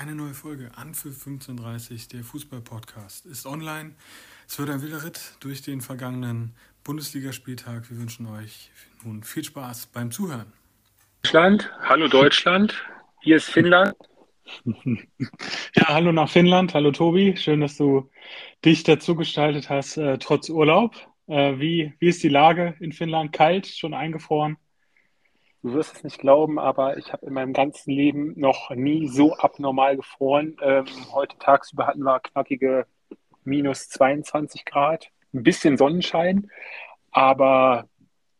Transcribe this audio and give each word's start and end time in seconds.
Eine 0.00 0.14
neue 0.14 0.32
Folge 0.32 0.70
Anpfiff 0.76 1.26
1530, 1.26 2.08
der 2.08 2.24
Fußball-Podcast, 2.24 3.26
ist 3.26 3.44
online. 3.44 3.92
Es 4.48 4.58
wird 4.58 4.70
ein 4.70 4.80
wilder 4.80 5.04
Ritt 5.04 5.34
durch 5.40 5.60
den 5.60 5.82
vergangenen 5.82 6.54
Bundesligaspieltag. 6.84 7.90
Wir 7.90 7.98
wünschen 7.98 8.26
euch 8.26 8.70
nun 9.04 9.22
viel 9.22 9.44
Spaß 9.44 9.88
beim 9.92 10.10
Zuhören. 10.10 10.54
Deutschland, 11.20 11.70
hallo 11.82 12.08
Deutschland, 12.08 12.82
hier 13.20 13.36
ist 13.36 13.50
Finnland. 13.50 13.92
ja, 14.64 15.88
hallo 15.88 16.12
nach 16.12 16.30
Finnland, 16.30 16.72
hallo 16.72 16.92
Tobi, 16.92 17.36
schön, 17.36 17.60
dass 17.60 17.76
du 17.76 18.08
dich 18.64 18.84
dazu 18.84 19.14
gestaltet 19.14 19.68
hast, 19.68 19.98
äh, 19.98 20.16
trotz 20.16 20.48
Urlaub. 20.48 20.94
Äh, 21.26 21.58
wie, 21.58 21.92
wie 21.98 22.08
ist 22.08 22.22
die 22.22 22.30
Lage 22.30 22.74
in 22.80 22.92
Finnland? 22.92 23.34
Kalt, 23.34 23.66
schon 23.66 23.92
eingefroren? 23.92 24.56
Du 25.62 25.74
wirst 25.74 25.96
es 25.96 26.04
nicht 26.04 26.18
glauben, 26.18 26.58
aber 26.58 26.96
ich 26.96 27.12
habe 27.12 27.26
in 27.26 27.34
meinem 27.34 27.52
ganzen 27.52 27.90
Leben 27.90 28.32
noch 28.38 28.70
nie 28.70 29.08
so 29.08 29.36
abnormal 29.36 29.96
gefroren. 29.96 30.56
Ähm, 30.62 30.86
heute 31.12 31.36
tagsüber 31.38 31.86
hatten 31.86 32.02
wir 32.02 32.18
knackige 32.20 32.86
minus 33.44 33.88
22 33.90 34.64
Grad, 34.64 35.08
ein 35.34 35.42
bisschen 35.42 35.76
Sonnenschein, 35.76 36.50
aber 37.10 37.88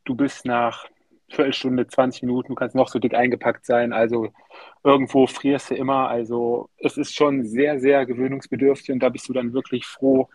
du 0.04 0.14
bist 0.14 0.46
nach 0.46 0.86
Viertelstunde, 1.28 1.86
20 1.86 2.22
Minuten, 2.22 2.48
du 2.48 2.54
kannst 2.54 2.74
noch 2.74 2.88
so 2.88 2.98
dick 2.98 3.14
eingepackt 3.14 3.66
sein, 3.66 3.92
also 3.92 4.28
irgendwo 4.82 5.26
frierst 5.26 5.70
du 5.70 5.74
immer. 5.74 6.08
Also 6.08 6.70
es 6.78 6.96
ist 6.96 7.14
schon 7.14 7.44
sehr, 7.44 7.80
sehr 7.80 8.06
gewöhnungsbedürftig 8.06 8.92
und 8.92 9.00
da 9.00 9.10
bist 9.10 9.28
du 9.28 9.32
dann 9.32 9.52
wirklich 9.52 9.86
froh, 9.86 10.28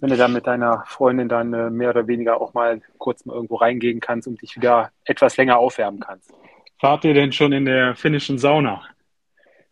wenn 0.00 0.10
du 0.10 0.16
dann 0.16 0.32
mit 0.32 0.46
deiner 0.46 0.84
Freundin 0.86 1.28
dann 1.28 1.52
äh, 1.54 1.70
mehr 1.70 1.90
oder 1.90 2.06
weniger 2.06 2.40
auch 2.40 2.54
mal 2.54 2.80
kurz 2.98 3.24
mal 3.24 3.34
irgendwo 3.34 3.56
reingehen 3.56 4.00
kannst 4.00 4.28
und 4.28 4.40
dich 4.42 4.56
wieder 4.56 4.90
etwas 5.04 5.36
länger 5.36 5.58
aufwärmen 5.58 6.00
kannst. 6.00 6.32
Fahrt 6.80 7.04
ihr 7.04 7.14
denn 7.14 7.32
schon 7.32 7.52
in 7.52 7.64
der 7.64 7.94
finnischen 7.94 8.38
Sauna? 8.38 8.82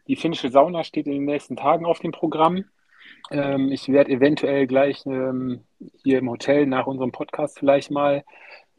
Die 0.08 0.16
finnische 0.16 0.50
Sauna 0.50 0.84
steht 0.84 1.06
in 1.06 1.12
den 1.12 1.24
nächsten 1.24 1.56
Tagen 1.56 1.86
auf 1.86 2.00
dem 2.00 2.12
Programm. 2.12 2.64
Ähm, 3.30 3.70
ich 3.70 3.88
werde 3.88 4.12
eventuell 4.12 4.66
gleich 4.66 5.04
ähm, 5.06 5.64
hier 6.02 6.18
im 6.18 6.30
Hotel 6.30 6.66
nach 6.66 6.86
unserem 6.86 7.12
Podcast 7.12 7.59
vielleicht 7.59 7.90
mal 7.90 8.24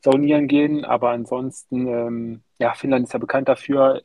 saunieren 0.04 0.48
gehen, 0.48 0.84
aber 0.84 1.12
ansonsten, 1.12 1.88
ähm, 1.88 2.42
ja, 2.60 2.74
Finnland 2.74 3.06
ist 3.06 3.14
ja 3.14 3.20
bekannt 3.20 3.48
dafür, 3.48 4.02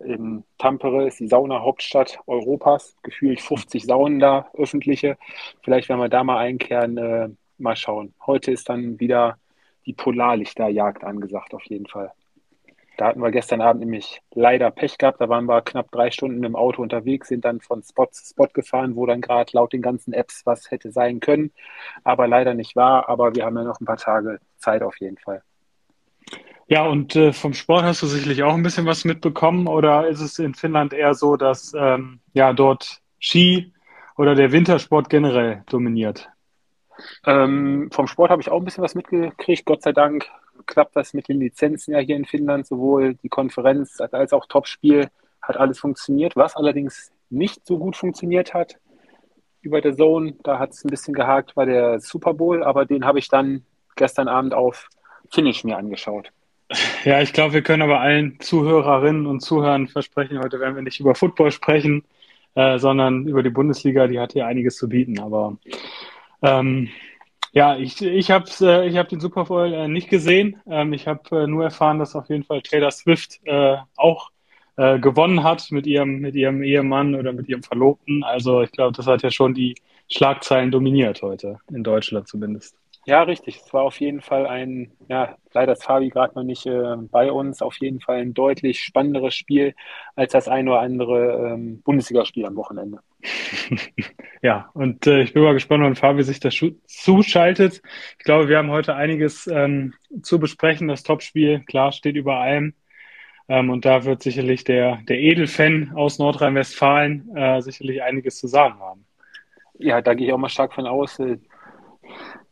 in 0.00 0.44
Tampere 0.58 1.06
ist 1.06 1.20
die 1.20 1.28
Sauna-Hauptstadt 1.28 2.18
Europas. 2.26 2.96
Gefühlt 3.02 3.40
50 3.40 3.84
Saunen 3.84 4.18
da, 4.18 4.48
öffentliche. 4.54 5.16
Vielleicht 5.62 5.88
werden 5.88 6.00
wir 6.00 6.08
da 6.08 6.24
mal 6.24 6.38
einkehren, 6.38 6.96
äh, 6.98 7.28
mal 7.58 7.76
schauen. 7.76 8.14
Heute 8.26 8.52
ist 8.52 8.68
dann 8.68 9.00
wieder 9.00 9.38
die 9.86 9.92
Polarlichterjagd 9.92 11.04
angesagt, 11.04 11.54
auf 11.54 11.64
jeden 11.64 11.86
Fall. 11.86 12.12
Da 12.96 13.08
hatten 13.08 13.20
wir 13.20 13.30
gestern 13.30 13.60
Abend 13.60 13.80
nämlich 13.80 14.22
leider 14.32 14.70
Pech 14.70 14.96
gehabt. 14.96 15.20
Da 15.20 15.28
waren 15.28 15.44
wir 15.46 15.60
knapp 15.60 15.90
drei 15.90 16.10
Stunden 16.10 16.42
im 16.44 16.56
Auto 16.56 16.80
unterwegs, 16.82 17.28
sind 17.28 17.44
dann 17.44 17.60
von 17.60 17.82
Spot 17.82 18.06
zu 18.06 18.24
Spot 18.24 18.48
gefahren, 18.52 18.96
wo 18.96 19.04
dann 19.04 19.20
gerade 19.20 19.50
laut 19.52 19.72
den 19.74 19.82
ganzen 19.82 20.14
Apps 20.14 20.46
was 20.46 20.70
hätte 20.70 20.90
sein 20.90 21.20
können, 21.20 21.52
aber 22.04 22.26
leider 22.26 22.54
nicht 22.54 22.74
war. 22.74 23.08
Aber 23.08 23.34
wir 23.34 23.44
haben 23.44 23.56
ja 23.56 23.64
noch 23.64 23.80
ein 23.80 23.84
paar 23.84 23.98
Tage 23.98 24.40
Zeit 24.56 24.82
auf 24.82 24.98
jeden 24.98 25.18
Fall. 25.18 25.42
Ja, 26.68 26.84
und 26.84 27.14
äh, 27.14 27.32
vom 27.32 27.54
Sport 27.54 27.84
hast 27.84 28.02
du 28.02 28.06
sicherlich 28.06 28.42
auch 28.42 28.54
ein 28.54 28.62
bisschen 28.62 28.86
was 28.86 29.04
mitbekommen 29.04 29.68
oder 29.68 30.08
ist 30.08 30.20
es 30.20 30.38
in 30.40 30.54
Finnland 30.54 30.92
eher 30.92 31.14
so, 31.14 31.36
dass 31.36 31.72
ähm, 31.78 32.20
ja 32.32 32.52
dort 32.52 33.00
Ski 33.20 33.72
oder 34.16 34.34
der 34.34 34.50
Wintersport 34.50 35.08
generell 35.08 35.62
dominiert? 35.70 36.28
Ähm, 37.24 37.88
vom 37.92 38.08
Sport 38.08 38.30
habe 38.30 38.42
ich 38.42 38.50
auch 38.50 38.58
ein 38.58 38.64
bisschen 38.64 38.82
was 38.82 38.96
mitgekriegt. 38.96 39.64
Gott 39.64 39.82
sei 39.82 39.92
Dank 39.92 40.26
klappt 40.66 40.96
das 40.96 41.14
mit 41.14 41.28
den 41.28 41.38
Lizenzen 41.38 41.92
ja 41.92 42.00
hier 42.00 42.16
in 42.16 42.24
Finnland. 42.24 42.66
Sowohl 42.66 43.14
die 43.14 43.28
Konferenz 43.28 44.00
als 44.00 44.32
auch 44.32 44.46
Topspiel 44.46 45.08
hat 45.42 45.56
alles 45.56 45.78
funktioniert. 45.78 46.34
Was 46.34 46.56
allerdings 46.56 47.12
nicht 47.30 47.64
so 47.64 47.78
gut 47.78 47.96
funktioniert 47.96 48.54
hat 48.54 48.78
über 49.60 49.80
der 49.80 49.96
Zone, 49.96 50.34
da 50.42 50.58
hat 50.58 50.70
es 50.70 50.84
ein 50.84 50.90
bisschen 50.90 51.14
gehakt, 51.14 51.56
war 51.56 51.66
der 51.66 52.00
Super 52.00 52.34
Bowl, 52.34 52.62
aber 52.62 52.86
den 52.86 53.04
habe 53.04 53.18
ich 53.18 53.28
dann 53.28 53.64
gestern 53.96 54.28
Abend 54.28 54.54
auf 54.54 54.88
Finish 55.30 55.64
mir 55.64 55.76
angeschaut. 55.76 56.30
Ja, 57.04 57.22
ich 57.22 57.32
glaube, 57.32 57.54
wir 57.54 57.62
können 57.62 57.82
aber 57.82 58.00
allen 58.00 58.40
Zuhörerinnen 58.40 59.26
und 59.26 59.40
Zuhörern 59.40 59.86
versprechen, 59.86 60.40
heute 60.40 60.58
werden 60.58 60.74
wir 60.74 60.82
nicht 60.82 60.98
über 60.98 61.14
Football 61.14 61.52
sprechen, 61.52 62.04
äh, 62.54 62.78
sondern 62.78 63.26
über 63.26 63.42
die 63.42 63.50
Bundesliga, 63.50 64.08
die 64.08 64.18
hat 64.18 64.32
hier 64.32 64.46
einiges 64.46 64.76
zu 64.76 64.88
bieten. 64.88 65.20
Aber 65.20 65.56
ähm, 66.42 66.88
ja, 67.52 67.76
ich, 67.76 68.02
ich 68.02 68.30
habe 68.30 68.46
äh, 68.60 68.88
ich 68.88 68.96
hab 68.96 69.08
den 69.08 69.20
Super 69.20 69.44
Bowl 69.44 69.72
äh, 69.72 69.88
nicht 69.88 70.10
gesehen. 70.10 70.60
Ähm, 70.68 70.92
ich 70.92 71.06
habe 71.06 71.42
äh, 71.42 71.46
nur 71.46 71.64
erfahren, 71.64 71.98
dass 71.98 72.16
auf 72.16 72.28
jeden 72.28 72.42
Fall 72.42 72.62
Taylor 72.62 72.90
Swift 72.90 73.40
äh, 73.44 73.76
auch 73.96 74.30
äh, 74.76 74.98
gewonnen 74.98 75.44
hat 75.44 75.70
mit 75.70 75.86
ihrem, 75.86 76.18
mit 76.18 76.34
ihrem 76.34 76.62
Ehemann 76.62 77.14
oder 77.14 77.32
mit 77.32 77.48
ihrem 77.48 77.62
Verlobten. 77.62 78.24
Also 78.24 78.62
ich 78.62 78.72
glaube, 78.72 78.96
das 78.96 79.06
hat 79.06 79.22
ja 79.22 79.30
schon 79.30 79.54
die 79.54 79.76
Schlagzeilen 80.10 80.70
dominiert 80.70 81.22
heute, 81.22 81.58
in 81.72 81.84
Deutschland 81.84 82.28
zumindest. 82.28 82.76
Ja, 83.06 83.22
richtig. 83.22 83.62
Es 83.64 83.72
war 83.72 83.82
auf 83.82 84.00
jeden 84.00 84.20
Fall 84.20 84.48
ein, 84.48 84.90
ja, 85.08 85.36
leider 85.52 85.74
ist 85.74 85.84
Fabi 85.84 86.08
gerade 86.08 86.34
noch 86.34 86.42
nicht 86.42 86.66
äh, 86.66 86.96
bei 87.08 87.30
uns, 87.30 87.62
auf 87.62 87.76
jeden 87.76 88.00
Fall 88.00 88.16
ein 88.16 88.34
deutlich 88.34 88.80
spannenderes 88.80 89.32
Spiel 89.36 89.76
als 90.16 90.32
das 90.32 90.48
ein 90.48 90.68
oder 90.68 90.80
andere 90.80 91.52
ähm, 91.52 91.82
Bundesligaspiel 91.82 92.44
am 92.44 92.56
Wochenende. 92.56 92.98
ja, 94.42 94.70
und 94.74 95.06
äh, 95.06 95.22
ich 95.22 95.34
bin 95.34 95.44
mal 95.44 95.54
gespannt, 95.54 95.84
wann 95.84 95.94
Fabi 95.94 96.24
sich 96.24 96.40
da 96.40 96.50
zuschaltet. 96.50 97.80
Ich 98.18 98.24
glaube, 98.24 98.48
wir 98.48 98.58
haben 98.58 98.72
heute 98.72 98.96
einiges 98.96 99.46
ähm, 99.46 99.94
zu 100.22 100.40
besprechen. 100.40 100.88
Das 100.88 101.04
Topspiel, 101.04 101.60
klar, 101.60 101.92
steht 101.92 102.16
über 102.16 102.38
allem. 102.38 102.74
Ähm, 103.48 103.70
und 103.70 103.84
da 103.84 104.04
wird 104.04 104.24
sicherlich 104.24 104.64
der, 104.64 104.98
der 105.08 105.20
Edelfan 105.20 105.92
aus 105.94 106.18
Nordrhein-Westfalen 106.18 107.36
äh, 107.36 107.62
sicherlich 107.62 108.02
einiges 108.02 108.38
zu 108.38 108.48
sagen 108.48 108.80
haben. 108.80 109.06
Ja, 109.78 110.02
da 110.02 110.14
gehe 110.14 110.26
ich 110.26 110.32
auch 110.32 110.38
mal 110.38 110.48
stark 110.48 110.74
von 110.74 110.88
aus. 110.88 111.20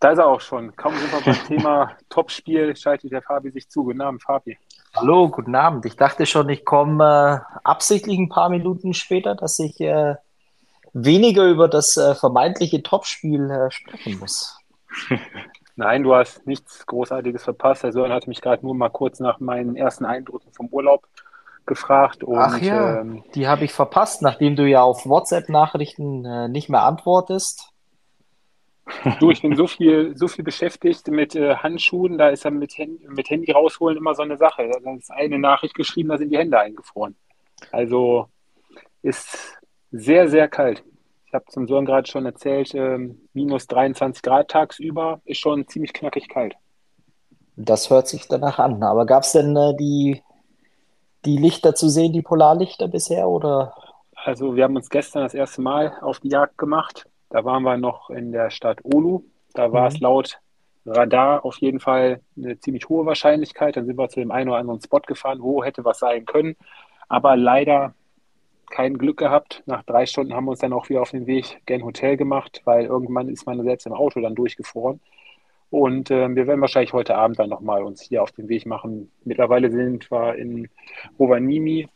Da 0.01 0.11
ist 0.11 0.19
er 0.19 0.27
auch 0.27 0.41
schon. 0.41 0.75
Kaum 0.77 0.95
sind 0.95 1.13
wir 1.13 1.21
beim 1.33 1.45
Thema 1.47 1.97
Topspiel, 2.09 2.77
schaltet 2.77 3.13
der 3.13 3.23
Fabi 3.23 3.51
sich 3.51 3.69
zu. 3.69 3.85
Guten 3.85 4.01
Abend, 4.01 4.23
Fabi. 4.23 4.59
Hallo, 4.95 5.29
guten 5.29 5.55
Abend. 5.55 5.87
Ich 5.87 5.97
dachte 5.97 6.27
schon, 6.27 6.49
ich 6.49 6.65
komme 6.65 7.43
äh, 7.51 7.59
absichtlich 7.65 8.19
ein 8.19 8.29
paar 8.29 8.49
Minuten 8.49 8.95
später, 8.95 9.35
dass 9.35 9.59
ich 9.59 9.81
äh, 9.81 10.17
weniger 10.93 11.47
über 11.49 11.69
das 11.69 11.97
äh, 11.97 12.15
vermeintliche 12.15 12.83
Topspiel 12.83 13.51
äh, 13.51 13.71
sprechen 13.71 14.19
muss. 14.19 14.59
Nein, 15.77 16.05
du 16.05 16.15
hast 16.15 16.47
nichts 16.47 16.87
Großartiges 16.87 17.43
verpasst. 17.43 17.83
Der 17.83 17.93
Sören 17.93 18.13
hatte 18.13 18.29
mich 18.29 18.41
gerade 18.41 18.65
nur 18.65 18.75
mal 18.75 18.91
kurz 18.91 19.19
nach 19.19 19.41
meinen 19.41 19.75
ersten 19.75 20.05
Eindrücken 20.05 20.53
vom 20.53 20.69
Urlaub 20.69 21.09
gefragt. 21.67 22.23
Und, 22.23 22.39
Ach 22.39 22.59
ja, 22.61 23.01
ähm, 23.01 23.25
die 23.35 23.49
habe 23.49 23.65
ich 23.65 23.73
verpasst, 23.73 24.23
nachdem 24.23 24.55
du 24.55 24.69
ja 24.69 24.83
auf 24.83 25.07
WhatsApp-Nachrichten 25.07 26.25
äh, 26.25 26.49
nicht 26.49 26.69
mehr 26.69 26.83
antwortest. 26.83 27.74
Du, 29.21 29.31
ich 29.31 29.41
bin 29.43 29.57
so 29.57 29.67
viel, 29.67 30.17
so 30.17 30.29
viel 30.29 30.45
beschäftigt 30.45 31.09
mit 31.09 31.35
äh, 31.35 31.57
Handschuhen, 31.57 32.19
da 32.19 32.29
ist 32.29 32.45
ja 32.45 32.51
mit, 32.51 32.75
mit 33.09 33.31
Handy 33.31 33.51
rausholen 33.51 33.97
immer 33.97 34.15
so 34.15 34.23
eine 34.23 34.37
Sache. 34.37 34.71
Da 34.83 34.95
ist 34.95 35.11
eine 35.11 35.39
Nachricht 35.39 35.75
geschrieben, 35.75 36.11
da 36.11 36.19
sind 36.19 36.31
die 36.31 36.39
Hände 36.39 36.59
eingefroren. 36.59 37.17
Also 37.73 38.29
ist 39.03 39.59
sehr, 39.91 40.29
sehr 40.29 40.49
kalt. 40.49 40.83
Ich 41.27 41.33
habe 41.33 41.47
zum 41.47 41.67
Sohn 41.67 41.87
gerade 41.87 42.09
schon 42.09 42.27
erzählt, 42.27 42.75
äh, 42.75 42.99
minus 43.33 43.67
23 43.67 44.23
Grad 44.23 44.49
tagsüber 44.49 45.21
ist 45.25 45.39
schon 45.39 45.67
ziemlich 45.67 45.93
knackig 45.93 46.29
kalt. 46.29 46.55
Das 47.57 47.89
hört 47.91 48.09
sich 48.09 48.29
danach 48.29 48.59
an. 48.59 48.83
Aber 48.83 49.07
gab 49.07 49.23
es 49.23 49.33
denn 49.33 49.57
äh, 49.57 49.75
die, 49.77 50.23
die 51.25 51.39
Lichter 51.39 51.75
zu 51.75 51.89
sehen, 51.89 52.13
die 52.13 52.23
Polarlichter 52.23 52.89
bisher? 52.89 53.29
Oder? 53.29 53.75
Also 54.15 54.57
wir 54.57 54.65
haben 54.65 54.77
uns 54.77 54.91
gestern 54.91 55.23
das 55.23 55.35
erste 55.35 55.63
Mal 55.63 55.97
auf 56.01 56.21
die 56.21 56.29
Jagd 56.29 56.59
gemacht 56.59 57.07
da 57.35 57.45
waren 57.45 57.65
wir 57.65 57.77
noch 57.77 58.11
in 58.11 58.31
der 58.31 58.51
Stadt 58.51 58.79
Olu. 58.85 59.25
Da 59.55 59.73
war 59.73 59.83
mhm. 59.83 59.89
es 59.89 59.99
laut 59.99 60.39
Radar 60.87 61.45
auf 61.45 61.57
jeden 61.59 61.81
Fall 61.81 62.21
eine 62.37 62.61
ziemlich 62.61 62.89
hohe 62.89 63.07
Wahrscheinlichkeit. 63.07 63.77
Dann 63.77 63.87
sind 63.87 63.99
wir 63.99 64.09
zu 64.09 64.21
dem 64.21 64.31
einen 64.31 64.51
oder 64.51 64.59
anderen 64.59 64.81
Spot 64.81 65.01
gefahren, 65.01 65.43
wo 65.43 65.65
hätte 65.65 65.85
was 65.85 65.99
sein 65.99 66.27
können. 66.27 66.55
Aber 67.09 67.37
leider 67.37 67.93
kein 68.71 68.99
Glück 68.99 69.17
gehabt. 69.17 69.65
Nach 69.67 69.83
drei 69.83 70.07
Stunden 70.07 70.33
haben 70.33 70.45
wir 70.45 70.53
uns 70.53 70.61
dann 70.61 70.73
auch 70.73 70.89
wieder 70.89 71.03
auf 71.03 71.11
den 71.11 71.27
Weg 71.27 71.61
gen 71.67 71.85
Hotel 71.85 72.17
gemacht, 72.17 72.63
weil 72.67 72.85
irgendwann 72.85 73.29
ist 73.29 73.47
man 73.47 73.61
selbst 73.65 73.87
im 73.87 73.95
Auto 73.95 74.21
dann 74.21 74.37
durchgefroren. 74.37 75.01
Und 75.71 76.13
äh, 76.13 76.33
wir 76.33 76.47
werden 76.47 76.61
wahrscheinlich 76.61 76.93
heute 76.93 77.17
Abend 77.17 77.41
dann 77.41 77.51
nochmal 77.51 77.83
uns 77.83 78.01
hier 78.01 78.23
auf 78.23 78.31
den 78.31 78.49
Weg 78.49 78.65
machen. 78.65 79.11
Mittlerweile 79.25 79.73
sind 79.73 80.09
wir 80.09 80.37
in 80.37 80.69
Rovaniemi 81.19 81.89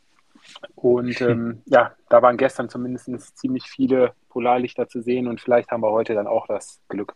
und 0.74 1.20
ähm, 1.20 1.62
ja, 1.66 1.94
da 2.08 2.22
waren 2.22 2.36
gestern 2.36 2.68
zumindest 2.68 3.38
ziemlich 3.38 3.64
viele 3.64 4.12
Polarlichter 4.28 4.88
zu 4.88 5.02
sehen 5.02 5.26
und 5.26 5.40
vielleicht 5.40 5.70
haben 5.70 5.82
wir 5.82 5.90
heute 5.90 6.14
dann 6.14 6.26
auch 6.26 6.46
das 6.46 6.80
Glück. 6.88 7.14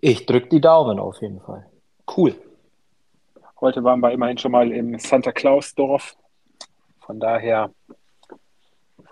Ich 0.00 0.26
drücke 0.26 0.48
die 0.48 0.60
Daumen 0.60 0.98
auf 0.98 1.20
jeden 1.22 1.40
Fall. 1.40 1.66
Cool. 2.16 2.34
Heute 3.60 3.82
waren 3.84 4.00
wir 4.00 4.12
immerhin 4.12 4.38
schon 4.38 4.52
mal 4.52 4.70
im 4.70 4.98
Santa 4.98 5.32
Claus 5.32 5.74
Dorf. 5.74 6.16
Von 7.00 7.20
daher, 7.20 7.70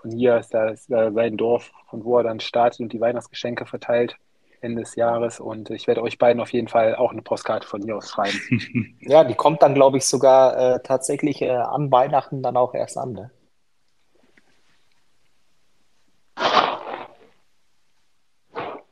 von 0.01 0.11
hier 0.11 0.37
ist 0.37 0.53
das 0.53 0.85
sein 0.85 1.37
Dorf, 1.37 1.71
von 1.89 2.03
wo 2.03 2.17
er 2.17 2.23
dann 2.23 2.39
startet 2.39 2.81
und 2.81 2.93
die 2.93 2.99
Weihnachtsgeschenke 2.99 3.65
verteilt. 3.65 4.15
Ende 4.63 4.81
des 4.81 4.95
Jahres 4.95 5.39
und 5.39 5.69
ich 5.69 5.87
werde 5.87 6.01
euch 6.01 6.17
beiden 6.17 6.41
auf 6.41 6.53
jeden 6.53 6.67
Fall 6.67 6.95
auch 6.95 7.11
eine 7.11 7.21
Postkarte 7.21 7.67
von 7.67 7.81
hier 7.81 7.97
aus 7.97 8.09
schreiben. 8.09 8.97
ja, 9.01 9.23
die 9.23 9.35
kommt 9.35 9.61
dann, 9.61 9.75
glaube 9.75 9.97
ich, 9.97 10.05
sogar 10.05 10.57
äh, 10.57 10.79
tatsächlich 10.83 11.41
äh, 11.41 11.49
an 11.49 11.91
Weihnachten 11.91 12.41
dann 12.41 12.57
auch 12.57 12.73
erst 12.73 12.97
an. 12.97 13.13
Ne? 13.13 13.31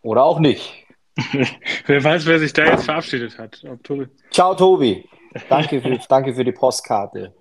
Oder 0.02 0.24
auch 0.24 0.40
nicht. 0.40 0.86
wer 1.86 2.04
weiß, 2.04 2.26
wer 2.26 2.40
sich 2.40 2.54
da 2.54 2.66
jetzt 2.66 2.86
verabschiedet 2.86 3.38
hat. 3.38 3.64
Tobi. 3.84 4.08
Ciao, 4.32 4.56
Tobi. 4.56 5.08
Danke 5.50 5.82
für, 5.82 5.98
danke 6.10 6.34
für 6.34 6.44
die 6.44 6.52
Postkarte. 6.52 7.34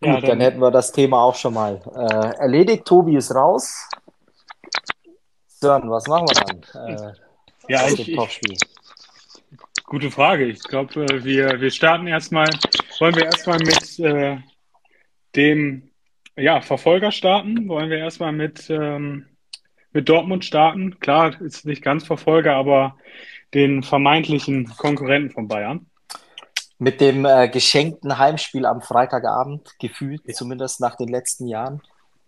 Gut, 0.00 0.08
ja, 0.08 0.20
dann, 0.20 0.24
dann, 0.24 0.40
hätten 0.40 0.60
wir 0.60 0.70
das 0.70 0.92
Thema 0.92 1.22
auch 1.22 1.34
schon 1.34 1.54
mal 1.54 1.80
äh, 1.94 2.40
erledigt. 2.40 2.84
Tobi 2.84 3.16
ist 3.16 3.34
raus. 3.34 3.88
Sören, 5.60 5.90
was 5.90 6.06
machen 6.06 6.28
wir 6.28 6.62
dann? 6.72 6.88
Äh, 6.88 7.12
ja, 7.68 7.88
ich, 7.88 8.08
ich, 8.08 8.58
gute 9.84 10.10
Frage. 10.10 10.44
Ich 10.44 10.62
glaube, 10.62 11.04
äh, 11.04 11.24
wir, 11.24 11.60
wir 11.60 11.70
starten 11.72 12.06
erstmal, 12.06 12.48
wollen 13.00 13.16
wir 13.16 13.24
erstmal 13.24 13.58
mit 13.58 13.98
äh, 13.98 14.38
dem 15.34 15.90
ja, 16.36 16.60
Verfolger 16.60 17.10
starten? 17.10 17.68
Wollen 17.68 17.90
wir 17.90 17.98
erstmal 17.98 18.30
mit, 18.30 18.70
ähm, 18.70 19.26
mit 19.92 20.08
Dortmund 20.08 20.44
starten? 20.44 21.00
Klar, 21.00 21.40
ist 21.40 21.66
nicht 21.66 21.82
ganz 21.82 22.06
Verfolger, 22.06 22.54
aber 22.54 22.96
den 23.52 23.82
vermeintlichen 23.82 24.72
Konkurrenten 24.76 25.30
von 25.30 25.48
Bayern. 25.48 25.86
Mit 26.78 27.00
dem 27.00 27.24
äh, 27.24 27.48
geschenkten 27.48 28.16
Heimspiel 28.16 28.64
am 28.64 28.80
Freitagabend, 28.80 29.76
gefühlt, 29.80 30.22
ja. 30.24 30.34
zumindest 30.34 30.80
nach 30.80 30.94
den 30.94 31.08
letzten 31.08 31.48
Jahren. 31.48 31.82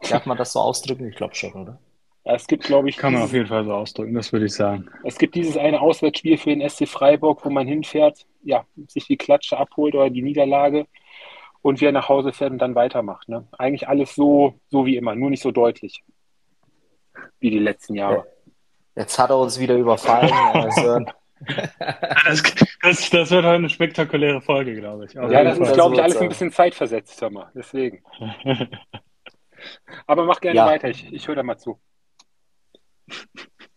Darf 0.08 0.26
man 0.26 0.36
das 0.36 0.52
so 0.52 0.58
ausdrücken? 0.58 1.06
Ich 1.06 1.14
glaube 1.14 1.36
schon, 1.36 1.52
oder? 1.52 1.78
Es 2.24 2.46
gibt, 2.46 2.64
glaube 2.64 2.88
ich. 2.88 2.96
Kann 2.96 3.14
man 3.14 3.22
auf 3.22 3.32
jeden 3.32 3.46
Fall 3.46 3.64
so 3.64 3.72
ausdrücken, 3.72 4.14
das 4.14 4.32
würde 4.32 4.46
ich 4.46 4.54
sagen. 4.54 4.88
Es 5.04 5.18
gibt 5.18 5.34
dieses 5.34 5.56
eine 5.56 5.80
Auswärtsspiel 5.80 6.36
für 6.36 6.50
den 6.50 6.68
SC 6.68 6.86
Freiburg, 6.86 7.44
wo 7.44 7.50
man 7.50 7.66
hinfährt, 7.66 8.26
ja, 8.42 8.64
sich 8.88 9.06
die 9.06 9.16
Klatsche 9.16 9.56
abholt 9.56 9.94
oder 9.94 10.10
die 10.10 10.22
Niederlage 10.22 10.86
und 11.62 11.80
wieder 11.80 11.92
nach 11.92 12.08
Hause 12.08 12.32
fährt 12.32 12.52
und 12.52 12.58
dann 12.58 12.74
weitermacht. 12.74 13.28
Ne? 13.28 13.46
Eigentlich 13.58 13.88
alles 13.88 14.14
so, 14.14 14.54
so 14.68 14.86
wie 14.86 14.96
immer, 14.96 15.14
nur 15.14 15.30
nicht 15.30 15.42
so 15.42 15.50
deutlich 15.50 16.02
wie 17.38 17.50
die 17.50 17.58
letzten 17.58 17.94
Jahre. 17.94 18.26
Jetzt 18.96 19.18
hat 19.18 19.30
er 19.30 19.38
uns 19.38 19.58
wieder 19.58 19.76
überfallen. 19.76 20.32
Also. 20.32 21.04
das, 22.26 22.42
das, 22.82 23.10
das, 23.10 23.30
wird 23.30 23.44
heute 23.44 23.48
eine 23.48 23.68
spektakuläre 23.70 24.42
Folge, 24.42 24.74
glaube 24.74 25.06
ich. 25.06 25.14
ja, 25.14 25.44
das 25.44 25.58
ist, 25.58 25.72
glaube 25.72 25.94
ich, 25.94 26.02
alles 26.02 26.18
ein 26.18 26.28
bisschen 26.28 26.52
zeitversetzt, 26.52 27.16
sag 27.18 27.32
mal. 27.32 27.50
Deswegen. 27.54 28.02
Aber 30.06 30.24
mach 30.24 30.40
gerne 30.40 30.56
ja. 30.56 30.66
weiter, 30.66 30.88
ich, 30.88 31.10
ich 31.12 31.28
höre 31.28 31.36
da 31.36 31.42
mal 31.42 31.58
zu. 31.58 31.78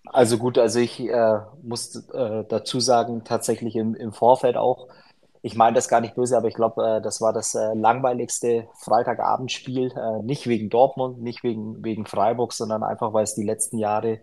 Also 0.06 0.38
gut, 0.38 0.58
also 0.58 0.80
ich 0.80 1.00
äh, 1.00 1.40
muss 1.64 1.96
äh, 2.14 2.44
dazu 2.48 2.80
sagen, 2.80 3.24
tatsächlich 3.24 3.76
im, 3.76 3.96
im 3.96 4.14
Vorfeld 4.14 4.58
auch, 4.58 4.88
ich 5.42 5.56
meine 5.56 5.76
das 5.76 5.88
gar 5.90 6.02
nicht 6.02 6.16
böse, 6.16 6.38
aber 6.38 6.48
ich 6.48 6.54
glaube, 6.56 6.98
äh, 6.98 7.02
das 7.02 7.20
war 7.22 7.34
das 7.34 7.56
äh, 7.56 7.74
langweiligste 7.74 8.68
Freitagabendspiel, 8.80 9.92
äh, 9.96 10.24
nicht 10.24 10.48
wegen 10.48 10.70
Dortmund, 10.70 11.22
nicht 11.22 11.44
wegen, 11.44 11.84
wegen 11.84 12.06
Freiburg, 12.06 12.54
sondern 12.54 12.84
einfach, 12.84 13.14
weil 13.14 13.24
es 13.24 13.34
die 13.36 13.44
letzten 13.44 13.78
Jahre 13.78 14.20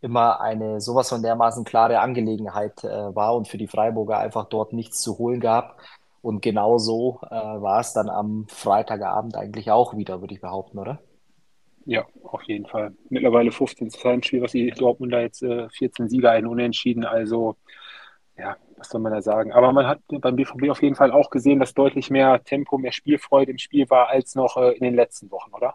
immer 0.00 0.40
eine 0.40 0.80
sowas 0.80 1.08
von 1.08 1.22
dermaßen 1.22 1.64
klare 1.64 2.00
Angelegenheit 2.00 2.82
äh, 2.84 3.14
war 3.14 3.34
und 3.36 3.48
für 3.48 3.58
die 3.58 3.68
Freiburger 3.68 4.18
einfach 4.18 4.46
dort 4.46 4.72
nichts 4.72 5.00
zu 5.02 5.18
holen 5.18 5.40
gab. 5.40 5.78
Und 6.22 6.40
genau 6.40 6.78
so 6.78 7.20
war 7.20 7.80
es 7.80 7.92
dann 7.92 8.08
am 8.08 8.46
Freitagabend 8.48 9.36
eigentlich 9.36 9.70
auch 9.70 9.94
wieder, 9.94 10.22
würde 10.22 10.32
ich 10.32 10.40
behaupten, 10.40 10.78
oder? 10.78 11.00
Ja, 11.86 12.06
auf 12.22 12.42
jeden 12.44 12.66
Fall. 12.66 12.94
Mittlerweile 13.10 13.52
15 13.52 13.90
zu 13.90 14.22
Spiel, 14.22 14.40
was 14.40 14.52
die 14.52 14.70
Dortmunder 14.70 15.20
jetzt 15.20 15.42
äh, 15.42 15.68
14 15.68 16.08
Sieger, 16.08 16.30
ein 16.30 16.46
Unentschieden. 16.46 17.04
Also, 17.04 17.56
ja, 18.38 18.56
was 18.76 18.88
soll 18.88 19.00
man 19.00 19.12
da 19.12 19.20
sagen? 19.20 19.52
Aber 19.52 19.72
man 19.72 19.86
hat 19.86 20.00
beim 20.08 20.36
BVB 20.36 20.70
auf 20.70 20.82
jeden 20.82 20.96
Fall 20.96 21.12
auch 21.12 21.30
gesehen, 21.30 21.60
dass 21.60 21.74
deutlich 21.74 22.10
mehr 22.10 22.42
Tempo, 22.42 22.78
mehr 22.78 22.92
Spielfreude 22.92 23.50
im 23.50 23.58
Spiel 23.58 23.88
war 23.90 24.08
als 24.08 24.34
noch 24.34 24.56
äh, 24.56 24.72
in 24.72 24.84
den 24.84 24.94
letzten 24.94 25.30
Wochen, 25.30 25.52
oder? 25.52 25.74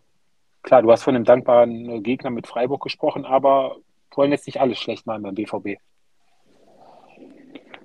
Klar, 0.64 0.82
du 0.82 0.92
hast 0.92 1.04
von 1.04 1.16
einem 1.16 1.26
dankbaren 1.26 1.90
äh, 1.90 2.02
Gegner 2.02 2.32
mit 2.32 2.48
Freiburg 2.48 2.82
gesprochen, 2.82 3.26
aber 3.26 3.78
wollen 4.16 4.32
jetzt 4.32 4.48
nicht 4.48 4.60
alles 4.60 4.80
schlecht 4.80 5.06
machen 5.06 5.24
beim 5.24 5.36
BVB. 5.36 5.80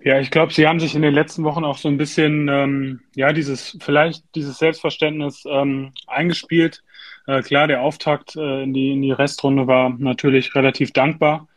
Ja, 0.04 0.20
ich 0.20 0.30
glaube, 0.30 0.52
sie 0.52 0.68
haben 0.68 0.80
sich 0.80 0.94
in 0.94 1.00
den 1.00 1.14
letzten 1.14 1.44
Wochen 1.44 1.64
auch 1.64 1.78
so 1.78 1.88
ein 1.88 1.96
bisschen, 1.96 2.46
ähm, 2.48 3.00
ja, 3.16 3.32
dieses, 3.32 3.78
vielleicht 3.80 4.22
dieses 4.34 4.58
Selbstverständnis 4.58 5.44
ähm, 5.48 5.92
eingespielt. 6.06 6.82
Äh, 7.26 7.40
klar, 7.40 7.68
der 7.68 7.80
Auftakt 7.80 8.36
äh, 8.36 8.64
in, 8.64 8.74
die, 8.74 8.92
in 8.92 9.00
die 9.00 9.12
Restrunde 9.12 9.66
war 9.66 9.88
natürlich 9.98 10.54
relativ 10.54 10.92
dankbar. 10.92 11.48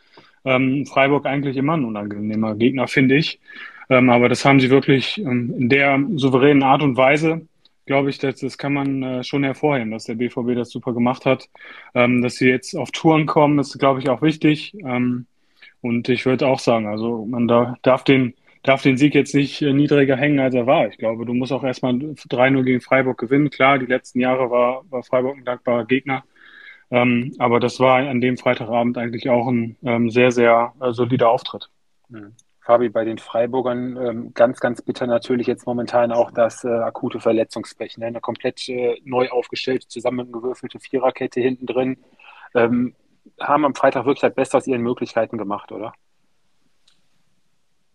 Ähm, 0.46 0.86
Freiburg 0.86 1.26
eigentlich 1.26 1.58
immer 1.58 1.76
ein 1.76 1.84
unangenehmer 1.84 2.56
Gegner, 2.56 2.88
finde 2.88 3.18
ich. 3.18 3.42
Ähm, 3.90 4.10
aber 4.10 4.30
das 4.30 4.46
haben 4.46 4.62
sie 4.62 4.70
wirklich 4.70 5.18
ähm, 5.18 5.54
in 5.58 5.68
der 5.68 6.00
souveränen 6.16 6.64
Art 6.64 6.84
und 6.84 6.96
Weise, 6.96 7.46
glaube 7.86 8.10
ich, 8.10 8.18
das, 8.18 8.40
das 8.40 8.58
kann 8.58 8.72
man 8.72 9.04
äh, 9.04 9.24
schon 9.26 9.44
hervorheben, 9.44 9.92
dass 9.92 10.06
der 10.06 10.16
BVB 10.16 10.56
das 10.56 10.70
super 10.70 10.94
gemacht 10.94 11.26
hat. 11.26 11.50
Ähm, 11.94 12.22
dass 12.22 12.36
sie 12.36 12.48
jetzt 12.48 12.76
auf 12.76 12.92
Touren 12.92 13.26
kommen, 13.26 13.60
ist, 13.60 13.78
glaube 13.78 14.00
ich, 14.00 14.08
auch 14.08 14.22
wichtig. 14.22 14.74
Ähm, 15.84 15.90
und 15.90 16.10
ich 16.10 16.26
würde 16.26 16.48
auch 16.48 16.60
sagen, 16.60 16.88
also 16.88 17.26
man 17.26 17.48
da, 17.48 17.76
darf 17.82 18.04
den 18.04 18.34
darf 18.68 18.82
den 18.82 18.98
Sieg 18.98 19.16
jetzt 19.16 19.34
nicht 19.34 19.62
äh, 19.62 19.74
niedriger 19.74 20.18
hängen, 20.18 20.40
als 20.40 20.54
er 20.54 20.68
war. 20.68 20.88
Ich 20.88 20.98
glaube, 20.98 21.26
du 21.26 21.34
musst 21.34 21.52
auch 21.52 21.64
erstmal 21.64 21.94
3-0 21.94 22.64
gegen 22.64 22.82
Freiburg 22.82 23.18
gewinnen. 23.18 23.50
Klar, 23.50 23.80
die 23.80 23.86
letzten 23.86 24.20
Jahre 24.20 24.50
war, 24.52 24.84
war 24.90 25.04
Freiburg 25.04 25.38
ein 25.38 25.46
dankbarer 25.46 25.86
Gegner. 25.86 26.24
Ähm, 26.90 27.34
aber 27.40 27.60
das 27.60 27.80
war 27.80 27.98
an 28.00 28.22
dem 28.22 28.38
Freitagabend 28.38 28.98
eigentlich 28.98 29.30
auch 29.30 29.48
ein 29.48 29.78
ähm, 29.84 30.10
sehr, 30.10 30.32
sehr 30.32 30.74
äh, 30.82 30.92
solider 30.92 31.30
Auftritt. 31.30 31.70
Mhm. 32.10 32.34
Fabi, 32.62 32.90
bei 32.90 33.06
den 33.06 33.18
Freiburgern 33.18 33.96
ähm, 33.98 34.34
ganz, 34.34 34.60
ganz 34.60 34.82
bitter 34.82 35.08
natürlich 35.08 35.48
jetzt 35.48 35.66
momentan 35.66 36.12
auch 36.12 36.32
das 36.32 36.66
äh, 36.66 36.68
akute 36.68 37.22
Verletzungspech. 37.22 37.98
Ne? 37.98 38.08
Eine 38.08 38.20
komplett 38.20 38.68
äh, 38.68 39.00
neu 39.06 39.30
aufgestellte, 39.30 39.88
zusammengewürfelte 39.88 40.80
Viererkette 40.80 41.40
hinten 41.40 41.66
drin. 41.66 41.98
Haben 43.40 43.66
am 43.66 43.76
Freitag 43.76 44.06
wirklich 44.06 44.22
das 44.22 44.36
Beste 44.36 44.58
aus 44.58 44.68
ihren 44.68 44.82
Möglichkeiten 44.82 45.38
gemacht, 45.38 45.72
oder? 45.72 45.94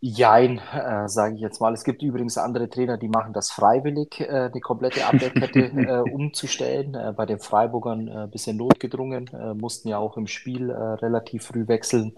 Jein, 0.05 0.59
äh, 0.59 1.09
sage 1.09 1.37
ich 1.37 1.41
jetzt 1.41 1.61
mal. 1.61 1.73
Es 1.73 1.85
gibt 1.85 2.03
übrigens 2.03 2.37
andere 2.37 2.69
Trainer, 2.69 2.99
die 2.99 3.07
machen 3.07 3.33
das 3.33 3.53
freiwillig, 3.53 4.19
äh, 4.19 4.51
eine 4.51 4.61
komplette 4.61 5.07
Abwehrkette 5.07 5.61
äh, 5.61 6.11
umzustellen. 6.11 6.97
Äh, 6.97 7.13
bei 7.17 7.25
den 7.25 7.39
Freiburgern 7.39 8.09
ein 8.09 8.25
äh, 8.25 8.27
bisschen 8.27 8.57
notgedrungen, 8.57 9.29
äh, 9.29 9.55
mussten 9.55 9.87
ja 9.87 9.99
auch 9.99 10.17
im 10.17 10.27
Spiel 10.27 10.71
äh, 10.71 10.75
relativ 10.75 11.45
früh 11.45 11.69
wechseln 11.69 12.17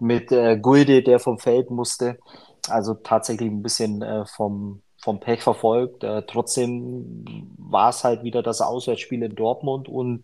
mit 0.00 0.32
äh, 0.32 0.56
Gulde, 0.56 1.02
der 1.02 1.20
vom 1.20 1.38
Feld 1.38 1.70
musste. 1.70 2.18
Also 2.70 2.94
tatsächlich 2.94 3.50
ein 3.50 3.62
bisschen 3.62 4.02
vom, 4.34 4.80
vom 4.96 5.20
Pech 5.20 5.42
verfolgt. 5.42 6.06
Trotzdem 6.28 7.24
war 7.58 7.90
es 7.90 8.04
halt 8.04 8.22
wieder 8.22 8.40
das 8.40 8.60
Auswärtsspiel 8.60 9.24
in 9.24 9.34
Dortmund 9.34 9.88
und 9.88 10.22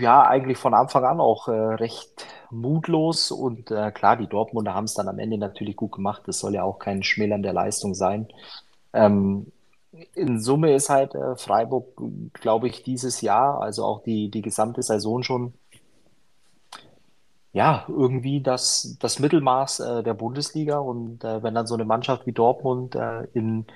ja, 0.00 0.22
eigentlich 0.22 0.58
von 0.58 0.74
Anfang 0.74 1.04
an 1.04 1.20
auch 1.20 1.48
äh, 1.48 1.52
recht 1.52 2.26
mutlos 2.50 3.30
und 3.30 3.70
äh, 3.70 3.90
klar, 3.90 4.16
die 4.16 4.26
Dortmunder 4.26 4.74
haben 4.74 4.84
es 4.84 4.94
dann 4.94 5.08
am 5.08 5.18
Ende 5.18 5.38
natürlich 5.38 5.76
gut 5.76 5.92
gemacht. 5.92 6.22
Das 6.26 6.40
soll 6.40 6.54
ja 6.54 6.62
auch 6.62 6.78
kein 6.78 7.02
Schmälern 7.02 7.42
der 7.42 7.54
Leistung 7.54 7.94
sein. 7.94 8.28
Ähm, 8.92 9.50
in 10.14 10.40
Summe 10.40 10.74
ist 10.74 10.90
halt 10.90 11.14
äh, 11.14 11.36
Freiburg, 11.36 11.86
glaube 12.34 12.68
ich, 12.68 12.82
dieses 12.82 13.22
Jahr, 13.22 13.62
also 13.62 13.84
auch 13.84 14.02
die, 14.02 14.30
die 14.30 14.42
gesamte 14.42 14.82
Saison 14.82 15.22
schon, 15.22 15.54
ja, 17.52 17.84
irgendwie 17.88 18.42
das, 18.42 18.96
das 19.00 19.18
Mittelmaß 19.18 19.80
äh, 19.80 20.02
der 20.02 20.14
Bundesliga. 20.14 20.78
Und 20.78 21.24
äh, 21.24 21.42
wenn 21.42 21.54
dann 21.54 21.66
so 21.66 21.74
eine 21.74 21.86
Mannschaft 21.86 22.26
wie 22.26 22.32
Dortmund 22.32 22.94
äh, 22.94 23.24
in, 23.32 23.66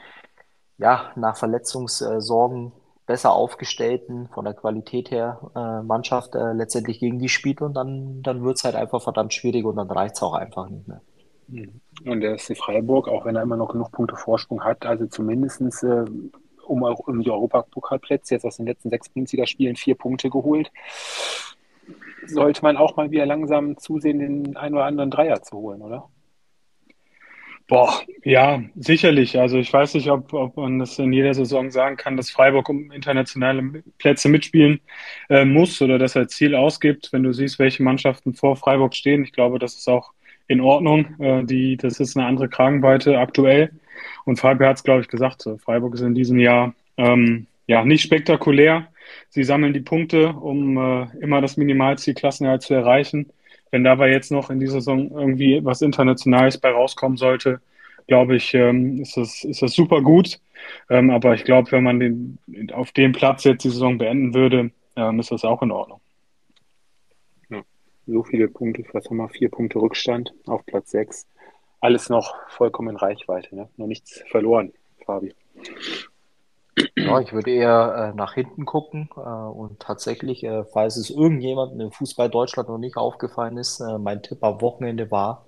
ja, 0.79 1.11
nach 1.17 1.37
Verletzungssorgen 1.39 2.73
besser 3.07 3.33
aufgestellten, 3.33 4.29
von 4.29 4.45
der 4.45 4.55
Qualität 4.55 5.11
her, 5.11 5.41
äh, 5.55 5.83
Mannschaft 5.83 6.35
äh, 6.35 6.53
letztendlich 6.53 7.01
gegen 7.01 7.19
die 7.19 7.29
spielt 7.29 7.61
und 7.61 7.75
dann, 7.75 8.23
dann 8.23 8.45
wird 8.45 8.57
es 8.57 8.65
halt 8.65 8.77
einfach 8.77 9.03
verdammt 9.03 9.35
schwierig 9.35 9.65
und 9.65 9.77
dann 9.77 9.91
reicht 9.91 10.17
es 10.17 10.23
auch 10.23 10.35
einfach 10.35 10.69
nicht 10.69 10.87
mehr. 10.87 11.01
Mhm. 11.49 11.81
Und 12.05 12.21
der 12.21 12.39
SC 12.39 12.57
Freiburg, 12.57 13.09
auch 13.09 13.25
wenn 13.25 13.37
er 13.37 13.43
immer 13.43 13.57
noch 13.57 13.73
genug 13.73 13.93
Punkte 13.93 14.17
Vorsprung 14.17 14.63
hat, 14.65 14.87
also 14.87 15.07
zumindest 15.07 15.61
äh, 15.83 16.05
um, 16.67 16.83
um 16.83 17.23
die 17.23 17.31
Europapokalplätze 17.31 18.35
jetzt 18.35 18.45
aus 18.45 18.57
den 18.57 18.67
letzten 18.67 18.91
sechs 18.91 19.09
Bundesligaspielen 19.09 19.77
vier 19.77 19.97
Punkte 19.97 20.31
geholt, 20.31 20.71
sollte 22.27 22.63
man 22.63 22.77
auch 22.77 22.97
mal 22.97 23.11
wieder 23.11 23.27
langsam 23.27 23.77
zusehen, 23.79 24.21
den 24.21 24.57
einen 24.57 24.77
oder 24.77 24.85
anderen 24.85 25.11
Dreier 25.11 25.43
zu 25.43 25.57
holen, 25.57 25.83
oder? 25.83 26.09
Boah, 27.73 28.03
ja, 28.23 28.63
sicherlich. 28.77 29.39
Also 29.39 29.57
ich 29.57 29.73
weiß 29.73 29.95
nicht, 29.95 30.11
ob, 30.11 30.35
ob 30.35 30.59
man 30.59 30.79
das 30.79 30.99
in 30.99 31.11
jeder 31.11 31.33
Saison 31.33 31.71
sagen 31.71 31.97
kann, 31.97 32.19
dass 32.19 32.31
Freiburg 32.31 32.69
um 32.69 32.93
internationale 32.93 33.83
Plätze 33.97 34.29
mitspielen 34.29 34.81
äh, 35.31 35.47
muss 35.47 35.81
oder 35.81 35.99
dass 35.99 36.15
er 36.15 36.29
Ziel 36.29 36.55
ausgibt. 36.55 37.15
Wenn 37.15 37.23
du 37.23 37.33
siehst, 37.33 37.59
welche 37.59 37.83
Mannschaften 37.83 38.35
vor 38.35 38.57
Freiburg 38.57 38.95
stehen, 38.95 39.25
ich 39.25 39.33
glaube, 39.33 39.59
das 39.59 39.75
ist 39.77 39.89
auch 39.89 40.13
in 40.49 40.61
Ordnung. 40.61 41.19
Äh, 41.19 41.45
die, 41.45 41.79
das 41.79 41.99
ist 41.99 42.15
eine 42.15 42.27
andere 42.27 42.51
Kragenweite 42.51 43.19
aktuell. 43.19 43.71
Und 44.27 44.39
Freiburg 44.39 44.69
hat 44.69 44.77
es, 44.77 44.85
glaube 44.85 45.01
ich, 45.01 45.09
gesagt. 45.09 45.41
So. 45.41 45.57
Freiburg 45.57 45.95
ist 45.95 46.03
in 46.03 46.15
diesem 46.15 46.39
Jahr 46.39 46.75
ähm, 46.99 47.47
ja 47.69 47.87
nicht 47.87 48.03
spektakulär. 48.03 48.89
Sie 49.31 49.45
sammeln 49.45 49.73
die 49.73 49.81
Punkte, 49.81 50.35
um 50.35 50.77
äh, 50.77 51.07
immer 51.23 51.41
das 51.41 51.57
Minimalziel 51.57 52.13
Klassenerhalt 52.13 52.61
zu 52.61 52.75
erreichen. 52.75 53.31
Wenn 53.73 53.85
dabei 53.85 54.11
jetzt 54.11 54.31
noch 54.31 54.51
in 54.51 54.61
dieser 54.61 54.75
Saison 54.75 55.11
irgendwie 55.11 55.65
was 55.65 55.83
Internationales 55.83 56.59
bei 56.59 56.71
rauskommen 56.71 57.17
sollte, 57.17 57.61
glaube 58.07 58.37
ich, 58.37 58.55
ähm, 58.55 59.01
ist, 59.01 59.17
das, 59.17 59.43
ist 59.45 59.63
das 59.63 59.73
super 59.73 60.03
gut. 60.03 60.41
Ähm, 60.91 61.11
aber 61.11 61.35
ich 61.35 61.45
glaube, 61.45 61.73
wenn 61.73 61.83
man 61.83 61.99
den, 61.99 62.39
auf 62.73 62.93
dem 62.93 63.13
Platz 63.13 63.45
jetzt 63.45 63.65
die 63.65 63.71
Saison 63.71 63.99
beenden 63.99 64.35
würde, 64.35 64.71
ähm, 64.97 65.19
ist 65.19 65.33
das 65.33 65.45
auch 65.45 65.63
in 65.63 65.71
Ordnung. 65.71 66.01
Ja. 67.51 67.63
so 68.07 68.23
viele 68.23 68.49
Punkte, 68.49 68.85
was 68.93 69.07
haben 69.07 69.17
wir, 69.17 69.29
vier 69.31 69.51
Punkte 69.51 69.81
Rückstand 69.81 70.33
auf 70.47 70.65
Platz 70.67 70.91
sechs. 70.91 71.27
Alles 71.81 72.11
noch 72.11 72.35
vollkommen 72.49 72.91
in 72.91 72.97
Reichweite, 72.97 73.57
ne? 73.57 73.69
noch 73.77 73.87
nichts 73.87 74.23
verloren, 74.31 74.73
Fabi. 75.05 75.35
Ja, 76.95 77.21
ich 77.21 77.33
würde 77.33 77.51
eher 77.51 78.13
äh, 78.13 78.17
nach 78.17 78.35
hinten 78.35 78.67
gucken 78.67 79.09
äh, 79.17 79.21
und 79.21 79.81
tatsächlich, 79.81 80.45
äh, 80.45 80.65
falls 80.65 80.97
es 80.97 81.09
irgendjemandem 81.09 81.81
im 81.81 81.91
Fußball 81.91 82.29
Deutschland 82.29 82.69
noch 82.69 82.79
nicht 82.79 82.99
aufgefallen 82.99 83.57
ist, 83.57 83.81
äh, 83.81 83.99
mein 83.99 84.23
Tipp 84.23 84.45
am 84.45 84.61
Wochenende 84.61 85.11
war, 85.11 85.47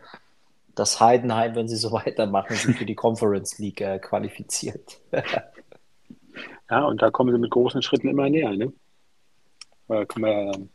dass 0.74 1.00
Heidenheim, 1.00 1.54
wenn 1.54 1.68
sie 1.68 1.76
so 1.76 1.92
weitermachen, 1.92 2.56
sich 2.56 2.76
für 2.76 2.86
die 2.86 2.94
Conference 2.94 3.58
League 3.58 3.82
äh, 3.82 3.98
qualifiziert. 3.98 5.00
ja, 6.70 6.84
und 6.86 7.02
da 7.02 7.10
kommen 7.10 7.32
sie 7.32 7.38
mit 7.38 7.50
großen 7.50 7.82
Schritten 7.82 8.08
immer 8.08 8.30
näher, 8.30 8.52
ne? 8.52 8.72
Da 9.86 10.06
können 10.06 10.24
wir 10.24 10.32
ja 10.32 10.52
dann 10.52 10.70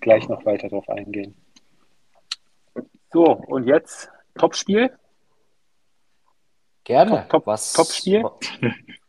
gleich 0.00 0.28
noch 0.28 0.44
weiter 0.44 0.68
drauf 0.68 0.88
eingehen. 0.88 1.36
So, 3.12 3.24
und 3.24 3.66
jetzt 3.66 4.10
Topspiel. 4.34 4.90
Gerne. 6.88 7.10
Top, 7.10 7.28
top, 7.28 7.46
was, 7.46 7.74
Topspiel. 7.74 8.24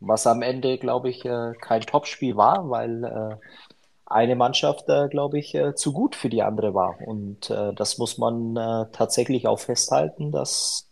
Was 0.02 0.28
am 0.28 0.42
Ende, 0.42 0.78
glaube 0.78 1.10
ich, 1.10 1.24
äh, 1.24 1.54
kein 1.62 1.80
Topspiel 1.80 2.36
war, 2.36 2.70
weil 2.70 3.06
äh, 3.06 3.36
eine 4.06 4.36
Mannschaft, 4.36 4.90
äh, 4.90 5.08
glaube 5.08 5.40
ich, 5.40 5.58
zu 5.76 5.94
gut 5.94 6.18
für 6.18 6.28
die 6.28 6.44
andere 6.44 6.74
war. 6.74 6.98
Und 7.06 7.50
das 7.50 7.98
muss 7.98 8.18
man 8.18 8.56
tatsächlich 8.92 9.48
auch 9.48 9.60
festhalten, 9.60 10.32
dass, 10.32 10.90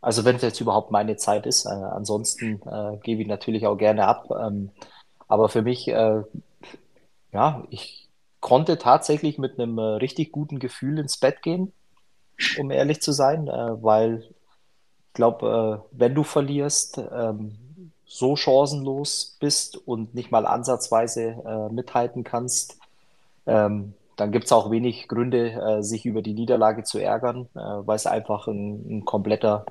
also 0.00 0.24
wenn 0.24 0.36
es 0.36 0.42
jetzt 0.42 0.60
überhaupt 0.60 0.90
meine 0.90 1.16
Zeit 1.16 1.46
ist, 1.46 1.66
ansonsten 1.66 2.60
gebe 3.02 3.22
ich 3.22 3.28
natürlich 3.28 3.66
auch 3.66 3.76
gerne 3.76 4.06
ab. 4.06 4.30
Ähm, 4.30 4.70
aber 5.28 5.48
für 5.48 5.62
mich, 5.62 5.86
ja, 5.86 6.24
ich 7.68 8.08
konnte 8.40 8.78
tatsächlich 8.78 9.38
mit 9.38 9.60
einem 9.60 9.78
richtig 9.78 10.32
guten 10.32 10.58
Gefühl 10.58 10.98
ins 10.98 11.18
Bett 11.18 11.42
gehen, 11.42 11.72
um 12.58 12.70
ehrlich 12.70 13.02
zu 13.02 13.12
sein, 13.12 13.46
weil 13.46 14.24
glaube, 15.20 15.84
äh, 15.92 15.98
wenn 15.98 16.14
du 16.14 16.22
verlierst, 16.22 16.98
ähm, 16.98 17.58
so 18.06 18.36
chancenlos 18.36 19.36
bist 19.38 19.76
und 19.76 20.14
nicht 20.14 20.30
mal 20.30 20.46
ansatzweise 20.46 21.36
äh, 21.44 21.72
mithalten 21.72 22.24
kannst, 22.24 22.78
ähm, 23.46 23.92
dann 24.16 24.32
gibt 24.32 24.46
es 24.46 24.52
auch 24.52 24.70
wenig 24.70 25.08
Gründe, 25.08 25.52
äh, 25.52 25.82
sich 25.82 26.06
über 26.06 26.22
die 26.22 26.32
Niederlage 26.32 26.84
zu 26.84 26.98
ärgern, 26.98 27.48
äh, 27.54 27.58
weil 27.58 27.96
es 27.96 28.06
einfach 28.06 28.48
ein, 28.48 28.84
ein, 28.88 29.04
kompletter, 29.04 29.66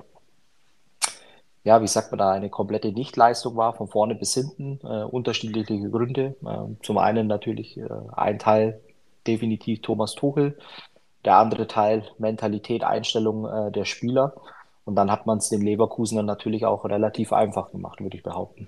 ja, 1.64 1.82
wie 1.82 1.88
sagt 1.88 2.12
man 2.12 2.18
da, 2.18 2.30
eine 2.30 2.48
komplette 2.48 2.92
Nichtleistung 2.92 3.56
war, 3.56 3.74
von 3.74 3.88
vorne 3.88 4.14
bis 4.14 4.34
hinten, 4.34 4.78
äh, 4.84 5.02
unterschiedliche 5.02 5.90
Gründe. 5.90 6.36
Ähm, 6.46 6.76
zum 6.82 6.98
einen 6.98 7.26
natürlich 7.26 7.76
äh, 7.76 7.88
ein 8.12 8.38
Teil 8.38 8.80
definitiv 9.26 9.82
Thomas 9.82 10.14
Tuchel, 10.14 10.56
der 11.24 11.36
andere 11.36 11.66
Teil 11.66 12.04
Mentalität, 12.18 12.84
Einstellung 12.84 13.72
der 13.72 13.84
Spieler. 13.84 14.32
Und 14.90 14.96
dann 14.96 15.12
hat 15.12 15.24
man 15.24 15.38
es 15.38 15.48
den 15.48 15.62
Leverkusenern 15.62 16.26
natürlich 16.26 16.66
auch 16.66 16.84
relativ 16.84 17.32
einfach 17.32 17.70
gemacht, 17.70 18.00
würde 18.00 18.16
ich 18.16 18.24
behaupten. 18.24 18.66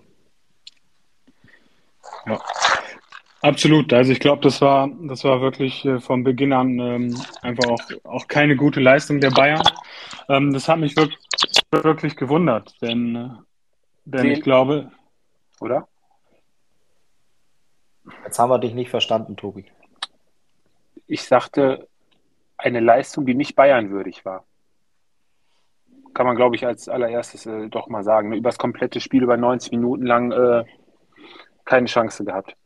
Ja, 2.26 2.40
absolut. 3.40 3.92
Also 3.92 4.12
ich 4.12 4.20
glaube, 4.20 4.40
das 4.42 4.60
war, 4.60 4.88
das 5.08 5.24
war 5.24 5.40
wirklich 5.40 5.84
äh, 5.84 5.98
von 5.98 6.22
Beginn 6.22 6.52
an 6.52 6.78
ähm, 6.78 7.20
einfach 7.40 7.70
auch, 7.70 7.80
auch 8.04 8.28
keine 8.28 8.54
gute 8.54 8.78
Leistung 8.78 9.20
der 9.20 9.32
Bayern. 9.32 9.64
Ähm, 10.28 10.52
das 10.52 10.68
hat 10.68 10.78
mich 10.78 10.94
wirklich, 10.96 11.18
wirklich 11.72 12.14
gewundert, 12.14 12.80
denn, 12.80 13.16
äh, 13.16 13.28
denn 14.04 14.30
ich 14.30 14.42
glaube. 14.42 14.92
Oder? 15.60 15.88
Jetzt 18.22 18.38
haben 18.38 18.50
wir 18.50 18.60
dich 18.60 18.74
nicht 18.74 18.90
verstanden, 18.90 19.34
Tobi. 19.36 19.66
Ich 21.08 21.24
sagte, 21.24 21.88
eine 22.58 22.78
Leistung, 22.78 23.26
die 23.26 23.34
nicht 23.34 23.56
Bayern-würdig 23.56 24.24
war 24.24 24.44
kann 26.14 26.26
man, 26.26 26.36
glaube 26.36 26.56
ich, 26.56 26.66
als 26.66 26.88
allererstes 26.88 27.46
äh, 27.46 27.68
doch 27.68 27.88
mal 27.88 28.02
sagen. 28.02 28.30
Ne? 28.30 28.36
Über 28.36 28.48
das 28.48 28.58
komplette 28.58 29.00
Spiel, 29.00 29.22
über 29.22 29.36
90 29.36 29.72
Minuten 29.72 30.06
lang 30.06 30.32
äh, 30.32 30.64
keine 31.64 31.86
Chance 31.86 32.24
gehabt. 32.24 32.56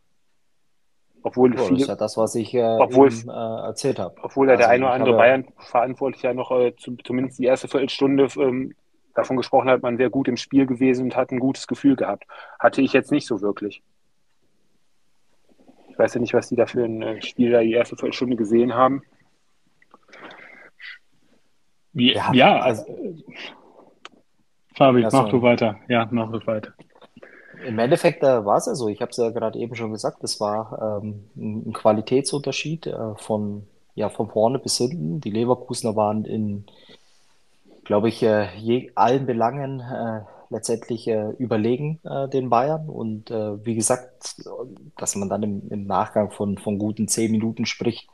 Obwohl 1.23 1.55
oh, 1.55 1.59
viele, 1.59 1.71
das 1.71 1.83
ist 1.83 1.89
ja 1.89 1.97
das, 1.97 2.17
was 2.17 2.35
ich 2.37 2.55
äh, 2.55 2.63
obwohl, 2.63 3.13
eben, 3.13 3.29
äh, 3.29 3.33
erzählt 3.33 3.99
habe. 3.99 4.15
Obwohl 4.23 4.49
also, 4.49 4.61
der 4.61 4.69
eine 4.69 4.85
oder 4.85 4.95
andere 4.95 5.17
Bayern-Verantwortliche 5.17 6.29
ja 6.29 6.35
noch 6.35 6.53
äh, 6.53 6.75
zu, 6.77 6.97
zumindest 7.03 7.39
die 7.41 7.47
erste 7.47 7.67
Viertelstunde 7.67 8.29
ähm, 8.39 8.75
davon 9.15 9.37
gesprochen 9.37 9.69
hat, 9.69 9.83
man 9.83 9.99
wäre 9.99 10.11
gut 10.11 10.29
im 10.29 10.37
Spiel 10.37 10.67
gewesen 10.67 11.07
und 11.07 11.17
hat 11.17 11.33
ein 11.33 11.41
gutes 11.41 11.67
Gefühl 11.67 11.97
gehabt. 11.97 12.27
Hatte 12.61 12.81
ich 12.81 12.93
jetzt 12.93 13.11
nicht 13.11 13.27
so 13.27 13.41
wirklich. 13.41 13.83
Ich 15.89 15.99
weiß 15.99 16.15
ja 16.15 16.21
nicht, 16.21 16.35
was 16.35 16.49
die 16.49 16.57
da 16.57 16.67
für 16.67 16.85
ein 16.85 17.03
äh, 17.03 17.23
Spiel 17.23 17.51
da 17.51 17.61
die 17.61 17.73
erste 17.73 17.97
Viertelstunde 17.97 18.37
gesehen 18.37 18.75
haben. 18.75 19.03
Ja, 21.97 22.33
ja 22.33 22.61
also, 22.61 22.85
Fabi, 24.75 25.03
mach 25.03 25.11
so. 25.11 25.29
du 25.29 25.43
weiter. 25.43 25.77
Ja, 25.89 26.07
mach 26.11 26.31
du 26.31 26.47
weiter. 26.47 26.73
Im 27.67 27.79
Endeffekt 27.79 28.23
äh, 28.23 28.45
war 28.45 28.59
es 28.59 28.67
ja 28.67 28.75
so, 28.75 28.89
ich 28.89 29.01
habe 29.01 29.11
es 29.11 29.17
ja 29.17 29.31
gerade 29.31 29.59
eben 29.59 29.75
schon 29.75 29.93
gesagt, 29.93 30.23
es 30.23 30.39
war 30.39 31.01
ähm, 31.03 31.25
ein 31.37 31.73
Qualitätsunterschied 31.73 32.87
äh, 32.87 33.15
von, 33.17 33.67
ja, 33.95 34.11
von 34.11 34.29
vorne 34.29 34.59
bis 34.59 34.77
hinten. 34.77 35.21
Die 35.23 35.31
Leverkusener 35.31 35.97
waren 35.97 36.27
in, 36.27 36.67
glaube 37.85 38.11
ich, 38.11 38.23
äh, 38.23 38.55
je, 38.59 38.93
allen 38.95 39.25
Belangen 39.25 39.81
äh, 39.81 40.21
letztendlich 40.51 41.09
äh, 41.09 41.31
überlegen 41.39 41.99
äh, 42.05 42.29
den 42.29 42.51
Bayern. 42.51 42.91
Und 42.91 43.31
wie 43.31 43.75
gesagt, 43.75 44.37
dass 44.99 45.17
man 45.17 45.31
dann 45.31 45.43
im, 45.43 45.69
im 45.71 45.87
Nachgang 45.87 46.31
von, 46.31 46.59
von 46.59 46.79
guten 46.79 47.09
zehn 47.09 47.33
Minuten 47.33 47.65
spricht, 47.65 48.09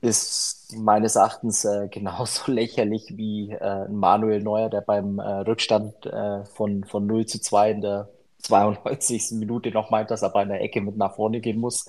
ist 0.00 0.76
meines 0.76 1.16
Erachtens 1.16 1.64
äh, 1.64 1.88
genauso 1.88 2.50
lächerlich 2.52 3.16
wie 3.16 3.50
äh, 3.52 3.88
Manuel 3.88 4.42
Neuer, 4.42 4.68
der 4.68 4.80
beim 4.80 5.18
äh, 5.18 5.40
Rückstand 5.40 6.06
äh, 6.06 6.44
von, 6.44 6.84
von 6.84 7.06
0 7.06 7.26
zu 7.26 7.40
2 7.40 7.70
in 7.70 7.80
der 7.80 8.08
92. 8.42 9.32
Minute 9.32 9.70
noch 9.70 9.90
meint, 9.90 10.10
dass 10.10 10.22
er 10.22 10.30
bei 10.30 10.42
einer 10.42 10.60
Ecke 10.60 10.80
mit 10.80 10.96
nach 10.96 11.16
vorne 11.16 11.40
gehen 11.40 11.58
muss. 11.58 11.86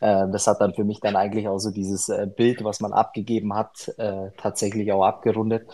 Äh, 0.00 0.28
das 0.28 0.46
hat 0.46 0.60
dann 0.60 0.74
für 0.74 0.84
mich 0.84 1.00
dann 1.00 1.14
eigentlich 1.14 1.46
auch 1.46 1.58
so 1.58 1.70
dieses 1.70 2.08
äh, 2.08 2.26
Bild, 2.26 2.64
was 2.64 2.80
man 2.80 2.92
abgegeben 2.92 3.54
hat, 3.54 3.92
tatsächlich 4.36 4.90
auch 4.92 5.04
abgerundet. 5.04 5.68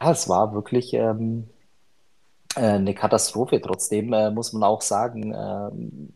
Ja, 0.00 0.10
es 0.10 0.28
war 0.28 0.52
wirklich 0.54 0.94
ähm, 0.94 1.48
eine 2.54 2.94
Katastrophe. 2.94 3.60
Trotzdem 3.60 4.08
muss 4.34 4.52
man 4.52 4.62
auch 4.64 4.82
sagen, 4.82 5.34
ähm, 5.34 6.12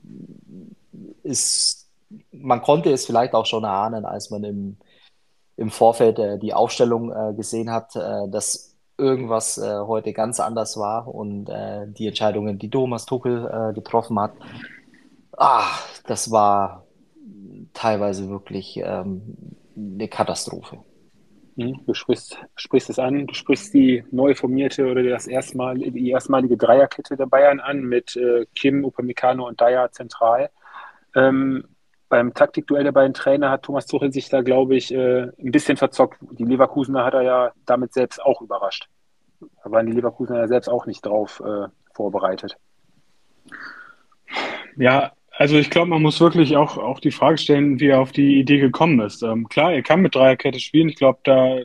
ist 1.22 1.85
man 2.32 2.62
konnte 2.62 2.90
es 2.90 3.06
vielleicht 3.06 3.34
auch 3.34 3.46
schon 3.46 3.64
erahnen, 3.64 4.04
als 4.04 4.30
man 4.30 4.44
im, 4.44 4.76
im 5.56 5.70
Vorfeld 5.70 6.18
äh, 6.18 6.38
die 6.38 6.54
Aufstellung 6.54 7.12
äh, 7.12 7.34
gesehen 7.34 7.70
hat, 7.70 7.96
äh, 7.96 8.28
dass 8.28 8.76
irgendwas 8.98 9.58
äh, 9.58 9.78
heute 9.80 10.12
ganz 10.12 10.40
anders 10.40 10.76
war 10.76 11.08
und 11.08 11.48
äh, 11.48 11.86
die 11.86 12.06
Entscheidungen, 12.06 12.58
die 12.58 12.70
Thomas 12.70 13.04
Tuchel 13.04 13.46
äh, 13.46 13.74
getroffen 13.74 14.18
hat, 14.18 14.32
ah, 15.36 15.66
das 16.06 16.30
war 16.30 16.86
teilweise 17.74 18.30
wirklich 18.30 18.80
ähm, 18.82 19.36
eine 19.76 20.08
Katastrophe. 20.08 20.78
Hm, 21.58 21.80
du 21.86 21.94
sprichst, 21.94 22.38
sprichst 22.54 22.90
es 22.90 22.98
an, 22.98 23.26
du 23.26 23.34
sprichst 23.34 23.74
die 23.74 24.04
neu 24.10 24.34
formierte 24.34 24.90
oder 24.90 25.02
das 25.02 25.26
erstmal, 25.26 25.76
die 25.76 26.10
erstmalige 26.10 26.56
Dreierkette 26.56 27.16
der 27.16 27.26
Bayern 27.26 27.60
an 27.60 27.82
mit 27.82 28.18
Kim, 28.54 28.84
Upamecano 28.84 29.46
und 29.46 29.58
Dyer 29.58 29.90
zentral. 29.90 30.50
Ähm, 31.14 31.64
beim 32.08 32.34
Taktikduell 32.34 32.84
der 32.84 32.92
beiden 32.92 33.14
Trainer 33.14 33.50
hat 33.50 33.62
Thomas 33.62 33.86
Tuchel 33.86 34.12
sich 34.12 34.28
da, 34.28 34.42
glaube 34.42 34.76
ich, 34.76 34.92
äh, 34.92 35.22
ein 35.22 35.50
bisschen 35.50 35.76
verzockt. 35.76 36.18
Die 36.32 36.44
Leverkusener 36.44 37.04
hat 37.04 37.14
er 37.14 37.22
ja 37.22 37.52
damit 37.64 37.92
selbst 37.92 38.22
auch 38.22 38.40
überrascht. 38.40 38.88
Da 39.40 39.70
waren 39.70 39.86
die 39.86 39.92
Leverkusener 39.92 40.40
ja 40.40 40.48
selbst 40.48 40.68
auch 40.68 40.86
nicht 40.86 41.04
drauf 41.04 41.42
äh, 41.44 41.68
vorbereitet. 41.92 42.56
Ja, 44.76 45.12
also 45.32 45.56
ich 45.56 45.70
glaube, 45.70 45.88
man 45.88 46.02
muss 46.02 46.20
wirklich 46.20 46.56
auch, 46.56 46.78
auch 46.78 47.00
die 47.00 47.10
Frage 47.10 47.38
stellen, 47.38 47.78
wie 47.80 47.88
er 47.88 48.00
auf 48.00 48.12
die 48.12 48.38
Idee 48.38 48.58
gekommen 48.58 49.00
ist. 49.00 49.22
Ähm, 49.22 49.48
klar, 49.48 49.72
er 49.72 49.82
kann 49.82 50.00
mit 50.00 50.14
Dreierkette 50.14 50.60
spielen. 50.60 50.88
Ich 50.88 50.96
glaube, 50.96 51.18
da 51.24 51.58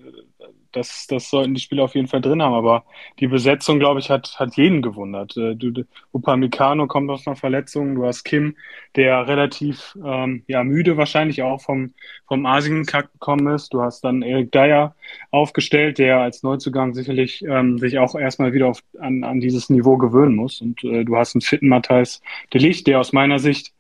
das, 0.72 1.08
das 1.08 1.30
sollten 1.30 1.54
die 1.54 1.62
Spieler 1.62 1.84
auf 1.84 1.96
jeden 1.96 2.08
Fall 2.08 2.22
drin 2.22 2.42
haben. 2.42 2.54
Aber 2.54 2.84
die 3.20 3.28
Besetzung, 3.28 3.80
glaube 3.80 4.00
ich, 4.00 4.10
hat, 4.10 4.40
hat 4.40 4.56
jeden 4.56 4.82
gewundert. 4.82 5.36
Äh, 5.38 5.56
du, 5.56 5.86
Upamecano 6.14 6.88
kommt 6.88 7.10
aus 7.10 7.28
einer 7.28 7.36
Verletzung. 7.36 7.96
Du 7.96 8.06
hast 8.06 8.24
Kim, 8.24 8.56
der 8.96 9.28
relativ 9.28 9.98
ähm, 10.04 10.44
ja, 10.48 10.64
müde 10.64 10.98
wahrscheinlich 10.98 11.42
auch 11.44 11.62
vom, 11.62 11.94
vom 12.28 12.46
Asien-Kack 12.46 13.14
gekommen 13.14 13.54
ist. 13.54 13.74
Du 13.74 13.82
hast 13.82 14.04
dann 14.04 14.22
Erik 14.22 14.52
Dyer 14.52 14.96
aufgestellt, 15.32 15.98
der 15.98 16.20
als 16.20 16.44
Neuzugang 16.44 16.94
sicherlich 16.94 17.44
ähm, 17.44 17.78
sich 17.78 18.00
auch 18.00 18.16
erstmal 18.16 18.54
wieder 18.54 18.68
auf, 18.68 18.84
an, 19.00 19.24
an 19.24 19.40
dieses 19.40 19.70
Niveau 19.70 19.98
gewöhnen 19.98 20.36
muss. 20.36 20.62
Und 20.62 20.84
äh, 20.84 21.04
du 21.04 21.16
hast 21.16 21.36
einen 21.36 21.42
fitten 21.42 21.68
Matthijs 21.68 22.22
de 22.54 22.62
Licht, 22.62 22.88
der 22.88 23.00
aus 23.00 23.14
meiner 23.14 23.40
Sicht 23.40 23.74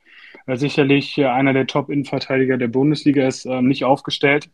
äh, 0.45 0.57
sicherlich 0.57 1.17
äh, 1.17 1.25
einer 1.25 1.53
der 1.53 1.67
Top-Innenverteidiger 1.67 2.57
der 2.57 2.67
Bundesliga 2.67 3.27
ist, 3.27 3.45
äh, 3.45 3.61
nicht 3.61 3.85
aufgestellt. 3.85 4.49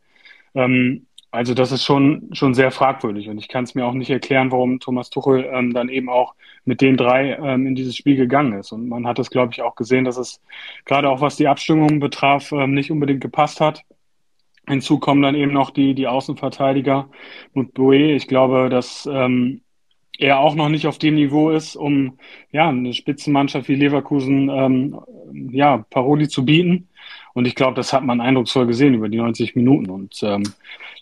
Ähm, 0.55 1.05
also 1.31 1.53
das 1.53 1.71
ist 1.71 1.83
schon, 1.83 2.29
schon 2.33 2.53
sehr 2.53 2.71
fragwürdig 2.71 3.29
und 3.29 3.37
ich 3.37 3.47
kann 3.47 3.63
es 3.63 3.75
mir 3.75 3.85
auch 3.85 3.93
nicht 3.93 4.09
erklären, 4.09 4.51
warum 4.51 4.79
Thomas 4.79 5.09
Tuchel 5.09 5.49
ähm, 5.51 5.73
dann 5.73 5.89
eben 5.89 6.09
auch 6.09 6.35
mit 6.63 6.81
den 6.81 6.97
drei 6.97 7.33
ähm, 7.33 7.67
in 7.67 7.75
dieses 7.75 7.95
Spiel 7.95 8.15
gegangen 8.15 8.53
ist. 8.53 8.71
Und 8.71 8.87
man 8.87 9.07
hat 9.07 9.19
es, 9.19 9.29
glaube 9.29 9.53
ich, 9.53 9.61
auch 9.61 9.75
gesehen, 9.75 10.05
dass 10.05 10.17
es 10.17 10.41
gerade 10.85 11.09
auch 11.09 11.21
was 11.21 11.35
die 11.35 11.47
Abstimmung 11.47 11.99
betraf, 11.99 12.51
ähm, 12.51 12.73
nicht 12.73 12.91
unbedingt 12.91 13.21
gepasst 13.21 13.61
hat. 13.61 13.83
Hinzu 14.67 14.99
kommen 14.99 15.21
dann 15.21 15.35
eben 15.35 15.53
noch 15.53 15.69
die, 15.69 15.93
die 15.93 16.07
Außenverteidiger 16.07 17.09
mit 17.53 17.73
Boe. 17.73 18.13
Ich 18.13 18.27
glaube, 18.27 18.69
dass 18.69 19.07
ähm, 19.11 19.61
er 20.17 20.39
auch 20.39 20.55
noch 20.55 20.69
nicht 20.69 20.87
auf 20.87 20.97
dem 20.97 21.15
Niveau 21.15 21.51
ist, 21.51 21.75
um 21.75 22.17
ja 22.51 22.69
eine 22.69 22.93
Spitzenmannschaft 22.93 23.69
wie 23.69 23.75
Leverkusen 23.75 24.49
ähm, 24.49 24.99
ja 25.51 25.85
Paroli 25.89 26.27
zu 26.27 26.43
bieten. 26.43 26.89
Und 27.33 27.47
ich 27.47 27.55
glaube, 27.55 27.75
das 27.75 27.93
hat 27.93 28.03
man 28.03 28.19
eindrucksvoll 28.19 28.67
gesehen 28.67 28.95
über 28.95 29.09
die 29.09 29.17
90 29.17 29.55
Minuten. 29.55 29.89
Und 29.89 30.21
ähm, 30.23 30.43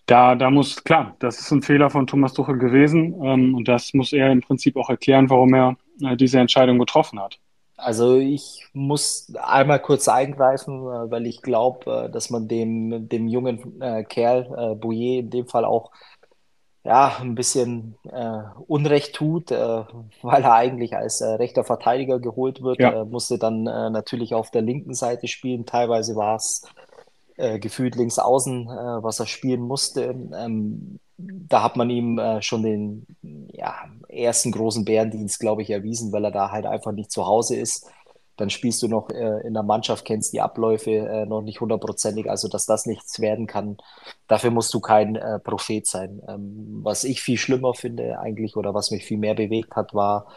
da, 0.06 0.36
da 0.36 0.50
muss 0.52 0.84
klar, 0.84 1.16
das 1.20 1.40
ist 1.40 1.52
ein 1.52 1.62
Fehler 1.64 1.90
von 1.90 2.08
Thomas 2.08 2.34
Tuchel 2.34 2.58
gewesen. 2.60 3.16
Ähm, 3.24 3.56
und 3.56 3.68
das 3.68 3.94
muss 3.94 4.14
er 4.14 4.32
im 4.32 4.42
Prinzip 4.42 4.78
auch 4.78 4.90
erklären, 4.90 5.30
warum 5.30 5.54
er 5.54 5.78
äh, 6.02 6.16
diese 6.16 6.40
Entscheidung 6.40 6.80
getroffen 6.80 7.20
hat. 7.20 7.40
Also 7.78 8.16
ich 8.18 8.66
muss 8.74 9.34
einmal 9.36 9.82
kurz 9.82 10.08
eingreifen, 10.08 10.76
äh, 10.80 11.12
weil 11.12 11.26
ich 11.28 11.42
glaube, 11.42 12.06
äh, 12.08 12.10
dass 12.10 12.30
man 12.30 12.48
dem, 12.48 13.10
dem 13.10 13.28
jungen 13.28 13.82
äh, 13.82 14.04
Kerl, 14.06 14.48
äh, 14.74 14.76
Bouillet, 14.76 15.20
in 15.20 15.30
dem 15.30 15.48
Fall 15.48 15.66
auch 15.66 15.92
ja, 16.84 17.18
ein 17.20 17.36
bisschen 17.36 17.98
äh, 18.12 18.42
Unrecht 18.68 19.16
tut, 19.16 19.52
äh, 19.52 19.58
weil 20.22 20.44
er 20.44 20.54
eigentlich 20.54 20.96
als 20.96 21.22
äh, 21.22 21.26
rechter 21.34 21.64
Verteidiger 21.64 22.20
geholt 22.20 22.62
wird, 22.62 22.80
Ja. 22.80 23.00
musste 23.06 23.40
dann 23.40 23.64
natürlich 23.64 24.34
auf 24.36 24.52
der 24.52 24.62
linken 24.62 24.94
Seite 24.94 25.28
spielen. 25.28 25.66
Teilweise 25.66 26.16
war 26.16 26.36
es 26.36 26.64
äh, 27.38 27.60
gefühlt 27.60 27.96
links 27.96 28.20
außen, 28.20 28.70
äh, 28.70 29.04
was 29.04 29.20
er 29.20 29.26
spielen 29.26 29.62
musste. 29.62 30.16
Ähm, 30.36 31.00
da 31.18 31.64
hat 31.64 31.78
man 31.78 31.90
ihm 31.90 32.18
äh, 32.18 32.42
schon 32.42 32.64
den 32.64 33.06
ja, 33.52 33.74
ersten 34.08 34.52
großen 34.52 34.86
Bärendienst, 34.86 35.40
glaube 35.40 35.62
ich, 35.62 35.70
erwiesen, 35.70 36.12
weil 36.12 36.26
er 36.26 36.32
da 36.32 36.52
halt 36.52 36.66
einfach 36.66 36.92
nicht 36.92 37.12
zu 37.12 37.26
Hause 37.26 37.56
ist. 37.56 37.90
Dann 38.38 38.50
spielst 38.50 38.82
du 38.84 38.90
noch 38.90 39.10
äh, 39.10 39.48
in 39.48 39.54
der 39.54 39.64
Mannschaft, 39.64 40.04
kennst 40.04 40.34
die 40.34 40.42
Abläufe 40.42 40.92
äh, 40.92 41.26
noch 41.26 41.42
nicht 41.42 41.62
hundertprozentig, 41.62 42.30
also 42.30 42.50
dass 42.50 42.66
das 42.66 42.86
nichts 42.86 43.20
werden 43.22 43.48
kann. 43.48 43.78
Dafür 44.28 44.52
musst 44.52 44.74
du 44.74 44.80
kein 44.82 45.18
Prophet 45.44 45.88
sein. 45.88 46.22
Ähm, 46.28 46.80
was 46.84 47.04
ich 47.06 47.22
viel 47.22 47.38
schlimmer 47.38 47.74
finde 47.74 48.20
eigentlich 48.20 48.58
oder 48.58 48.74
was 48.74 48.92
mich 48.92 49.06
viel 49.06 49.18
mehr 49.18 49.36
bewegt 49.36 49.76
hat, 49.76 49.94
war, 49.94 50.28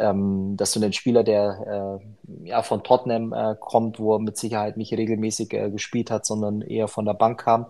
ähm, 0.00 0.56
dass 0.56 0.72
du 0.72 0.80
einen 0.80 0.92
Spieler, 0.92 1.22
der 1.22 2.00
äh, 2.00 2.48
ja 2.48 2.62
von 2.62 2.82
Tottenham 2.82 3.32
äh, 3.32 3.54
kommt, 3.58 4.00
wo 4.00 4.14
er 4.14 4.18
mit 4.18 4.36
Sicherheit 4.36 4.76
nicht 4.76 4.92
regelmäßig 4.92 5.52
äh, 5.52 5.70
gespielt 5.70 6.10
hat, 6.10 6.26
sondern 6.26 6.62
eher 6.62 6.88
von 6.88 7.04
der 7.04 7.14
Bank 7.14 7.40
kam. 7.40 7.66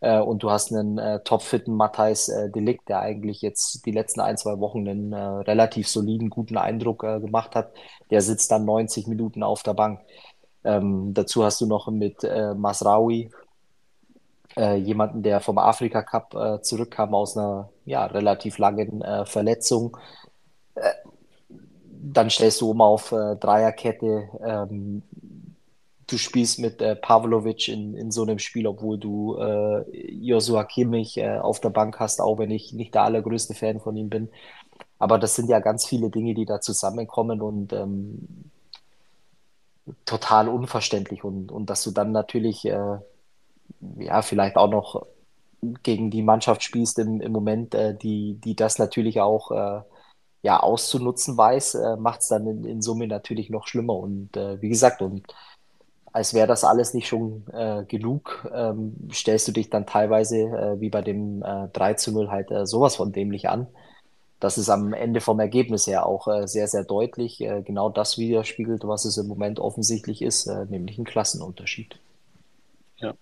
Äh, 0.00 0.20
und 0.20 0.42
du 0.42 0.50
hast 0.50 0.72
einen 0.72 0.98
äh, 0.98 1.20
topfitten 1.20 1.74
Matthijs 1.74 2.28
äh, 2.28 2.50
de 2.50 2.62
Ligt, 2.62 2.88
der 2.88 3.00
eigentlich 3.00 3.42
jetzt 3.42 3.84
die 3.86 3.92
letzten 3.92 4.20
ein, 4.20 4.36
zwei 4.36 4.58
Wochen 4.60 4.86
einen 4.88 5.12
äh, 5.12 5.18
relativ 5.18 5.88
soliden, 5.88 6.30
guten 6.30 6.56
Eindruck 6.56 7.04
äh, 7.04 7.20
gemacht 7.20 7.54
hat. 7.54 7.72
Der 8.10 8.22
sitzt 8.22 8.50
dann 8.50 8.64
90 8.64 9.06
Minuten 9.06 9.42
auf 9.42 9.62
der 9.62 9.74
Bank. 9.74 10.00
Ähm, 10.64 11.14
dazu 11.14 11.44
hast 11.44 11.60
du 11.60 11.66
noch 11.66 11.88
mit 11.88 12.22
äh, 12.24 12.54
Masraoui 12.54 13.30
äh, 14.56 14.76
jemanden, 14.76 15.22
der 15.22 15.40
vom 15.40 15.58
Afrika 15.58 16.02
Cup 16.02 16.34
äh, 16.34 16.60
zurückkam 16.60 17.14
aus 17.14 17.36
einer 17.36 17.70
ja, 17.84 18.06
relativ 18.06 18.58
langen 18.58 19.02
äh, 19.02 19.24
Verletzung. 19.24 19.96
Dann 22.02 22.30
stellst 22.30 22.60
du 22.60 22.70
um 22.70 22.80
auf 22.80 23.12
äh, 23.12 23.36
Dreierkette. 23.36 24.28
Ähm, 24.42 25.02
du 26.06 26.18
spielst 26.18 26.58
mit 26.58 26.80
äh, 26.80 26.96
Pavlovic 26.96 27.68
in, 27.68 27.94
in 27.94 28.10
so 28.10 28.22
einem 28.22 28.38
Spiel, 28.38 28.66
obwohl 28.66 28.98
du 28.98 29.36
äh, 29.36 29.84
Joshua 30.10 30.64
Kimmich 30.64 31.18
äh, 31.18 31.38
auf 31.38 31.60
der 31.60 31.70
Bank 31.70 32.00
hast, 32.00 32.20
auch 32.20 32.38
wenn 32.38 32.50
ich 32.50 32.72
nicht 32.72 32.94
der 32.94 33.02
allergrößte 33.02 33.54
Fan 33.54 33.80
von 33.80 33.96
ihm 33.96 34.08
bin. 34.08 34.28
Aber 34.98 35.18
das 35.18 35.34
sind 35.34 35.48
ja 35.48 35.60
ganz 35.60 35.86
viele 35.86 36.10
Dinge, 36.10 36.34
die 36.34 36.44
da 36.44 36.60
zusammenkommen 36.60 37.40
und 37.40 37.72
ähm, 37.72 38.50
total 40.04 40.48
unverständlich. 40.48 41.24
Und, 41.24 41.52
und 41.52 41.70
dass 41.70 41.84
du 41.84 41.90
dann 41.90 42.12
natürlich, 42.12 42.64
äh, 42.64 42.98
ja, 43.98 44.22
vielleicht 44.22 44.56
auch 44.56 44.70
noch 44.70 45.06
gegen 45.82 46.10
die 46.10 46.22
Mannschaft 46.22 46.62
spielst 46.62 46.98
im, 46.98 47.20
im 47.20 47.32
Moment, 47.32 47.74
äh, 47.74 47.94
die, 47.94 48.34
die 48.34 48.56
das 48.56 48.78
natürlich 48.78 49.20
auch 49.20 49.50
äh, 49.50 49.80
ja, 50.42 50.60
auszunutzen 50.60 51.36
weiß, 51.36 51.74
äh, 51.74 51.96
macht 51.96 52.20
es 52.20 52.28
dann 52.28 52.46
in, 52.46 52.64
in 52.64 52.82
Summe 52.82 53.06
natürlich 53.06 53.50
noch 53.50 53.66
schlimmer. 53.66 53.94
Und 53.94 54.36
äh, 54.36 54.60
wie 54.62 54.68
gesagt, 54.68 55.02
und 55.02 55.26
als 56.12 56.34
wäre 56.34 56.46
das 56.46 56.64
alles 56.64 56.94
nicht 56.94 57.08
schon 57.08 57.44
äh, 57.52 57.84
genug, 57.84 58.48
ähm, 58.52 58.94
stellst 59.12 59.48
du 59.48 59.52
dich 59.52 59.70
dann 59.70 59.86
teilweise, 59.86 60.38
äh, 60.38 60.80
wie 60.80 60.90
bei 60.90 61.02
dem 61.02 61.42
äh, 61.42 61.68
3 61.72 61.94
zu 61.94 62.12
0, 62.12 62.30
halt 62.30 62.50
äh, 62.50 62.66
sowas 62.66 62.96
von 62.96 63.12
dämlich 63.12 63.48
an. 63.48 63.66
Das 64.40 64.56
ist 64.56 64.70
am 64.70 64.94
Ende 64.94 65.20
vom 65.20 65.38
Ergebnis 65.38 65.86
her 65.86 66.06
auch 66.06 66.26
äh, 66.26 66.48
sehr, 66.48 66.66
sehr 66.66 66.84
deutlich 66.84 67.40
äh, 67.42 67.62
genau 67.62 67.90
das 67.90 68.16
widerspiegelt, 68.16 68.82
was 68.84 69.04
es 69.04 69.18
im 69.18 69.26
Moment 69.28 69.60
offensichtlich 69.60 70.22
ist, 70.22 70.46
äh, 70.46 70.64
nämlich 70.64 70.98
ein 70.98 71.04
Klassenunterschied. 71.04 71.98
Ja. 72.96 73.14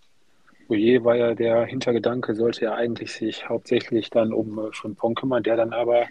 Oje 0.68 1.04
war 1.04 1.16
ja 1.16 1.34
der 1.34 1.64
Hintergedanke, 1.66 2.34
sollte 2.34 2.66
ja 2.66 2.74
eigentlich 2.74 3.12
sich 3.12 3.48
hauptsächlich 3.48 4.10
dann 4.10 4.32
um 4.32 4.58
äh, 4.58 4.72
Frimpong 4.72 5.14
kümmern, 5.14 5.42
der 5.42 5.56
dann 5.56 5.72
aber 5.72 6.06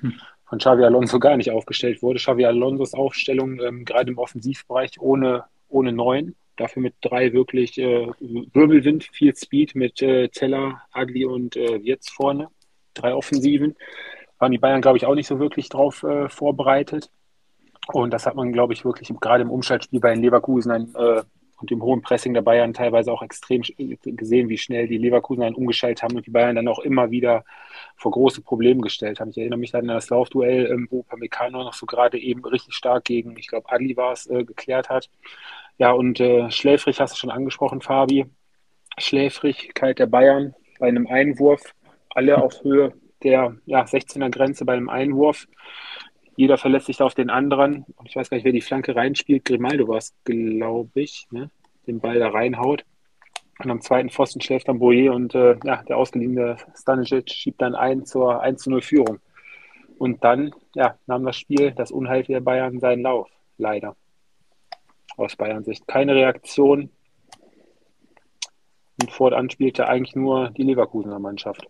von 0.48 0.60
Xavi 0.60 0.84
Alonso 0.84 1.20
gar 1.20 1.38
nicht 1.38 1.52
aufgestellt 1.52 2.02
wurde. 2.02 2.20
Xavi 2.20 2.46
Alonsos 2.46 2.94
Aufstellung 2.94 3.60
ähm, 3.60 3.86
gerade 3.86 4.12
im 4.12 4.18
Offensivbereich 4.18 5.00
ohne, 5.00 5.44
ohne 5.68 5.92
Neun, 5.92 6.36
dafür 6.56 6.82
mit 6.82 6.96
drei 7.02 7.34
wirklich 7.34 7.78
äh, 7.78 8.08
Wirbelwind, 8.20 9.04
viel 9.04 9.36
Speed 9.36 9.76
mit 9.76 10.02
äh, 10.02 10.30
Teller, 10.30 10.82
Agli 10.92 11.26
und 11.26 11.56
äh, 11.56 11.84
Wirtz 11.84 12.10
vorne, 12.10 12.48
drei 12.94 13.14
Offensiven. 13.14 13.76
Waren 14.40 14.52
die 14.52 14.58
Bayern, 14.58 14.82
glaube 14.82 14.98
ich, 14.98 15.06
auch 15.06 15.16
nicht 15.16 15.28
so 15.28 15.40
wirklich 15.40 15.68
drauf 15.70 16.04
äh, 16.04 16.30
vorbereitet. 16.30 17.10
Und 17.92 18.12
das 18.12 18.26
hat 18.26 18.36
man, 18.36 18.54
glaube 18.54 18.74
ich, 18.74 18.86
wirklich 18.86 19.10
gerade 19.20 19.44
im 19.44 19.52
Umschaltspiel 19.52 20.00
bei 20.00 20.14
den 20.14 20.22
Leverkusen 20.22 20.72
ein, 20.72 20.96
und 21.60 21.72
dem 21.72 21.82
hohen 21.82 22.02
Pressing 22.02 22.34
der 22.34 22.42
Bayern 22.42 22.74
teilweise 22.74 23.12
auch 23.12 23.22
extrem 23.22 23.62
gesehen, 23.62 24.50
wie 24.50 24.58
schnell 24.58 24.88
die 24.88 24.98
Leverkusen 24.98 25.42
dann 25.42 25.56
umgeschaltet 25.56 26.04
haben 26.04 26.16
und 26.16 26.26
die 26.26 26.32
Bayern 26.32 26.56
dann 26.56 26.68
auch 26.68 26.80
immer 26.80 27.12
wieder 27.12 27.44
vor 27.96 28.12
große 28.12 28.42
Probleme 28.42 28.82
gestellt 28.82 29.20
haben. 29.20 29.32
Ich 29.32 29.38
erinnere 29.38 29.60
mich 29.60 29.72
dann 29.72 29.90
an 29.90 29.96
das 29.96 30.10
Laufduell, 30.10 30.68
ähm, 30.68 30.88
wo 30.90 31.04
Pamecano 31.04 31.64
noch 31.64 31.74
so 31.74 31.86
gerade 31.86 32.20
eben 32.20 32.46
richtig 32.46 32.76
stark 32.76 33.06
gegen, 33.06 33.38
ich 33.38 33.48
glaube, 33.48 33.72
Adli 33.72 33.98
war 33.98 34.14
es, 34.14 34.28
äh, 34.28 34.44
geklärt 34.44 34.90
hat. 34.90 35.10
Ja, 35.78 35.92
und 35.92 36.20
äh, 36.20 36.50
schläfrig 36.52 37.00
hast 37.00 37.14
du 37.14 37.18
schon 37.18 37.32
angesprochen, 37.32 37.82
Fabi. 37.82 38.26
Schläfrigkeit 39.00 40.00
der 40.00 40.08
Bayern 40.08 40.56
bei 40.80 40.88
einem 40.88 41.08
Einwurf, 41.08 41.74
alle 42.10 42.42
auf 42.42 42.64
Höhe 42.64 42.94
der 43.24 43.56
ja, 43.66 43.84
16er 43.84 44.30
Grenze 44.30 44.66
bei 44.66 44.74
einem 44.74 44.90
Einwurf. 44.90 45.48
Jeder 46.38 46.60
verlässt 46.60 46.86
sich 46.86 46.98
da 46.98 47.06
auf 47.06 47.16
den 47.16 47.32
anderen. 47.32 47.84
Und 47.98 48.08
ich 48.08 48.16
weiß 48.16 48.30
gar 48.30 48.38
nicht, 48.38 48.46
wer 48.46 48.52
die 48.52 48.62
Flanke 48.62 48.96
reinspielt. 48.96 49.44
Grimaldo 49.44 49.88
war 49.88 49.98
es, 49.98 50.14
glaube 50.24 51.02
ich, 51.02 51.28
ne? 51.32 51.50
den 51.88 52.00
Ball 52.00 52.20
da 52.20 52.30
reinhaut. 52.30 52.86
Und 53.58 53.72
am 53.72 53.82
zweiten 53.82 54.12
Pfosten 54.12 54.40
schläft 54.40 54.68
dann 54.68 54.78
Boyer 54.78 55.16
und 55.16 55.34
äh, 55.34 55.58
ja, 55.64 55.82
der 55.82 55.98
ausgeliehene 55.98 56.58
Stanisic 56.76 57.32
schiebt 57.32 57.60
dann 57.60 57.74
ein 57.74 58.06
zur 58.06 58.40
1 58.40 58.68
0 58.68 58.84
Führung. 58.84 59.20
Und 59.98 60.24
dann 60.24 60.54
ja, 60.76 61.00
nahm 61.08 61.26
das 61.26 61.38
Spiel, 61.38 61.72
das 61.72 61.92
Unheil 61.92 62.22
der 62.22 62.40
Bayern, 62.40 62.80
seinen 62.80 63.02
Lauf. 63.02 63.32
Leider. 63.58 63.96
Aus 65.18 65.36
Bayern 65.36 65.64
Sicht. 65.64 65.88
Keine 65.88 66.14
Reaktion. 66.14 66.92
Und 69.02 69.12
fortan 69.12 69.50
spielte 69.50 69.88
eigentlich 69.88 70.16
nur 70.16 70.52
die 70.52 70.64
Leverkusener 70.64 71.18
Mannschaft. 71.18 71.68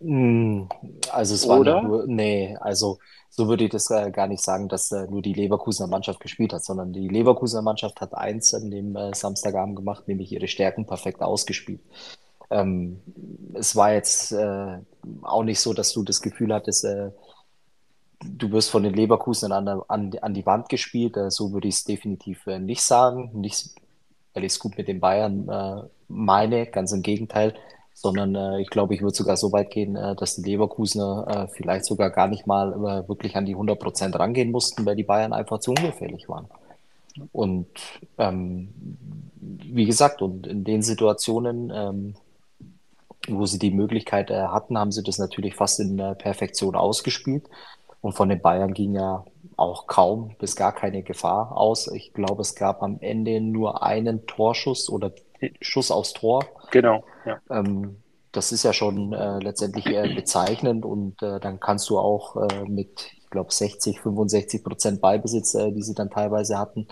Mm, 0.00 0.64
Also 1.10 1.34
es 1.34 1.48
war 1.48 1.60
nicht 1.60 1.80
Oder? 1.80 1.82
nur, 1.82 2.06
nee, 2.06 2.56
also 2.60 2.98
so 3.30 3.48
würde 3.48 3.64
ich 3.64 3.70
das 3.70 3.90
äh, 3.90 4.10
gar 4.10 4.26
nicht 4.28 4.42
sagen, 4.42 4.68
dass 4.68 4.90
äh, 4.92 5.06
nur 5.08 5.22
die 5.22 5.32
Leverkusener 5.34 5.88
Mannschaft 5.88 6.20
gespielt 6.20 6.52
hat, 6.52 6.64
sondern 6.64 6.92
die 6.92 7.08
Leverkusener 7.08 7.62
Mannschaft 7.62 8.00
hat 8.00 8.14
eins 8.14 8.54
an 8.54 8.70
dem 8.70 8.96
äh, 8.96 9.14
Samstagabend 9.14 9.76
gemacht, 9.76 10.08
nämlich 10.08 10.32
ihre 10.32 10.48
Stärken 10.48 10.86
perfekt 10.86 11.22
ausgespielt. 11.22 11.80
Ähm, 12.50 13.00
es 13.54 13.74
war 13.76 13.92
jetzt 13.92 14.34
auch 15.22 15.42
nicht 15.44 15.60
so, 15.60 15.72
dass 15.74 15.92
du 15.92 16.02
das 16.04 16.22
Gefühl 16.22 16.54
hattest, 16.54 16.84
du 16.84 18.50
wirst 18.52 18.70
von 18.70 18.82
den 18.82 18.94
Leverkusenern 18.94 19.68
an, 19.68 19.82
an, 19.88 20.12
an 20.20 20.34
die 20.34 20.46
Wand 20.46 20.68
gespielt. 20.68 21.16
So 21.28 21.52
würde 21.52 21.68
ich 21.68 21.76
es 21.76 21.84
definitiv 21.84 22.46
nicht 22.46 22.82
sagen. 22.82 23.30
Nicht, 23.34 23.70
weil 24.34 24.44
ich 24.44 24.52
es 24.52 24.58
gut 24.58 24.76
mit 24.78 24.88
den 24.88 25.00
Bayern 25.00 25.88
meine, 26.08 26.66
ganz 26.66 26.92
im 26.92 27.02
Gegenteil, 27.02 27.54
sondern 27.96 28.34
äh, 28.34 28.60
ich 28.60 28.68
glaube, 28.68 28.94
ich 28.94 29.00
würde 29.00 29.16
sogar 29.16 29.38
so 29.38 29.52
weit 29.52 29.70
gehen, 29.70 29.96
äh, 29.96 30.14
dass 30.14 30.36
die 30.36 30.42
Leverkusener 30.42 31.48
äh, 31.48 31.54
vielleicht 31.54 31.86
sogar 31.86 32.10
gar 32.10 32.28
nicht 32.28 32.46
mal 32.46 32.74
äh, 32.74 33.08
wirklich 33.08 33.36
an 33.36 33.46
die 33.46 33.56
100% 33.56 34.18
rangehen 34.18 34.50
mussten, 34.50 34.84
weil 34.84 34.96
die 34.96 35.02
Bayern 35.02 35.32
einfach 35.32 35.60
zu 35.60 35.70
ungefährlich 35.70 36.28
waren. 36.28 36.46
Und 37.32 37.68
ähm, 38.18 38.68
wie 39.40 39.86
gesagt, 39.86 40.20
und 40.20 40.46
in 40.46 40.62
den 40.62 40.82
Situationen, 40.82 41.72
ähm, 41.74 42.14
wo 43.28 43.46
sie 43.46 43.58
die 43.58 43.70
Möglichkeit 43.70 44.30
äh, 44.30 44.42
hatten, 44.42 44.76
haben 44.76 44.92
sie 44.92 45.02
das 45.02 45.16
natürlich 45.16 45.54
fast 45.54 45.80
in 45.80 45.98
äh, 45.98 46.14
Perfektion 46.14 46.76
ausgespielt. 46.76 47.44
Und 48.02 48.12
von 48.12 48.28
den 48.28 48.42
Bayern 48.42 48.74
ging 48.74 48.94
ja 48.94 49.24
auch 49.56 49.86
kaum 49.86 50.36
bis 50.38 50.54
gar 50.54 50.72
keine 50.72 51.02
Gefahr 51.02 51.56
aus. 51.56 51.88
Ich 51.88 52.12
glaube, 52.12 52.42
es 52.42 52.54
gab 52.54 52.82
am 52.82 52.98
Ende 53.00 53.40
nur 53.40 53.82
einen 53.82 54.26
Torschuss 54.26 54.90
oder 54.90 55.12
Schuss 55.60 55.90
aufs 55.90 56.12
Tor. 56.12 56.44
Genau, 56.70 57.04
ja. 57.24 57.40
Ähm, 57.50 58.02
das 58.36 58.52
ist 58.52 58.62
ja 58.62 58.72
schon 58.72 59.12
äh, 59.12 59.38
letztendlich 59.38 59.86
äh, 59.86 60.14
bezeichnend 60.14 60.84
und 60.84 61.22
äh, 61.22 61.40
dann 61.40 61.58
kannst 61.58 61.88
du 61.88 61.98
auch 61.98 62.36
äh, 62.36 62.64
mit, 62.68 63.12
ich 63.16 63.30
glaube, 63.30 63.52
60, 63.52 64.00
65 64.00 64.62
Prozent 64.62 65.00
Ballbesitz, 65.00 65.54
äh, 65.54 65.72
die 65.72 65.82
sie 65.82 65.94
dann 65.94 66.10
teilweise 66.10 66.58
hatten, 66.58 66.86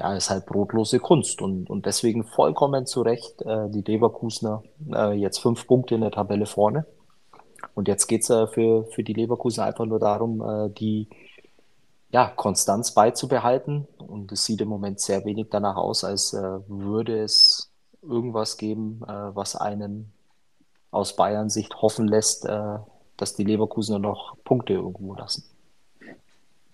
ja, 0.00 0.14
ist 0.16 0.30
halt 0.30 0.46
brotlose 0.46 0.98
Kunst 0.98 1.40
und, 1.40 1.70
und 1.70 1.86
deswegen 1.86 2.24
vollkommen 2.24 2.86
zu 2.86 3.02
Recht 3.02 3.40
äh, 3.42 3.70
die 3.70 3.82
Leverkusener 3.82 4.64
jetzt 5.14 5.38
fünf 5.38 5.66
Punkte 5.68 5.94
in 5.94 6.00
der 6.00 6.10
Tabelle 6.10 6.46
vorne. 6.46 6.86
Und 7.74 7.86
jetzt 7.86 8.08
geht's 8.08 8.28
äh, 8.28 8.48
für, 8.48 8.86
für 8.86 9.04
die 9.04 9.14
Leverkusen 9.14 9.62
einfach 9.62 9.86
nur 9.86 10.00
darum, 10.00 10.74
die 10.76 11.08
ja, 12.14 12.32
Konstanz 12.36 12.94
beizubehalten. 12.94 13.88
Und 13.98 14.30
es 14.30 14.44
sieht 14.44 14.60
im 14.60 14.68
Moment 14.68 15.00
sehr 15.00 15.24
wenig 15.24 15.48
danach 15.50 15.74
aus, 15.74 16.04
als 16.04 16.32
äh, 16.32 16.60
würde 16.68 17.18
es 17.18 17.72
irgendwas 18.02 18.56
geben, 18.56 19.02
äh, 19.02 19.34
was 19.34 19.56
einen 19.56 20.12
aus 20.92 21.16
Bayern 21.16 21.50
Sicht 21.50 21.74
hoffen 21.82 22.06
lässt, 22.06 22.46
äh, 22.46 22.78
dass 23.16 23.34
die 23.34 23.42
Leverkusener 23.42 23.98
noch 23.98 24.36
Punkte 24.44 24.74
irgendwo 24.74 25.14
lassen. 25.14 25.42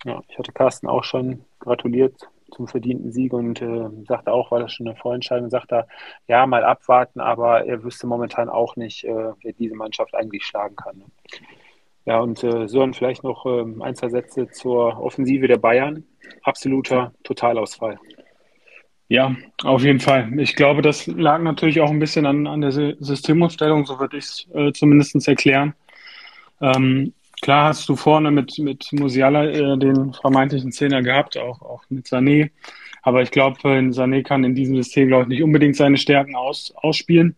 Ja, 0.05 0.21
ich 0.27 0.37
hatte 0.37 0.51
Carsten 0.51 0.87
auch 0.87 1.03
schon 1.03 1.43
gratuliert 1.59 2.29
zum 2.51 2.67
verdienten 2.67 3.11
Sieg 3.11 3.33
und 3.33 3.63
äh, 3.63 3.89
sagte 4.07 4.31
auch, 4.31 4.51
war 4.51 4.59
das 4.59 4.71
schon 4.71 4.87
eine 4.87 4.95
Vorentscheidung, 4.95 5.49
sagte 5.49 5.87
ja, 6.27 6.45
mal 6.45 6.63
abwarten, 6.63 7.19
aber 7.19 7.65
er 7.65 7.83
wüsste 7.83 8.05
momentan 8.05 8.47
auch 8.47 8.75
nicht, 8.75 9.05
äh, 9.05 9.33
wer 9.41 9.53
diese 9.53 9.73
Mannschaft 9.73 10.13
eigentlich 10.13 10.45
schlagen 10.45 10.75
kann. 10.75 10.99
Ne? 10.99 11.05
Ja, 12.05 12.19
und 12.19 12.43
äh, 12.43 12.67
Sören, 12.67 12.93
vielleicht 12.93 13.23
noch 13.23 13.45
äh, 13.45 13.63
ein, 13.81 13.95
zwei 13.95 14.09
Sätze 14.09 14.47
zur 14.49 14.99
Offensive 14.99 15.47
der 15.47 15.57
Bayern. 15.57 16.03
Absoluter 16.43 17.13
Totalausfall. 17.23 17.99
Ja, 19.07 19.35
auf 19.63 19.83
jeden 19.83 19.99
Fall. 19.99 20.39
Ich 20.39 20.55
glaube, 20.55 20.81
das 20.81 21.05
lag 21.05 21.41
natürlich 21.41 21.81
auch 21.81 21.89
ein 21.89 21.99
bisschen 21.99 22.25
an, 22.25 22.47
an 22.47 22.61
der 22.61 22.71
Systemumstellung, 22.71 23.85
so 23.85 23.99
würde 23.99 24.17
ich 24.17 24.23
es 24.23 24.47
äh, 24.53 24.71
zumindest 24.71 25.27
erklären. 25.27 25.73
Ähm, 26.61 27.13
klar 27.41 27.65
hast 27.65 27.89
du 27.89 27.95
vorne 27.97 28.31
mit, 28.31 28.57
mit 28.57 28.87
Musiala 28.93 29.45
äh, 29.45 29.77
den 29.77 30.13
vermeintlichen 30.13 30.71
Zehner 30.71 31.01
gehabt, 31.03 31.37
auch, 31.37 31.61
auch 31.61 31.83
mit 31.89 32.07
Sané. 32.07 32.51
Aber 33.03 33.21
ich 33.21 33.31
glaube, 33.31 33.59
Sané 33.59 34.23
kann 34.23 34.43
in 34.43 34.55
diesem 34.55 34.77
System, 34.77 35.09
glaube 35.09 35.23
ich, 35.23 35.29
nicht 35.29 35.43
unbedingt 35.43 35.75
seine 35.75 35.97
Stärken 35.97 36.35
aus, 36.35 36.71
ausspielen. 36.75 37.35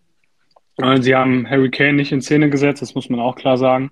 Sie 0.99 1.15
haben 1.15 1.49
Harry 1.49 1.71
Kane 1.71 1.93
nicht 1.93 2.11
in 2.11 2.21
Szene 2.21 2.49
gesetzt, 2.49 2.81
das 2.81 2.95
muss 2.95 3.09
man 3.09 3.19
auch 3.19 3.35
klar 3.35 3.57
sagen. 3.57 3.91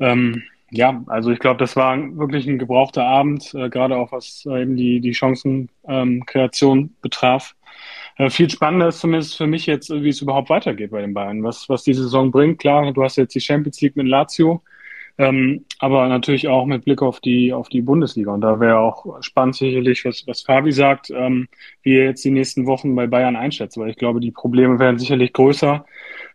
Ähm, 0.00 0.42
ja, 0.70 1.04
also 1.06 1.30
ich 1.30 1.38
glaube, 1.38 1.58
das 1.58 1.76
war 1.76 1.96
wirklich 2.16 2.46
ein 2.46 2.58
gebrauchter 2.58 3.04
Abend, 3.04 3.54
äh, 3.54 3.68
gerade 3.68 3.96
auch 3.96 4.12
was 4.12 4.44
äh, 4.46 4.62
eben 4.62 4.76
die, 4.76 5.00
die 5.00 5.14
Chancenkreation 5.14 6.78
ähm, 6.78 6.90
betraf. 7.00 7.54
Äh, 8.16 8.30
viel 8.30 8.50
spannender 8.50 8.88
ist 8.88 9.00
zumindest 9.00 9.36
für 9.36 9.46
mich 9.46 9.66
jetzt, 9.66 9.90
wie 9.90 10.08
es 10.08 10.20
überhaupt 10.20 10.50
weitergeht 10.50 10.90
bei 10.90 11.00
den 11.00 11.14
Bayern, 11.14 11.42
was, 11.42 11.68
was 11.68 11.84
die 11.84 11.94
Saison 11.94 12.30
bringt. 12.30 12.58
Klar, 12.60 12.92
du 12.92 13.02
hast 13.02 13.16
jetzt 13.16 13.34
die 13.34 13.40
Champions 13.40 13.80
League 13.80 13.96
mit 13.96 14.06
Lazio, 14.06 14.62
ähm, 15.18 15.64
aber 15.78 16.08
natürlich 16.08 16.48
auch 16.48 16.66
mit 16.66 16.84
Blick 16.84 17.02
auf 17.02 17.20
die, 17.20 17.52
auf 17.52 17.68
die 17.68 17.82
Bundesliga. 17.82 18.32
Und 18.32 18.40
da 18.40 18.58
wäre 18.58 18.78
auch 18.78 19.22
spannend 19.22 19.56
sicherlich, 19.56 20.04
was, 20.04 20.24
was 20.26 20.42
Fabi 20.42 20.72
sagt, 20.72 21.10
ähm, 21.10 21.48
wie 21.82 21.96
er 21.96 22.06
jetzt 22.06 22.24
die 22.24 22.30
nächsten 22.30 22.66
Wochen 22.66 22.94
bei 22.94 23.06
Bayern 23.06 23.36
einschätzt, 23.36 23.78
weil 23.78 23.90
ich 23.90 23.96
glaube, 23.96 24.20
die 24.20 24.32
Probleme 24.32 24.78
werden 24.78 24.98
sicherlich 24.98 25.32
größer. 25.32 25.84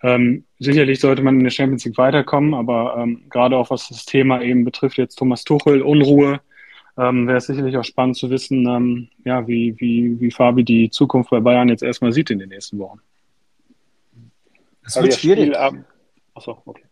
Ähm, 0.02 0.46
sicherlich 0.60 1.00
sollte 1.00 1.22
man 1.22 1.38
in 1.38 1.44
der 1.44 1.52
Champions 1.52 1.86
League 1.86 1.98
weiterkommen, 1.98 2.54
aber 2.54 2.96
ähm, 2.98 3.24
gerade 3.30 3.58
auch 3.58 3.70
was 3.70 3.90
das 3.90 4.06
Thema 4.06 4.42
eben 4.42 4.64
betrifft, 4.64 4.98
jetzt 4.98 5.16
Thomas 5.16 5.44
Tuchel, 5.44 5.82
Unruhe, 5.82 6.40
ähm, 6.98 7.28
wäre 7.28 7.38
es 7.38 7.48
sicherlich 7.48 7.78
auch 7.78 7.84
spannend 7.84 8.18
zu 8.18 8.30
wissen, 8.30 8.68
ähm, 8.68 9.10
ja, 9.26 9.48
wie, 9.48 9.76
wie, 9.80 10.20
wie 10.20 10.32
Fabi 10.32 10.64
die 10.64 10.90
Zukunft 10.90 11.30
bei 11.30 11.40
Bayern 11.40 11.70
jetzt 11.70 11.84
erstmal 11.84 12.14
sieht 12.14 12.30
in 12.30 12.40
den 12.40 12.50
nächsten 12.50 12.80
Wochen. 12.80 13.00
Es 14.86 15.02
wird 15.02 15.14
schwierig. 15.14 15.56
Achso, 16.34 16.62
okay. 16.66 16.84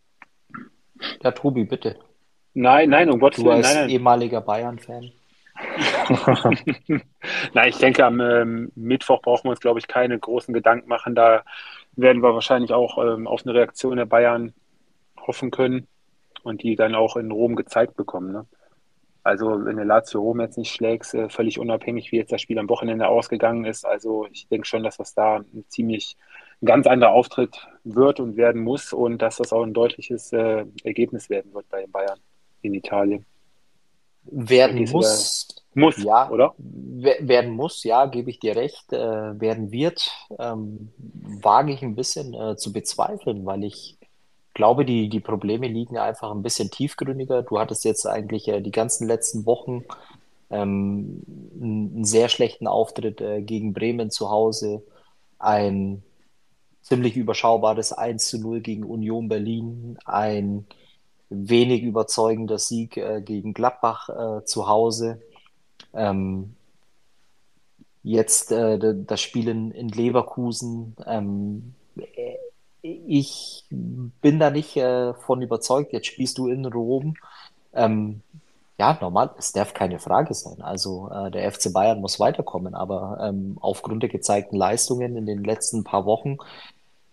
Ja, 1.24 1.32
Tobi, 1.32 1.64
bitte. 1.64 1.98
Nein, 2.54 2.90
nein, 2.90 3.10
um 3.10 3.20
Gottes 3.20 3.44
Willen. 3.44 3.62
Du 3.62 3.68
als 3.68 3.74
nein, 3.74 3.84
nein. 3.84 3.90
ehemaliger 3.90 4.42
Bayern-Fan. 4.42 5.12
nein, 7.54 7.70
ich 7.70 7.78
denke, 7.78 8.06
am 8.06 8.20
ähm, 8.20 8.72
Mittwoch 8.76 9.22
brauchen 9.22 9.46
wir 9.46 9.52
uns, 9.52 9.60
glaube 9.60 9.80
ich, 9.80 9.88
keine 9.88 10.18
großen 10.18 10.54
Gedanken 10.54 10.88
machen. 10.88 11.16
Da 11.16 11.44
werden 11.98 12.24
wir 12.24 12.34
wahrscheinlich 12.34 12.72
auch 12.72 12.98
ähm, 12.98 13.28
auf 13.28 13.46
eine 13.46 13.54
Reaktion 13.54 13.98
der 13.98 14.06
Bayern 14.06 14.54
hoffen 15.20 15.52
können 15.52 15.88
und 16.44 16.64
die 16.64 16.76
dann 16.76 16.96
auch 16.96 17.18
in 17.18 17.32
Rom 17.32 17.56
gezeigt 17.56 17.98
bekommen. 17.98 18.32
Ne? 18.32 18.46
Also 19.24 19.66
wenn 19.66 19.76
der 19.76 19.86
Lazio 19.86 20.22
Rom 20.22 20.40
jetzt 20.40 20.58
nicht 20.58 20.72
schlägt, 20.72 21.14
äh, 21.14 21.28
völlig 21.28 21.60
unabhängig, 21.60 22.12
wie 22.12 22.18
jetzt 22.18 22.32
das 22.32 22.42
Spiel 22.42 22.60
am 22.60 22.70
Wochenende 22.70 23.10
ausgegangen 23.10 23.66
ist. 23.66 23.86
Also 23.86 24.28
ich 24.32 24.48
denke 24.48 24.66
schon, 24.66 24.84
dass 24.84 24.98
das 24.98 25.14
da 25.14 25.38
ein 25.38 25.66
ziemlich 25.68 26.16
ein 26.62 26.68
ganz 26.68 26.88
anderer 26.88 27.12
Auftritt 27.12 27.68
wird 27.84 28.20
und 28.20 28.38
werden 28.38 28.64
muss 28.64 28.94
und 28.94 29.22
dass 29.22 29.38
das 29.38 29.52
auch 29.52 29.64
ein 29.64 29.74
deutliches 29.74 30.32
äh, 30.32 30.66
Ergebnis 30.84 31.30
werden 31.30 31.54
wird 31.54 31.68
bei 31.70 31.82
den 31.82 31.92
Bayern 31.92 32.20
in 32.62 32.74
Italien. 32.74 33.26
Werden 34.32 34.90
muss, 34.90 35.48
muss, 35.74 35.98
ja, 36.04 36.30
oder? 36.30 36.56
Werden 36.58 37.52
muss, 37.52 37.84
ja, 37.84 38.06
gebe 38.08 38.30
ich 38.30 38.40
dir 38.40 38.56
recht. 38.56 38.92
Äh, 38.92 39.40
werden 39.40 39.72
wird, 39.72 40.12
ähm, 40.40 40.92
wage 40.98 41.74
ich 41.74 41.82
ein 41.82 41.96
bisschen 41.96 42.34
äh, 42.34 42.58
zu 42.58 42.74
bezweifeln, 42.74 43.46
weil 43.46 43.64
ich 43.64 43.98
glaube, 44.54 44.86
die, 44.86 45.08
die 45.08 45.20
Probleme 45.20 45.68
liegen 45.68 45.98
einfach 45.98 46.32
ein 46.32 46.42
bisschen 46.42 46.72
tiefgründiger. 46.72 47.44
Du 47.44 47.60
hattest 47.60 47.86
jetzt 47.86 48.08
eigentlich 48.08 48.48
äh, 48.48 48.60
die 48.60 48.72
ganzen 48.72 49.08
letzten 49.08 49.46
Wochen 49.46 49.86
ähm, 50.50 51.22
einen 51.62 52.06
sehr 52.06 52.28
schlechten 52.28 52.68
Auftritt 52.68 53.22
äh, 53.22 53.42
gegen 53.42 53.74
Bremen 53.74 54.10
zu 54.10 54.30
Hause, 54.30 54.82
ein 55.40 56.04
ziemlich 56.82 57.16
überschaubares 57.16 57.94
1 57.94 58.28
zu 58.28 58.40
0 58.40 58.62
gegen 58.62 58.84
Union 58.84 59.28
Berlin, 59.28 59.98
ein 60.06 60.66
wenig 61.30 61.84
überzeugender 61.84 62.58
Sieg 62.58 62.98
äh, 62.98 63.22
gegen 63.22 63.54
Gladbach 63.54 64.10
äh, 64.10 64.46
zu 64.46 64.68
Hause. 64.68 65.22
Ähm, 65.94 66.56
jetzt 68.04 68.52
äh, 68.52 68.80
das 68.80 69.22
Spiel 69.22 69.48
in, 69.48 69.72
in 69.72 69.90
Leverkusen. 69.90 70.96
Ähm, 71.06 71.74
ich 72.82 73.66
bin 73.70 74.40
da 74.40 74.50
nicht 74.50 74.78
äh, 74.78 75.14
von 75.14 75.42
überzeugt. 75.42 75.94
Jetzt 75.94 76.08
spielst 76.08 76.38
du 76.38 76.48
in 76.48 76.66
Rom. 76.66 77.16
Ähm, 77.74 78.22
ja, 78.80 78.98
normal, 79.02 79.32
es 79.38 79.52
darf 79.54 79.74
keine 79.74 80.00
Frage 80.00 80.34
sein. 80.36 80.62
Also 80.62 81.10
äh, 81.10 81.32
der 81.32 81.52
FC 81.52 81.74
Bayern 81.74 82.00
muss 82.00 82.20
weiterkommen, 82.20 82.76
aber 82.76 83.18
ähm, 83.22 83.58
aufgrund 83.60 84.04
der 84.04 84.10
gezeigten 84.10 84.56
Leistungen 84.56 85.18
in 85.18 85.26
den 85.26 85.44
letzten 85.44 85.84
paar 85.84 86.06
Wochen 86.06 86.38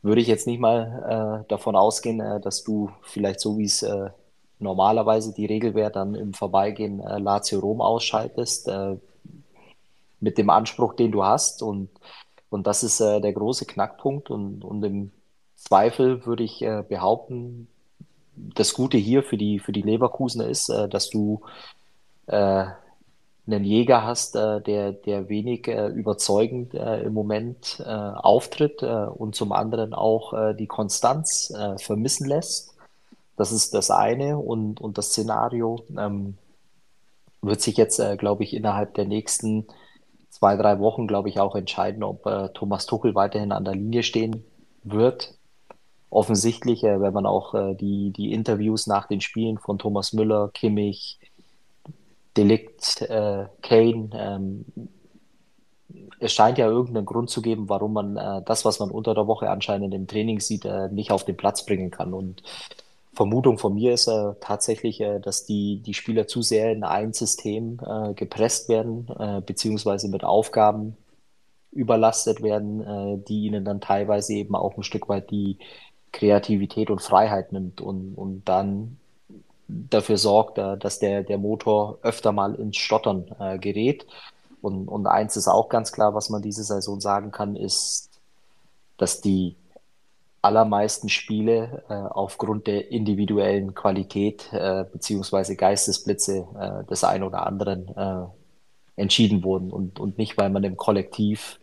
würde 0.04 0.20
ich 0.20 0.28
jetzt 0.28 0.46
nicht 0.46 0.60
mal 0.60 1.42
äh, 1.44 1.48
davon 1.48 1.74
ausgehen, 1.74 2.20
äh, 2.20 2.38
dass 2.38 2.62
du 2.62 2.90
vielleicht 3.02 3.40
so 3.40 3.58
wie 3.58 3.64
es 3.64 3.82
äh, 3.82 4.10
normalerweise 4.58 5.32
die 5.32 5.46
Regel 5.46 5.74
wäre, 5.74 5.90
dann 5.90 6.14
im 6.14 6.34
Vorbeigehen 6.34 7.00
äh, 7.00 7.18
Lazio 7.18 7.58
Rom 7.58 7.80
ausschaltest, 7.80 8.68
äh, 8.68 8.96
mit 10.20 10.36
dem 10.36 10.50
Anspruch, 10.50 10.94
den 10.94 11.10
du 11.10 11.24
hast. 11.24 11.62
Und, 11.62 11.88
und 12.50 12.66
das 12.66 12.82
ist 12.82 13.00
äh, 13.00 13.20
der 13.22 13.32
große 13.32 13.64
Knackpunkt. 13.64 14.30
Und, 14.30 14.62
und 14.62 14.84
im 14.84 15.10
Zweifel 15.56 16.26
würde 16.26 16.44
ich 16.44 16.62
behaupten, 16.88 17.68
das 18.36 18.74
Gute 18.74 18.98
hier 18.98 19.22
für 19.22 19.38
die, 19.38 19.58
für 19.58 19.72
die 19.72 19.80
Leverkusener 19.80 20.46
ist, 20.48 20.68
dass 20.68 21.08
du 21.08 21.40
einen 23.46 23.64
Jäger 23.64 24.04
hast, 24.04 24.36
äh, 24.36 24.60
der, 24.60 24.92
der 24.92 25.28
wenig 25.28 25.68
äh, 25.68 25.88
überzeugend 25.88 26.74
äh, 26.74 27.02
im 27.02 27.12
Moment 27.12 27.82
äh, 27.84 27.90
auftritt 27.90 28.82
äh, 28.82 29.06
und 29.06 29.34
zum 29.34 29.52
anderen 29.52 29.92
auch 29.92 30.32
äh, 30.32 30.54
die 30.54 30.66
Konstanz 30.66 31.50
äh, 31.50 31.76
vermissen 31.78 32.26
lässt. 32.26 32.74
Das 33.36 33.52
ist 33.52 33.74
das 33.74 33.90
eine 33.90 34.38
und, 34.38 34.80
und 34.80 34.96
das 34.96 35.08
Szenario 35.08 35.84
ähm, 35.98 36.38
wird 37.42 37.60
sich 37.60 37.76
jetzt, 37.76 37.98
äh, 37.98 38.16
glaube 38.16 38.44
ich, 38.44 38.54
innerhalb 38.54 38.94
der 38.94 39.04
nächsten 39.04 39.66
zwei, 40.30 40.56
drei 40.56 40.78
Wochen, 40.78 41.06
glaube 41.06 41.28
ich, 41.28 41.38
auch 41.38 41.54
entscheiden, 41.54 42.02
ob 42.02 42.26
äh, 42.26 42.48
Thomas 42.54 42.86
Tuchel 42.86 43.14
weiterhin 43.14 43.52
an 43.52 43.64
der 43.64 43.74
Linie 43.74 44.02
stehen 44.02 44.44
wird. 44.82 45.34
Offensichtlich, 46.10 46.84
äh, 46.84 47.00
wenn 47.00 47.12
man 47.12 47.26
auch 47.26 47.54
äh, 47.54 47.74
die, 47.74 48.12
die 48.12 48.32
Interviews 48.32 48.86
nach 48.86 49.06
den 49.06 49.20
Spielen 49.20 49.58
von 49.58 49.78
Thomas 49.78 50.12
Müller, 50.12 50.50
Kimmich, 50.54 51.18
Delikt, 52.36 53.02
äh, 53.02 53.46
Kane. 53.62 54.10
Ähm, 54.14 54.64
es 56.20 56.32
scheint 56.32 56.58
ja 56.58 56.66
irgendeinen 56.66 57.06
Grund 57.06 57.30
zu 57.30 57.42
geben, 57.42 57.68
warum 57.68 57.92
man 57.92 58.16
äh, 58.16 58.42
das, 58.44 58.64
was 58.64 58.78
man 58.80 58.90
unter 58.90 59.14
der 59.14 59.26
Woche 59.26 59.50
anscheinend 59.50 59.94
im 59.94 60.06
Training 60.06 60.40
sieht, 60.40 60.64
äh, 60.64 60.88
nicht 60.88 61.10
auf 61.10 61.24
den 61.24 61.36
Platz 61.36 61.64
bringen 61.66 61.90
kann. 61.90 62.14
Und 62.14 62.42
Vermutung 63.12 63.58
von 63.58 63.74
mir 63.74 63.92
ist 63.94 64.08
äh, 64.08 64.34
tatsächlich, 64.40 65.00
äh, 65.00 65.20
dass 65.20 65.44
die, 65.44 65.80
die 65.80 65.94
Spieler 65.94 66.26
zu 66.26 66.42
sehr 66.42 66.72
in 66.72 66.84
ein 66.84 67.12
System 67.12 67.80
äh, 67.86 68.14
gepresst 68.14 68.68
werden, 68.68 69.08
äh, 69.18 69.40
beziehungsweise 69.40 70.08
mit 70.08 70.24
Aufgaben 70.24 70.96
überlastet 71.72 72.42
werden, 72.42 72.80
äh, 72.80 73.18
die 73.28 73.46
ihnen 73.46 73.64
dann 73.64 73.80
teilweise 73.80 74.34
eben 74.34 74.54
auch 74.54 74.76
ein 74.76 74.82
Stück 74.82 75.08
weit 75.08 75.30
die 75.30 75.58
Kreativität 76.12 76.90
und 76.90 77.02
Freiheit 77.02 77.52
nimmt 77.52 77.80
und, 77.80 78.14
und 78.14 78.48
dann 78.48 78.98
dafür 79.90 80.18
sorgt, 80.18 80.58
äh, 80.58 80.76
dass 80.78 80.98
der, 80.98 81.22
der 81.22 81.38
Motor 81.38 81.98
öfter 82.02 82.32
mal 82.32 82.54
ins 82.54 82.76
Stottern 82.76 83.26
äh, 83.38 83.58
gerät. 83.58 84.06
Und, 84.62 84.88
und 84.88 85.06
eins 85.06 85.36
ist 85.36 85.48
auch 85.48 85.68
ganz 85.68 85.92
klar, 85.92 86.14
was 86.14 86.30
man 86.30 86.42
diese 86.42 86.64
Saison 86.64 87.00
sagen 87.00 87.30
kann, 87.32 87.56
ist, 87.56 88.10
dass 88.96 89.20
die 89.20 89.56
allermeisten 90.40 91.08
Spiele 91.08 91.82
äh, 91.88 91.94
aufgrund 91.94 92.66
der 92.66 92.90
individuellen 92.90 93.74
Qualität 93.74 94.52
äh, 94.52 94.84
beziehungsweise 94.90 95.56
Geistesblitze 95.56 96.46
äh, 96.58 96.84
des 96.88 97.02
einen 97.02 97.24
oder 97.24 97.46
anderen 97.46 97.88
äh, 97.96 99.00
entschieden 99.00 99.42
wurden 99.42 99.72
und, 99.72 99.98
und 99.98 100.18
nicht, 100.18 100.36
weil 100.36 100.50
man 100.50 100.64
im 100.64 100.76
Kollektiv 100.76 101.58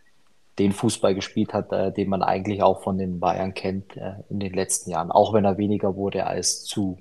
den 0.59 0.71
Fußball 0.71 1.15
gespielt 1.15 1.53
hat, 1.53 1.71
äh, 1.71 1.91
den 1.91 2.09
man 2.09 2.23
eigentlich 2.23 2.63
auch 2.63 2.81
von 2.81 2.97
den 2.97 3.19
Bayern 3.19 3.53
kennt 3.53 3.95
äh, 3.97 4.15
in 4.29 4.39
den 4.39 4.53
letzten 4.53 4.89
Jahren, 4.89 5.11
auch 5.11 5.33
wenn 5.33 5.45
er 5.45 5.57
weniger 5.57 5.95
wurde 5.95 6.25
als 6.25 6.63
zu 6.63 6.97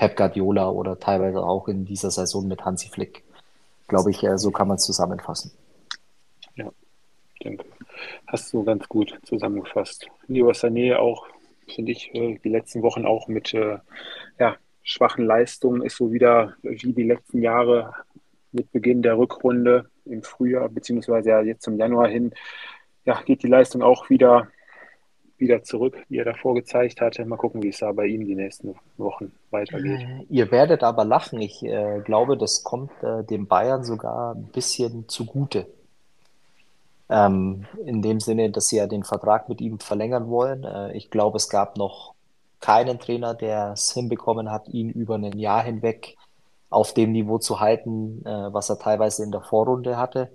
Pep 0.00 0.16
Guardiola 0.16 0.70
oder 0.70 0.98
teilweise 0.98 1.42
auch 1.42 1.68
in 1.68 1.84
dieser 1.84 2.10
Saison 2.10 2.48
mit 2.48 2.64
Hansi 2.64 2.88
Flick. 2.88 3.22
Glaube 3.86 4.10
ich, 4.10 4.24
äh, 4.24 4.38
so 4.38 4.50
kann 4.50 4.66
man 4.66 4.76
es 4.76 4.84
zusammenfassen. 4.84 5.50
Ja, 6.54 6.70
denke. 7.44 7.66
Hast 8.26 8.50
du 8.54 8.64
ganz 8.64 8.88
gut 8.88 9.18
zusammengefasst. 9.24 10.06
Leo 10.26 10.52
Sané 10.52 10.96
auch, 10.96 11.26
finde 11.68 11.92
ich, 11.92 12.14
äh, 12.14 12.38
die 12.42 12.48
letzten 12.48 12.80
Wochen 12.80 13.04
auch 13.04 13.28
mit 13.28 13.52
äh, 13.52 13.76
ja, 14.38 14.56
schwachen 14.82 15.26
Leistungen 15.26 15.82
ist 15.82 15.98
so 15.98 16.10
wieder 16.10 16.54
wie 16.62 16.94
die 16.94 17.02
letzten 17.02 17.42
Jahre 17.42 17.92
mit 18.52 18.72
Beginn 18.72 19.02
der 19.02 19.18
Rückrunde 19.18 19.90
im 20.06 20.22
Frühjahr, 20.22 20.70
beziehungsweise 20.70 21.28
ja 21.28 21.42
jetzt 21.42 21.64
zum 21.64 21.76
Januar 21.76 22.08
hin, 22.08 22.32
ja, 23.04 23.20
geht 23.20 23.42
die 23.42 23.48
Leistung 23.48 23.82
auch 23.82 24.08
wieder, 24.08 24.48
wieder 25.40 25.62
zurück, 25.62 25.96
wie 26.08 26.18
er 26.18 26.24
davor 26.24 26.54
gezeigt 26.54 27.00
hatte. 27.00 27.24
Mal 27.24 27.36
gucken, 27.36 27.62
wie 27.62 27.68
es 27.68 27.78
da 27.78 27.92
bei 27.92 28.06
ihm 28.06 28.26
die 28.26 28.34
nächsten 28.34 28.74
Wochen 28.96 29.32
weitergeht. 29.50 30.00
Äh, 30.00 30.24
ihr 30.28 30.50
werdet 30.50 30.82
aber 30.82 31.04
lachen. 31.04 31.40
Ich 31.40 31.62
äh, 31.62 32.00
glaube, 32.04 32.36
das 32.36 32.62
kommt 32.62 32.90
äh, 33.02 33.24
dem 33.24 33.46
Bayern 33.46 33.84
sogar 33.84 34.34
ein 34.34 34.44
bisschen 34.46 35.08
zugute. 35.08 35.66
Ähm, 37.08 37.66
in 37.84 38.02
dem 38.02 38.20
Sinne, 38.20 38.50
dass 38.50 38.68
sie 38.68 38.76
ja 38.76 38.86
den 38.86 39.02
Vertrag 39.02 39.48
mit 39.48 39.60
ihm 39.60 39.80
verlängern 39.80 40.28
wollen. 40.28 40.64
Äh, 40.64 40.96
ich 40.96 41.10
glaube, 41.10 41.38
es 41.38 41.48
gab 41.48 41.76
noch 41.76 42.14
keinen 42.60 42.98
Trainer, 42.98 43.34
der 43.34 43.72
es 43.72 43.92
hinbekommen 43.92 44.50
hat, 44.50 44.68
ihn 44.68 44.90
über 44.90 45.16
ein 45.16 45.38
Jahr 45.38 45.64
hinweg 45.64 46.16
auf 46.68 46.94
dem 46.94 47.12
Niveau 47.12 47.38
zu 47.38 47.58
halten, 47.58 48.24
äh, 48.24 48.52
was 48.52 48.70
er 48.70 48.78
teilweise 48.78 49.24
in 49.24 49.32
der 49.32 49.40
Vorrunde 49.40 49.96
hatte. 49.96 50.30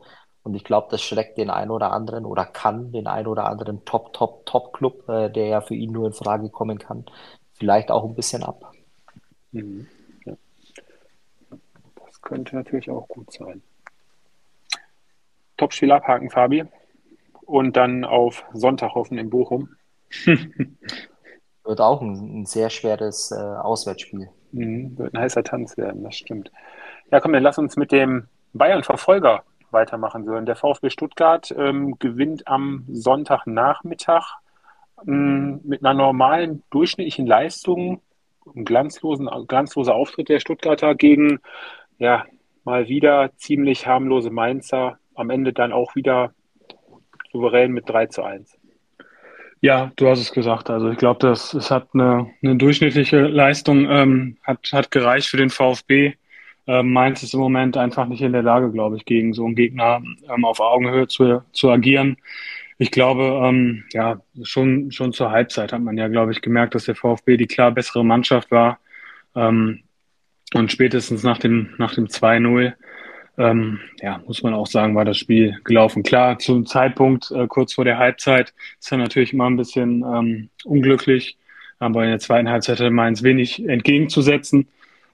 Und 0.46 0.54
ich 0.54 0.64
glaube, 0.64 0.90
das 0.92 1.02
schreckt 1.02 1.40
den 1.40 1.50
einen 1.50 1.72
oder 1.72 1.92
anderen 1.92 2.24
oder 2.24 2.46
kann 2.46 2.92
den 2.92 3.08
einen 3.08 3.26
oder 3.26 3.46
anderen 3.46 3.84
Top, 3.84 4.14
Top, 4.14 4.46
Top-Club, 4.46 5.10
äh, 5.10 5.30
der 5.32 5.48
ja 5.48 5.62
für 5.62 5.74
ihn 5.74 5.92
nur 5.92 6.06
in 6.06 6.14
Frage 6.14 6.50
kommen 6.50 6.78
kann, 6.78 7.04
vielleicht 7.54 7.90
auch 7.90 8.04
ein 8.04 8.14
bisschen 8.14 8.44
ab. 8.44 8.72
Mhm. 9.52 9.88
Ja. 10.24 10.34
Das 12.06 12.22
könnte 12.22 12.56
natürlich 12.56 12.92
auch 12.92 13.08
gut 13.08 13.34
sein. 13.34 13.64
Top-Spiel 15.58 15.92
abhaken, 15.92 16.30
Fabi. 16.30 16.66
Und 17.42 17.76
dann 17.76 18.06
auf 18.06 18.46
Sonntag 18.54 18.94
hoffen 18.94 19.18
in 19.18 19.32
Bochum. 19.32 19.70
Wird 21.64 21.82
auch 21.82 22.02
ein, 22.02 22.42
ein 22.42 22.46
sehr 22.46 22.70
schweres 22.70 23.32
äh, 23.32 23.36
Auswärtsspiel. 23.36 24.30
Mhm, 24.52 24.96
wird 24.96 25.16
ein 25.16 25.22
heißer 25.22 25.44
Tanz 25.44 25.76
werden, 25.76 26.04
das 26.04 26.16
stimmt. 26.16 26.52
Ja, 27.12 27.20
komm, 27.20 27.34
dann 27.34 27.42
lass 27.42 27.58
uns 27.58 27.76
mit 27.76 27.92
dem 27.92 28.28
Bayern-Verfolger 28.54 29.44
weitermachen. 29.76 30.26
So, 30.26 30.40
der 30.40 30.56
VfB 30.56 30.90
Stuttgart 30.90 31.54
ähm, 31.56 32.00
gewinnt 32.00 32.48
am 32.48 32.86
Sonntagnachmittag 32.88 34.40
ähm, 35.08 35.62
mit 35.64 35.86
einer 35.86 35.94
normalen 35.94 36.64
durchschnittlichen 36.72 37.28
Leistung, 37.28 38.02
ein 38.56 38.66
glanzlosen, 38.66 39.30
glanzloser 39.48 39.94
Auftritt 39.94 40.30
der 40.30 40.40
Stuttgarter 40.40 40.96
gegen 40.96 41.40
ja 42.00 42.26
mal 42.64 42.88
wieder 42.88 43.32
ziemlich 43.38 43.86
harmlose 43.86 44.32
Mainzer. 44.32 44.98
Am 45.14 45.30
Ende 45.30 45.54
dann 45.54 45.72
auch 45.72 45.96
wieder 45.96 46.34
souverän 47.32 47.72
mit 47.72 47.88
3 47.88 48.08
zu 48.08 48.24
1. 48.24 48.58
Ja, 49.62 49.92
du 49.96 50.08
hast 50.08 50.20
es 50.20 50.32
gesagt. 50.32 50.70
Also 50.70 50.90
ich 50.90 50.98
glaube, 50.98 51.20
das 51.20 51.54
es 51.54 51.72
hat 51.72 51.90
eine, 51.94 52.32
eine 52.44 52.56
durchschnittliche 52.56 53.22
Leistung, 53.22 53.90
ähm, 53.90 54.38
hat, 54.44 54.72
hat 54.74 54.92
gereicht 54.92 55.28
für 55.28 55.38
den 55.38 55.50
VfB. 55.50 56.14
Ähm, 56.67 56.93
Mainz 56.93 57.23
ist 57.23 57.34
im 57.34 57.39
Moment 57.39 57.78
einfach 57.78 58.08
nicht 58.08 58.21
in 58.21 58.34
der 58.34 58.43
Lage, 58.43 58.71
glaube 58.71 58.97
ich, 58.97 59.06
gegen 59.06 59.34
so 59.34 59.45
einen 59.45 59.56
Gegner 59.56 60.01
ähm, 60.34 60.45
auf 60.45 60.60
Augenhöhe 60.60 61.08
zu, 61.08 61.41
zu 61.51 61.69
agieren. 61.69 62.17
Ich 62.78 62.91
glaube, 62.91 63.41
ähm, 63.43 63.84
ja, 63.93 64.21
schon, 64.43 64.91
schon 64.91 65.13
zur 65.13 65.32
Halbzeit 65.32 65.71
hat 65.71 65.82
man 65.82 65.97
ja, 65.97 66.08
glaube 66.08 66.32
ich, 66.32 66.41
gemerkt, 66.41 66.75
dass 66.75 66.86
der 66.86 66.95
VfB 66.95 67.38
die 67.38 67.47
klar 67.47 67.71
bessere 67.71 68.04
Mannschaft 68.04 68.51
war. 68.51 68.80
Ähm, 69.36 69.84
und 70.54 70.71
spätestens 70.71 71.23
nach 71.23 71.38
dem, 71.38 71.73
nach 71.78 71.93
dem 71.95 72.08
2-0 72.08 72.73
ähm, 73.38 73.80
ja, 74.01 74.21
muss 74.25 74.43
man 74.43 74.54
auch 74.54 74.67
sagen, 74.67 74.95
war 74.95 75.06
das 75.06 75.17
Spiel 75.17 75.58
gelaufen. 75.63 76.04
Klar, 76.04 76.39
zum 76.39 76.65
Zeitpunkt 76.65 77.32
äh, 77.32 77.47
kurz 77.47 77.73
vor 77.73 77.86
der 77.86 77.97
Halbzeit 77.97 78.54
ist 78.80 78.91
er 78.91 78.97
natürlich 78.97 79.34
immer 79.34 79.49
ein 79.49 79.58
bisschen 79.58 80.04
ähm, 80.04 80.49
unglücklich, 80.63 81.38
aber 81.80 82.04
in 82.04 82.12
der 82.12 82.19
zweiten 82.19 82.49
Halbzeit 82.49 82.80
hatte 82.80 82.91
Mainz 82.91 83.23
wenig 83.23 83.67
entgegenzusetzen 83.67 84.67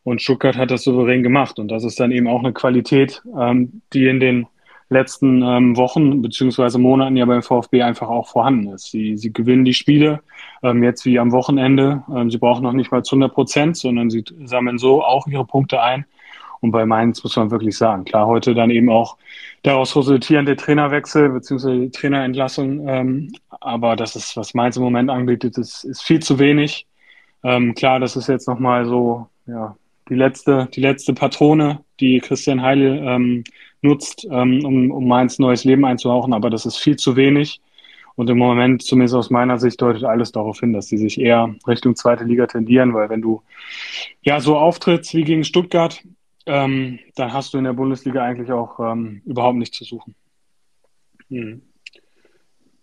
und 0.03 0.21
Stuttgart 0.21 0.57
hat 0.57 0.71
das 0.71 0.83
souverän 0.83 1.23
gemacht 1.23 1.59
und 1.59 1.69
das 1.69 1.83
ist 1.83 1.99
dann 1.99 2.11
eben 2.11 2.27
auch 2.27 2.39
eine 2.39 2.53
Qualität, 2.53 3.21
ähm, 3.39 3.81
die 3.93 4.07
in 4.07 4.19
den 4.19 4.47
letzten 4.89 5.41
ähm, 5.41 5.77
Wochen 5.77 6.21
beziehungsweise 6.21 6.77
Monaten 6.77 7.15
ja 7.15 7.25
beim 7.25 7.41
VfB 7.41 7.81
einfach 7.81 8.09
auch 8.09 8.27
vorhanden 8.27 8.73
ist. 8.73 8.91
Sie, 8.91 9.15
sie 9.15 9.31
gewinnen 9.31 9.63
die 9.63 9.73
Spiele 9.73 10.21
ähm, 10.63 10.83
jetzt 10.83 11.05
wie 11.05 11.17
am 11.17 11.31
Wochenende. 11.31 12.03
Ähm, 12.13 12.29
sie 12.29 12.37
brauchen 12.37 12.63
noch 12.63 12.73
nicht 12.73 12.91
mal 12.91 13.03
zu 13.03 13.15
100 13.15 13.33
Prozent, 13.33 13.77
sondern 13.77 14.09
sie 14.09 14.25
sammeln 14.43 14.77
so 14.77 15.01
auch 15.01 15.27
ihre 15.27 15.45
Punkte 15.45 15.81
ein 15.81 16.05
und 16.61 16.71
bei 16.71 16.85
Mainz 16.85 17.23
muss 17.23 17.35
man 17.35 17.51
wirklich 17.51 17.75
sagen, 17.75 18.05
klar, 18.05 18.27
heute 18.27 18.53
dann 18.53 18.69
eben 18.69 18.89
auch 18.89 19.17
daraus 19.63 19.95
resultierende 19.95 20.55
Trainerwechsel 20.55 21.29
bzw. 21.29 21.89
Trainerentlassung. 21.89 22.87
Ähm, 22.87 23.31
aber 23.49 23.95
das 23.95 24.15
ist, 24.15 24.37
was 24.37 24.53
Mainz 24.53 24.77
im 24.77 24.83
Moment 24.83 25.09
anbietet, 25.09 25.57
ist, 25.57 25.83
ist 25.83 26.03
viel 26.03 26.21
zu 26.21 26.37
wenig. 26.39 26.87
Ähm, 27.43 27.73
klar, 27.73 27.99
das 27.99 28.15
ist 28.15 28.27
jetzt 28.29 28.47
nochmal 28.47 28.85
so, 28.85 29.27
ja, 29.47 29.75
die 30.12 30.17
letzte, 30.17 30.67
die 30.74 30.82
letzte 30.82 31.13
Patrone, 31.13 31.86
die 32.02 32.19
Christian 32.19 32.62
Heile 32.62 33.00
ähm, 33.00 33.45
nutzt, 33.82 34.28
ähm, 34.30 34.65
um, 34.65 34.91
um 34.91 35.08
Mainz 35.08 35.39
neues 35.39 35.63
Leben 35.63 35.86
einzuhauchen, 35.86 36.34
aber 36.34 36.50
das 36.50 36.65
ist 36.65 36.78
viel 36.78 36.97
zu 36.97 37.15
wenig. 37.15 37.62
Und 38.15 38.30
im 38.30 38.38
Moment, 38.38 38.84
zumindest 38.84 39.15
aus 39.15 39.30
meiner 39.30 39.58
Sicht, 39.58 39.82
deutet 39.82 40.04
alles 40.04 40.34
darauf 40.34 40.60
hin, 40.60 40.74
dass 40.74 40.88
sie 40.88 40.97
sich 40.97 41.17
eher 41.17 41.56
Richtung 41.65 41.95
zweite 41.95 42.26
Liga 42.26 42.45
tendieren, 42.45 42.93
weil 42.93 43.10
wenn 43.10 43.21
du 43.21 43.41
ja 44.21 44.41
so 44.41 44.58
auftrittst 44.58 45.15
wie 45.15 45.24
gegen 45.24 45.45
Stuttgart, 45.45 46.04
ähm, 46.45 47.00
dann 47.15 47.32
hast 47.32 47.54
du 47.54 47.58
in 47.58 47.63
der 47.63 47.74
Bundesliga 47.74 48.21
eigentlich 48.21 48.52
auch 48.52 48.82
ähm, 48.82 49.21
überhaupt 49.26 49.58
nichts 49.58 49.78
zu 49.78 49.86
suchen. 49.86 50.13
Hm. 51.30 51.62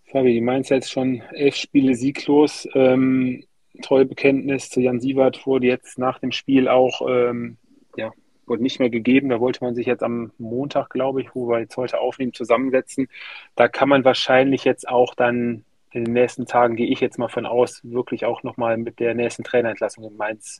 Fabi, 0.05 0.33
die 0.33 0.41
Mainz 0.41 0.69
jetzt 0.69 0.91
schon 0.91 1.21
elf 1.33 1.55
Spiele 1.55 1.93
sieglos. 1.93 2.67
Ähm, 2.73 3.43
Treuebekenntnis 3.81 4.69
zu 4.69 4.81
Jan 4.81 4.99
Sievert 4.99 5.45
wurde 5.45 5.67
jetzt 5.67 5.97
nach 5.97 6.19
dem 6.19 6.31
Spiel 6.31 6.67
auch 6.67 7.01
ähm, 7.07 7.57
ja, 7.95 8.11
wurde 8.49 8.63
nicht 8.63 8.79
mehr 8.79 8.89
gegeben. 8.89 9.29
Da 9.29 9.39
wollte 9.39 9.63
man 9.63 9.75
sich 9.75 9.85
jetzt 9.85 10.03
am 10.03 10.31
Montag, 10.37 10.89
glaube 10.89 11.21
ich, 11.21 11.33
wo 11.33 11.47
wir 11.47 11.59
jetzt 11.59 11.77
heute 11.77 11.99
aufnehmen, 11.99 12.33
zusammensetzen. 12.33 13.07
Da 13.55 13.67
kann 13.67 13.87
man 13.87 14.03
wahrscheinlich 14.03 14.65
jetzt 14.65 14.89
auch 14.89 15.13
dann 15.15 15.63
in 15.91 16.05
den 16.05 16.13
nächsten 16.13 16.45
Tagen, 16.45 16.75
gehe 16.75 16.87
ich 16.87 16.99
jetzt 16.99 17.17
mal 17.17 17.29
von 17.29 17.45
aus, 17.45 17.81
wirklich 17.83 18.25
auch 18.25 18.43
nochmal 18.43 18.77
mit 18.77 18.99
der 18.99 19.15
nächsten 19.15 19.43
Trainerentlassung 19.43 20.03
in 20.03 20.17
Mainz 20.17 20.59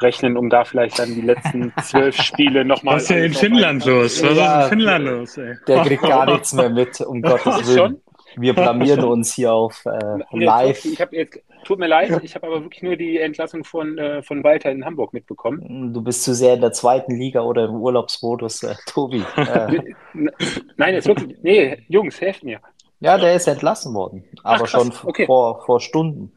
rechnen, 0.00 0.36
um 0.36 0.50
da 0.50 0.64
vielleicht 0.64 0.98
dann 0.98 1.14
die 1.14 1.22
letzten 1.22 1.72
zwölf 1.82 2.16
Spiele 2.16 2.64
nochmal. 2.64 2.96
Was 2.96 3.04
ist 3.04 3.10
ja 3.10 3.16
in 3.18 3.34
Finnland 3.34 3.84
los? 3.84 4.22
Was 4.22 4.36
ja, 4.36 4.60
ist 4.60 4.64
in 4.64 4.78
Finnland 4.78 5.04
los? 5.06 5.38
Ey? 5.38 5.56
Der 5.66 5.82
kriegt 5.84 6.02
gar 6.02 6.26
nichts 6.32 6.52
mehr 6.52 6.70
mit, 6.70 7.00
um 7.00 7.22
Gottes 7.22 7.66
Willen. 7.66 7.78
Schon? 7.78 8.00
Wir 8.38 8.54
blamieren 8.54 9.04
uns 9.04 9.34
hier 9.34 9.52
auf 9.52 9.84
äh, 9.86 10.18
live. 10.32 10.84
Ich 10.84 11.00
hab 11.00 11.12
jetzt, 11.12 11.40
tut 11.64 11.78
mir 11.78 11.86
leid, 11.86 12.20
ich 12.22 12.34
habe 12.34 12.46
aber 12.46 12.62
wirklich 12.62 12.82
nur 12.82 12.96
die 12.96 13.18
Entlassung 13.18 13.64
von, 13.64 13.98
äh, 13.98 14.22
von 14.22 14.44
Walter 14.44 14.70
in 14.70 14.84
Hamburg 14.84 15.12
mitbekommen. 15.12 15.92
Du 15.92 16.00
bist 16.02 16.22
zu 16.24 16.34
sehr 16.34 16.54
in 16.54 16.60
der 16.60 16.72
zweiten 16.72 17.16
Liga 17.16 17.42
oder 17.42 17.64
im 17.66 17.76
Urlaubsmodus, 17.76 18.62
äh, 18.62 18.74
Tobi. 18.86 19.24
Äh. 19.36 19.82
Nein, 20.76 20.94
jetzt 20.94 21.08
wirklich. 21.08 21.36
Nee, 21.42 21.84
Jungs, 21.88 22.20
helft 22.20 22.44
mir. 22.44 22.60
Ja, 23.00 23.16
der 23.16 23.34
ist 23.34 23.46
entlassen 23.46 23.94
worden, 23.94 24.24
aber 24.42 24.64
Ach, 24.64 24.68
schon 24.68 24.92
okay. 25.04 25.26
vor, 25.26 25.64
vor 25.64 25.80
Stunden. 25.80 26.32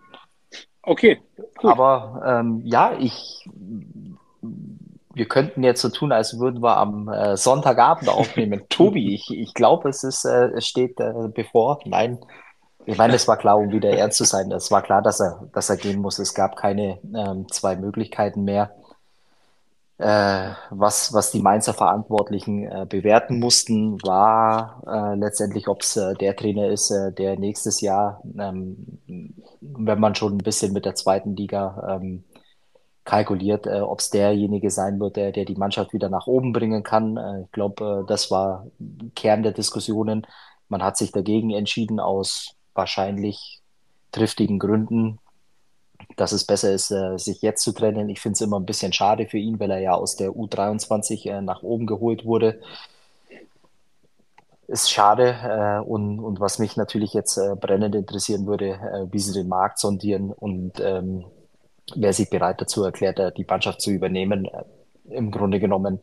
Okay. 0.83 1.19
Gut. 1.57 1.71
Aber 1.71 2.21
ähm, 2.25 2.61
ja, 2.65 2.93
ich, 2.99 3.47
wir 5.13 5.27
könnten 5.27 5.63
jetzt 5.63 5.81
so 5.81 5.89
tun, 5.89 6.11
als 6.11 6.39
würden 6.39 6.61
wir 6.61 6.77
am 6.77 7.09
äh, 7.09 7.37
Sonntagabend 7.37 8.09
aufnehmen. 8.09 8.63
Tobi, 8.69 9.13
ich, 9.13 9.29
ich 9.31 9.53
glaube, 9.53 9.89
es 9.89 10.03
ist, 10.03 10.25
äh, 10.25 10.49
es 10.55 10.67
steht 10.67 10.99
äh, 10.99 11.27
bevor. 11.33 11.79
Nein, 11.85 12.19
ich 12.85 12.97
meine, 12.97 13.15
es 13.15 13.27
war 13.27 13.37
klar, 13.37 13.57
um 13.57 13.71
wieder 13.71 13.91
ernst 13.91 14.17
zu 14.17 14.23
sein. 14.23 14.51
Es 14.51 14.71
war 14.71 14.81
klar, 14.81 15.01
dass 15.01 15.19
er, 15.19 15.47
dass 15.53 15.69
er 15.69 15.77
gehen 15.77 16.01
muss. 16.01 16.19
Es 16.19 16.33
gab 16.33 16.55
keine 16.55 16.99
ähm, 17.15 17.47
zwei 17.49 17.75
Möglichkeiten 17.75 18.43
mehr 18.43 18.71
äh, 20.01 20.53
was, 20.71 21.13
was 21.13 21.29
die 21.29 21.41
Mainzer 21.41 21.75
Verantwortlichen 21.75 22.65
äh, 22.65 22.87
bewerten 22.89 23.39
mussten, 23.39 24.01
war 24.01 24.81
äh, 24.87 25.15
letztendlich, 25.15 25.67
ob 25.67 25.83
es 25.83 25.93
der 25.93 26.35
Trainer 26.35 26.69
ist, 26.69 26.91
der 26.91 27.37
nächstes 27.37 27.81
Jahr, 27.81 28.21
ähm, 28.37 28.99
wenn 29.61 29.99
man 29.99 30.15
schon 30.15 30.33
ein 30.33 30.39
bisschen 30.39 30.73
mit 30.73 30.85
der 30.85 30.95
zweiten 30.95 31.35
Liga 31.35 31.99
ähm, 32.01 32.23
kalkuliert, 33.03 33.67
äh, 33.67 33.81
ob 33.81 33.99
es 33.99 34.09
derjenige 34.09 34.69
sein 34.69 34.99
wird, 34.99 35.15
der, 35.15 35.31
der 35.31 35.45
die 35.45 35.55
Mannschaft 35.55 35.93
wieder 35.93 36.09
nach 36.09 36.27
oben 36.27 36.53
bringen 36.53 36.83
kann. 36.83 37.17
Äh, 37.17 37.41
ich 37.43 37.51
glaube, 37.51 38.03
äh, 38.03 38.07
das 38.07 38.31
war 38.31 38.67
Kern 39.15 39.43
der 39.43 39.53
Diskussionen. 39.53 40.27
Man 40.69 40.83
hat 40.83 40.97
sich 40.97 41.11
dagegen 41.11 41.51
entschieden 41.51 41.99
aus 41.99 42.55
wahrscheinlich 42.73 43.61
triftigen 44.11 44.59
Gründen 44.59 45.19
dass 46.15 46.31
es 46.31 46.43
besser 46.43 46.71
ist, 46.71 46.91
äh, 46.91 47.17
sich 47.17 47.41
jetzt 47.41 47.63
zu 47.63 47.71
trennen. 47.71 48.09
Ich 48.09 48.21
finde 48.21 48.33
es 48.33 48.41
immer 48.41 48.59
ein 48.59 48.65
bisschen 48.65 48.93
schade 48.93 49.27
für 49.27 49.37
ihn, 49.37 49.59
weil 49.59 49.71
er 49.71 49.79
ja 49.79 49.93
aus 49.93 50.15
der 50.15 50.31
U23 50.31 51.29
äh, 51.29 51.41
nach 51.41 51.63
oben 51.63 51.85
geholt 51.87 52.25
wurde. 52.25 52.59
ist 54.67 54.91
schade. 54.91 55.35
Äh, 55.43 55.87
und, 55.87 56.19
und 56.19 56.39
was 56.39 56.59
mich 56.59 56.77
natürlich 56.77 57.13
jetzt 57.13 57.39
brennend 57.59 57.95
interessieren 57.95 58.45
würde, 58.45 59.09
wie 59.11 59.19
sie 59.19 59.33
den 59.33 59.47
Markt 59.47 59.79
sondieren 59.79 60.31
und 60.31 60.79
ähm, 60.79 61.25
wer 61.95 62.13
sich 62.13 62.29
bereit 62.29 62.61
dazu 62.61 62.83
erklärt, 62.83 63.19
äh, 63.19 63.31
die 63.31 63.45
Mannschaft 63.45 63.81
zu 63.81 63.91
übernehmen. 63.91 64.45
Äh, 64.45 64.63
Im 65.09 65.31
Grunde 65.31 65.59
genommen, 65.59 65.99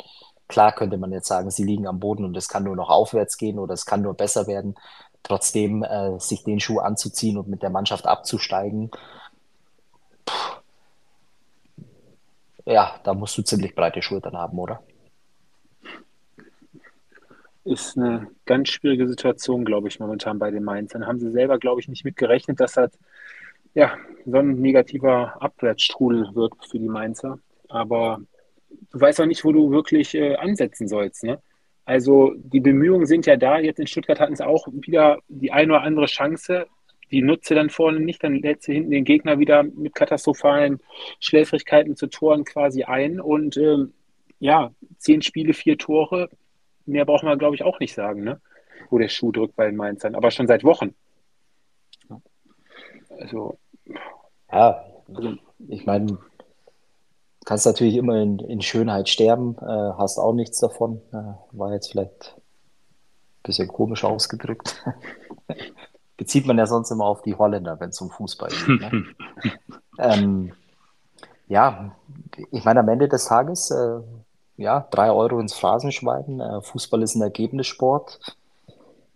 klar 0.49 0.73
könnte 0.73 0.99
man 0.99 1.13
jetzt 1.13 1.29
sagen, 1.29 1.51
sie 1.51 1.65
liegen 1.65 1.87
am 1.87 2.01
Boden 2.01 2.25
und 2.25 2.37
es 2.37 2.49
kann 2.49 2.65
nur 2.65 2.77
noch 2.77 2.91
aufwärts 2.91 3.37
gehen 3.39 3.59
oder 3.59 3.75
es 3.75 3.87
kann 3.87 4.03
nur 4.03 4.15
besser 4.15 4.47
werden. 4.47 4.77
Trotzdem 5.23 5.83
äh, 5.83 6.19
sich 6.21 6.45
den 6.45 6.61
Schuh 6.61 6.79
anzuziehen 6.79 7.39
und 7.39 7.49
mit 7.49 7.63
der 7.63 7.71
Mannschaft 7.71 8.07
abzusteigen, 8.07 8.91
pff, 10.29 10.63
ja, 12.67 12.95
da 13.03 13.15
musst 13.15 13.37
du 13.39 13.43
ziemlich 13.43 13.75
breite 13.75 14.03
Schultern 14.03 14.37
haben, 14.37 14.59
oder? 14.59 14.83
ist 17.69 17.97
eine 17.97 18.29
ganz 18.47 18.71
schwierige 18.71 19.07
Situation, 19.07 19.65
glaube 19.65 19.89
ich, 19.89 20.01
momentan 20.01 20.39
bei 20.39 20.51
den 20.51 20.65
Mainz. 20.65 20.93
Dann 20.93 21.07
haben 21.07 21.19
sie 21.19 21.31
selber, 21.31 21.59
glaube 21.59 21.81
ich, 21.81 21.89
nicht 21.89 22.05
mitgerechnet, 22.05 22.61
dass 22.61 22.73
das 22.73 22.91
ja, 23.75 23.97
so 24.27 24.39
ein 24.39 24.61
negativer 24.61 25.41
Abwärtsstrudel 25.41 26.35
wird 26.35 26.53
für 26.69 26.79
die 26.79 26.89
Mainzer. 26.89 27.39
Aber 27.69 28.21
du 28.93 29.01
weißt 29.01 29.21
auch 29.21 29.27
nicht, 29.27 29.45
wo 29.45 29.53
du 29.53 29.71
wirklich 29.71 30.15
äh, 30.15 30.37
ansetzen 30.37 30.89
sollst. 30.89 31.25
Ne? 31.25 31.41
Also 31.85 32.35
die 32.37 32.61
Bemühungen 32.61 33.07
sind 33.07 33.27
ja 33.27 33.37
da. 33.37 33.59
Jetzt 33.59 33.81
in 33.81 33.87
Stuttgart 33.87 34.21
hatten 34.21 34.37
sie 34.37 34.47
auch 34.47 34.69
wieder 34.71 35.19
die 35.29 35.53
eine 35.53 35.73
oder 35.73 35.83
andere 35.83 36.07
Chance. 36.07 36.67
Die 37.11 37.23
nutze 37.23 37.55
dann 37.55 37.71
vorne 37.71 38.01
nicht, 38.01 38.23
dann 38.23 38.35
lädt 38.35 38.63
sie 38.63 38.75
hinten 38.75 38.91
den 38.91 39.05
Gegner 39.05 39.39
wieder 39.39 39.63
mit 39.63 39.95
katastrophalen 39.95 40.81
Schläfrigkeiten 41.21 41.97
zu 41.97 42.09
Toren 42.09 42.45
quasi 42.45 42.83
ein. 42.83 43.21
Und 43.21 43.57
ähm, 43.57 43.95
ja, 44.41 44.73
zehn 44.99 45.23
Spiele, 45.23 45.55
vier 45.55 45.79
Tore, 45.79 46.29
mehr 46.85 47.07
braucht 47.07 47.25
man, 47.25 47.39
glaube 47.39 47.55
ich, 47.55 47.63
auch 47.63 47.81
nicht 47.81 47.95
sagen, 47.95 48.25
ne? 48.25 48.41
wo 48.91 48.99
der 48.99 49.09
Schuh 49.09 49.33
drückt 49.33 49.57
bei 49.57 49.67
den 49.67 49.77
Mainzern. 49.77 50.15
Aber 50.15 50.31
schon 50.31 50.47
seit 50.47 50.65
Wochen. 50.65 50.95
Also. 53.19 53.59
Ja, 54.51 54.85
also, 55.15 55.35
ich 55.69 55.85
meine, 55.87 56.19
kannst 57.45 57.67
natürlich 57.67 57.97
immer 57.97 58.17
in, 58.21 58.39
in 58.41 58.61
Schönheit 58.61 59.09
sterben, 59.09 59.57
äh, 59.59 59.93
hast 59.97 60.19
auch 60.19 60.35
nichts 60.35 60.59
davon. 60.61 61.01
Äh, 61.13 61.35
war 61.53 61.73
jetzt 61.73 61.91
vielleicht 61.91 62.37
ein 62.37 63.43
bisschen 63.43 63.69
komisch 63.69 64.05
ausgedrückt. 64.05 64.85
Bezieht 66.17 66.47
man 66.47 66.59
ja 66.59 66.67
sonst 66.67 66.91
immer 66.91 67.05
auf 67.05 67.23
die 67.23 67.35
Holländer, 67.35 67.79
wenn 67.81 67.91
es 67.91 68.01
um 68.01 68.11
Fußball 68.11 68.51
geht. 68.51 68.81
Ne? 68.81 69.05
ähm, 69.99 70.53
ja, 71.47 71.97
ich 72.51 72.65
meine, 72.65 72.81
am 72.81 72.89
Ende 72.89 73.09
des 73.09 73.27
Tages 73.27 73.71
äh, 73.71 74.01
ja, 74.59 74.87
drei 74.91 75.11
Euro 75.11 75.41
ins 75.41 75.55
Phrasenschwein. 75.55 76.41
Äh, 76.41 76.61
Fußball 76.61 77.03
ist 77.03 77.15
ein 77.15 77.23
Ergebnissport. 77.23 78.21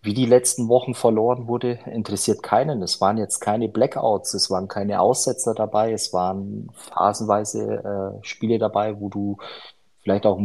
Wie 0.03 0.13
die 0.13 0.25
letzten 0.25 0.67
Wochen 0.67 0.95
verloren 0.95 1.47
wurde, 1.47 1.79
interessiert 1.85 2.43
keinen. 2.43 2.81
Es 2.81 2.99
waren 2.99 3.17
jetzt 3.17 3.39
keine 3.39 3.69
Blackouts, 3.69 4.33
es 4.33 4.51
waren 4.51 4.67
keine 4.67 4.99
Aussetzer 4.99 5.53
dabei, 5.53 5.93
es 5.93 6.11
waren 6.11 6.69
phasenweise 6.73 8.19
äh, 8.21 8.25
Spiele 8.25 8.59
dabei, 8.59 8.99
wo 8.99 9.07
du 9.07 9.37
vielleicht 10.01 10.25
auch 10.25 10.41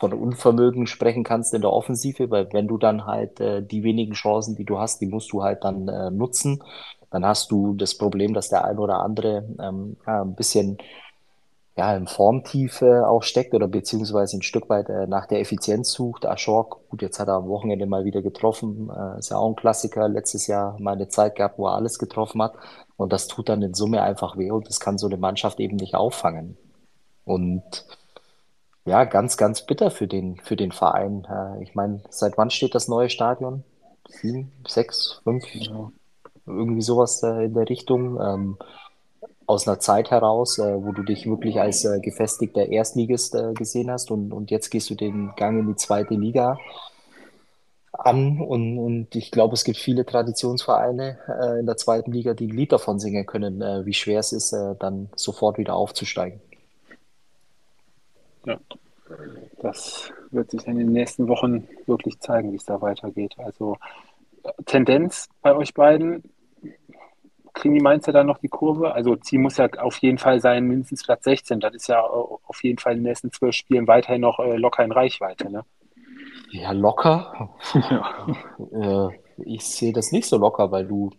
von 0.00 0.12
Unvermögen 0.12 0.88
sprechen 0.88 1.22
kannst 1.22 1.54
in 1.54 1.60
der 1.60 1.72
Offensive, 1.72 2.28
weil 2.30 2.52
wenn 2.52 2.66
du 2.66 2.76
dann 2.76 3.06
halt 3.06 3.38
äh, 3.38 3.62
die 3.62 3.84
wenigen 3.84 4.14
Chancen, 4.14 4.56
die 4.56 4.64
du 4.64 4.80
hast, 4.80 5.00
die 5.00 5.06
musst 5.06 5.30
du 5.30 5.44
halt 5.44 5.62
dann 5.62 5.86
äh, 5.86 6.10
nutzen. 6.10 6.60
Dann 7.12 7.24
hast 7.24 7.52
du 7.52 7.74
das 7.74 7.96
Problem, 7.96 8.34
dass 8.34 8.48
der 8.48 8.64
ein 8.64 8.78
oder 8.78 8.98
andere 9.00 9.46
ähm, 9.60 9.96
ein 10.06 10.34
bisschen 10.34 10.78
ja, 11.80 11.96
im 11.96 12.06
Formtief 12.06 12.82
äh, 12.82 13.00
auch 13.00 13.22
steckt 13.22 13.54
oder 13.54 13.66
beziehungsweise 13.66 14.36
ein 14.36 14.42
Stück 14.42 14.68
weit 14.68 14.90
äh, 14.90 15.06
nach 15.06 15.24
der 15.24 15.40
Effizienz 15.40 15.90
sucht. 15.92 16.26
Aschork, 16.26 16.76
gut, 16.90 17.00
jetzt 17.00 17.18
hat 17.18 17.28
er 17.28 17.36
am 17.36 17.48
Wochenende 17.48 17.86
mal 17.86 18.04
wieder 18.04 18.20
getroffen, 18.20 18.90
äh, 18.94 19.18
ist 19.18 19.30
ja 19.30 19.38
auch 19.38 19.48
ein 19.48 19.56
Klassiker, 19.56 20.06
letztes 20.06 20.46
Jahr 20.46 20.78
mal 20.78 20.92
eine 20.92 21.08
Zeit 21.08 21.36
gehabt, 21.36 21.58
wo 21.58 21.68
er 21.68 21.76
alles 21.76 21.98
getroffen 21.98 22.42
hat 22.42 22.52
und 22.98 23.14
das 23.14 23.28
tut 23.28 23.48
dann 23.48 23.62
in 23.62 23.72
Summe 23.72 24.02
einfach 24.02 24.36
weh 24.36 24.50
und 24.50 24.68
das 24.68 24.78
kann 24.78 24.98
so 24.98 25.06
eine 25.06 25.16
Mannschaft 25.16 25.58
eben 25.58 25.76
nicht 25.76 25.94
auffangen. 25.94 26.58
Und 27.24 27.86
ja, 28.84 29.04
ganz, 29.04 29.38
ganz 29.38 29.64
bitter 29.64 29.90
für 29.90 30.06
den, 30.06 30.36
für 30.36 30.56
den 30.56 30.72
Verein. 30.72 31.26
Äh, 31.30 31.62
ich 31.62 31.74
meine, 31.74 32.02
seit 32.10 32.36
wann 32.36 32.50
steht 32.50 32.74
das 32.74 32.88
neue 32.88 33.08
Stadion? 33.08 33.64
Sieben, 34.06 34.52
sechs, 34.68 35.22
fünf? 35.24 35.46
Ja. 35.54 35.90
Irgendwie 36.44 36.82
sowas 36.82 37.22
äh, 37.22 37.46
in 37.46 37.54
der 37.54 37.70
Richtung. 37.70 38.20
Ähm, 38.20 38.58
aus 39.50 39.66
einer 39.66 39.80
Zeit 39.80 40.12
heraus, 40.12 40.58
äh, 40.58 40.82
wo 40.82 40.92
du 40.92 41.02
dich 41.02 41.26
wirklich 41.26 41.60
als 41.60 41.84
äh, 41.84 41.98
gefestigter 42.00 42.68
Erstligist 42.68 43.34
äh, 43.34 43.52
gesehen 43.52 43.90
hast 43.90 44.12
und, 44.12 44.32
und 44.32 44.50
jetzt 44.52 44.70
gehst 44.70 44.88
du 44.90 44.94
den 44.94 45.32
Gang 45.36 45.58
in 45.58 45.66
die 45.66 45.76
zweite 45.76 46.14
Liga 46.14 46.56
an 47.92 48.40
und, 48.40 48.78
und 48.78 49.16
ich 49.16 49.32
glaube, 49.32 49.54
es 49.54 49.64
gibt 49.64 49.76
viele 49.76 50.06
Traditionsvereine 50.06 51.18
äh, 51.26 51.58
in 51.58 51.66
der 51.66 51.76
zweiten 51.76 52.12
Liga, 52.12 52.32
die 52.34 52.46
ein 52.46 52.56
Lied 52.56 52.70
davon 52.70 53.00
singen 53.00 53.26
können, 53.26 53.60
äh, 53.60 53.84
wie 53.84 53.92
schwer 53.92 54.20
es 54.20 54.32
ist, 54.32 54.52
äh, 54.52 54.76
dann 54.78 55.10
sofort 55.16 55.58
wieder 55.58 55.74
aufzusteigen. 55.74 56.40
Ja, 58.46 58.58
das 59.60 60.12
wird 60.30 60.52
sich 60.52 60.64
in 60.68 60.78
den 60.78 60.92
nächsten 60.92 61.26
Wochen 61.26 61.66
wirklich 61.86 62.20
zeigen, 62.20 62.52
wie 62.52 62.56
es 62.56 62.64
da 62.64 62.80
weitergeht. 62.80 63.34
Also 63.38 63.76
Tendenz 64.64 65.28
bei 65.42 65.56
euch 65.56 65.74
beiden, 65.74 66.22
kriegen 67.60 67.74
die 67.74 67.80
Mainzer 67.80 68.12
dann 68.12 68.26
noch 68.26 68.38
die 68.38 68.48
Kurve? 68.48 68.92
Also 68.92 69.16
Ziel 69.16 69.38
muss 69.38 69.58
ja 69.58 69.68
auf 69.78 69.98
jeden 69.98 70.18
Fall 70.18 70.40
sein, 70.40 70.64
mindestens 70.64 71.04
Platz 71.04 71.24
16. 71.24 71.60
Das 71.60 71.74
ist 71.74 71.88
ja 71.88 72.02
auf 72.02 72.64
jeden 72.64 72.78
Fall 72.78 72.94
in 72.94 72.98
den 73.00 73.08
nächsten 73.08 73.30
zwölf 73.30 73.54
Spielen 73.54 73.86
weiterhin 73.86 74.22
noch 74.22 74.38
äh, 74.38 74.56
locker 74.56 74.82
in 74.84 74.92
Reichweite. 74.92 75.50
Ne? 75.50 75.64
Ja, 76.50 76.72
locker. 76.72 77.50
Ja. 77.74 78.26
Äh, 78.72 79.18
ich 79.44 79.64
sehe 79.64 79.92
das 79.92 80.12
nicht 80.12 80.26
so 80.26 80.36
locker, 80.36 80.70
weil 80.70 80.86
du 80.86 81.10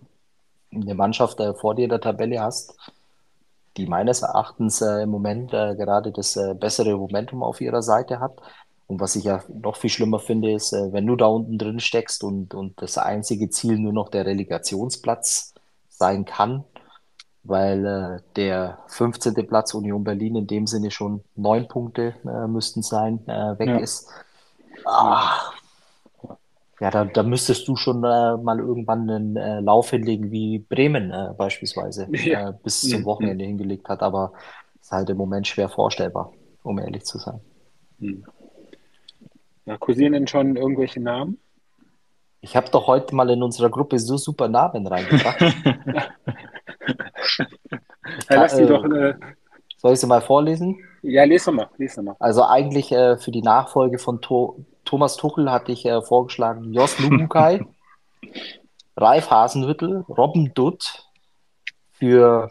eine 0.74 0.96
Mannschaft 0.96 1.40
äh, 1.40 1.54
vor 1.54 1.76
dir 1.76 1.84
in 1.84 1.90
der 1.90 2.02
Tabelle 2.02 2.42
hast, 2.42 2.78
die 3.78 3.88
meines 3.88 4.22
Erachtens 4.22 4.82
im 4.82 5.10
Moment 5.10 5.52
gerade 5.52 6.12
das 6.12 6.38
bessere 6.60 6.98
Momentum 6.98 7.42
auf 7.42 7.62
ihrer 7.62 7.82
Seite 7.82 8.20
hat. 8.20 8.34
Und 8.88 9.00
was 9.00 9.16
ich 9.16 9.24
ja 9.24 9.42
noch 9.48 9.78
viel 9.78 9.90
schlimmer 9.90 10.20
finde, 10.20 10.52
ist, 10.52 10.74
wenn 10.74 11.08
du 11.08 11.16
da 11.16 11.28
unten 11.28 11.58
drin 11.58 11.80
steckst 11.80 12.26
und, 12.26 12.54
und 12.54 12.82
das 12.82 12.98
einzige 12.98 13.50
Ziel 13.50 13.80
nur 13.80 13.94
noch 13.94 14.10
der 14.10 14.26
Relegationsplatz 14.26 15.51
sein 16.02 16.26
kann, 16.26 16.64
weil 17.44 17.86
äh, 17.86 18.20
der 18.36 18.80
15. 18.88 19.36
Platz 19.48 19.76
Union 19.76 20.04
Berlin 20.04 20.36
in 20.36 20.48
dem 20.48 20.66
Sinne 20.66 20.90
schon 20.90 21.24
neun 21.36 21.68
Punkte 21.68 22.16
äh, 22.26 22.48
müssten 22.48 22.82
sein, 22.82 23.20
äh, 23.28 23.60
weg 23.60 23.70
ja. 23.70 23.78
ist. 23.78 24.10
Ah, 24.84 25.52
ja, 26.80 26.90
da, 26.90 27.06
da 27.06 27.22
müsstest 27.22 27.68
du 27.68 27.76
schon 27.76 27.98
äh, 28.04 28.38
mal 28.38 28.58
irgendwann 28.58 29.08
einen 29.08 29.36
äh, 29.36 29.60
Lauf 29.60 29.92
hinlegen, 29.92 30.32
wie 30.32 30.58
Bremen 30.58 31.12
äh, 31.12 31.36
beispielsweise 31.38 32.08
ja. 32.12 32.50
bis 32.50 32.82
zum 32.82 33.02
mhm. 33.02 33.06
Wochenende 33.06 33.46
mhm. 33.46 33.50
hingelegt 33.50 33.88
hat, 33.88 34.02
aber 34.02 34.34
ist 34.82 34.92
halt 34.92 35.12
im 35.12 35.18
Moment 35.18 35.46
schwer 35.46 35.70
vorstellbar, 35.70 36.34
um 36.64 36.80
ehrlich 36.80 37.06
zu 37.06 37.20
sein. 37.20 37.40
Mhm. 38.00 38.26
Ja, 39.66 39.78
kursieren 39.78 40.14
denn 40.14 40.28
schon 40.28 40.56
irgendwelche 40.56 41.00
Namen? 41.00 41.38
Ich 42.42 42.56
habe 42.56 42.70
doch 42.72 42.88
heute 42.88 43.16
mal 43.16 43.30
in 43.30 43.44
unserer 43.44 43.70
Gruppe 43.70 44.00
so 44.00 44.18
super 44.18 44.48
Namen 44.48 44.88
reingebracht. 44.88 45.42
ja, 48.30 48.36
lass 48.36 48.56
die 48.56 48.64
äh, 48.64 48.68
doch. 48.68 48.84
Äh... 48.84 49.14
Soll 49.78 49.94
ich 49.94 50.00
sie 50.00 50.08
mal 50.08 50.22
vorlesen? 50.22 50.80
Ja, 51.04 51.24
lese 51.24 51.52
mal, 51.52 51.70
lese 51.78 52.02
mal. 52.02 52.16
Also 52.20 52.44
eigentlich 52.44 52.92
äh, 52.92 53.18
für 53.18 53.32
die 53.32 53.42
Nachfolge 53.44 54.00
von 54.00 54.22
to 54.22 54.66
Thomas 54.86 55.18
Tuchel 55.18 55.52
hatte 55.52 55.72
ich 55.72 55.86
äh, 55.86 56.02
vorgeschlagen 56.02 56.74
Jos 56.74 57.00
Lubukai, 57.00 57.66
Ralf 58.98 59.30
Hasenhüttel, 59.30 60.04
Robben 60.10 60.54
Dutt. 60.54 61.08
Für 61.92 62.50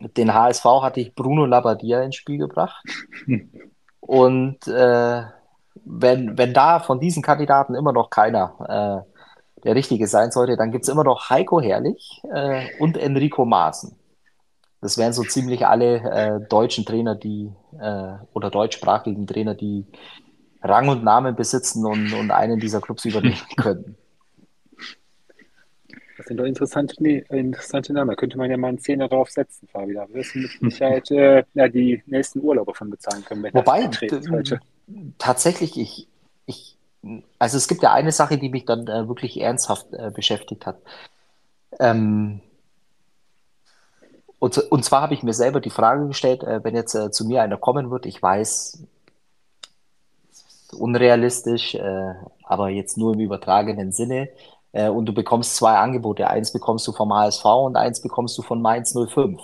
den 0.00 0.32
HSV 0.32 0.64
hatte 0.64 1.00
ich 1.00 1.14
Bruno 1.14 1.46
Labbadia 1.46 2.02
ins 2.02 2.16
Spiel 2.16 2.38
gebracht. 2.38 2.84
Und 4.00 4.66
äh, 4.68 5.22
wenn, 5.84 6.38
wenn 6.38 6.54
da 6.54 6.80
von 6.80 7.00
diesen 7.00 7.22
Kandidaten 7.22 7.74
immer 7.74 7.92
noch 7.92 8.10
keiner 8.10 9.04
äh, 9.06 9.12
der 9.64 9.74
Richtige 9.74 10.06
sein 10.06 10.30
sollte, 10.30 10.56
dann 10.56 10.72
gibt 10.72 10.84
es 10.84 10.88
immer 10.88 11.04
noch 11.04 11.30
Heiko 11.30 11.60
Herrlich 11.60 12.22
äh, 12.32 12.66
und 12.80 12.96
Enrico 12.96 13.44
Maaßen. 13.44 13.96
Das 14.80 14.98
wären 14.98 15.12
so 15.12 15.22
ziemlich 15.22 15.66
alle 15.66 15.96
äh, 15.98 16.40
deutschen 16.48 16.84
Trainer, 16.84 17.14
die 17.14 17.52
äh, 17.78 18.14
oder 18.32 18.50
deutschsprachigen 18.50 19.26
Trainer, 19.26 19.54
die 19.54 19.86
Rang 20.60 20.88
und 20.88 21.04
Namen 21.04 21.36
besitzen 21.36 21.86
und, 21.86 22.12
und 22.12 22.30
einen 22.30 22.58
dieser 22.58 22.80
Clubs 22.80 23.04
übernehmen 23.04 23.36
können. 23.56 23.96
Das 26.22 26.28
sind 26.28 26.36
doch 26.36 26.44
interessante, 26.44 26.94
nee, 27.00 27.24
interessante 27.30 27.92
Namen. 27.92 28.10
Da 28.10 28.14
könnte 28.14 28.38
man 28.38 28.48
ja 28.48 28.56
mal 28.56 28.68
einen 28.68 28.78
Zehner 28.78 29.08
drauf 29.08 29.28
setzen, 29.28 29.66
Fabi. 29.66 29.94
Da 29.94 30.08
wirst 30.10 30.36
du 30.36 30.38
mit 30.38 30.50
Sicherheit 30.72 31.10
äh, 31.10 31.42
ja, 31.54 31.66
die 31.66 32.00
nächsten 32.06 32.40
Urlaube 32.40 32.74
von 32.74 32.90
bezahlen 32.90 33.24
können. 33.24 33.42
Wobei, 33.52 33.90
tatsächlich, 35.18 35.76
ich, 35.76 36.08
ich, 36.46 36.78
also 37.40 37.56
es 37.56 37.66
gibt 37.66 37.82
ja 37.82 37.92
eine 37.92 38.12
Sache, 38.12 38.38
die 38.38 38.50
mich 38.50 38.66
dann 38.66 38.86
äh, 38.86 39.08
wirklich 39.08 39.40
ernsthaft 39.40 39.92
äh, 39.94 40.12
beschäftigt 40.14 40.64
hat. 40.64 40.76
Ähm, 41.80 42.40
und, 44.38 44.58
und 44.58 44.84
zwar 44.84 45.02
habe 45.02 45.14
ich 45.14 45.24
mir 45.24 45.34
selber 45.34 45.58
die 45.58 45.70
Frage 45.70 46.06
gestellt, 46.06 46.44
äh, 46.44 46.62
wenn 46.62 46.76
jetzt 46.76 46.94
äh, 46.94 47.10
zu 47.10 47.24
mir 47.24 47.42
einer 47.42 47.56
kommen 47.56 47.90
wird, 47.90 48.06
ich 48.06 48.22
weiß, 48.22 48.84
unrealistisch, 50.78 51.74
äh, 51.74 52.14
aber 52.44 52.68
jetzt 52.68 52.96
nur 52.96 53.14
im 53.14 53.20
übertragenen 53.20 53.90
Sinne. 53.90 54.28
Äh, 54.72 54.88
und 54.88 55.06
du 55.06 55.12
bekommst 55.12 55.56
zwei 55.56 55.74
Angebote. 55.74 56.28
Eins 56.28 56.52
bekommst 56.52 56.86
du 56.86 56.92
vom 56.92 57.12
HSV 57.12 57.44
und 57.44 57.76
eins 57.76 58.00
bekommst 58.00 58.36
du 58.38 58.42
von 58.42 58.60
Mainz 58.60 58.94
05. 58.94 59.40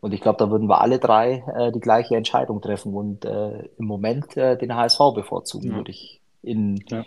Und 0.00 0.12
ich 0.12 0.20
glaube, 0.20 0.38
da 0.38 0.50
würden 0.50 0.68
wir 0.68 0.80
alle 0.80 0.98
drei 0.98 1.44
äh, 1.56 1.72
die 1.72 1.80
gleiche 1.80 2.16
Entscheidung 2.16 2.60
treffen 2.60 2.94
und 2.94 3.24
äh, 3.24 3.64
im 3.78 3.86
Moment 3.86 4.36
äh, 4.36 4.56
den 4.56 4.74
HSV 4.74 4.98
bevorzugen, 5.14 5.70
ja. 5.70 5.76
würde 5.76 5.90
ich. 5.90 6.20
In, 6.42 6.82
ja. 6.88 7.04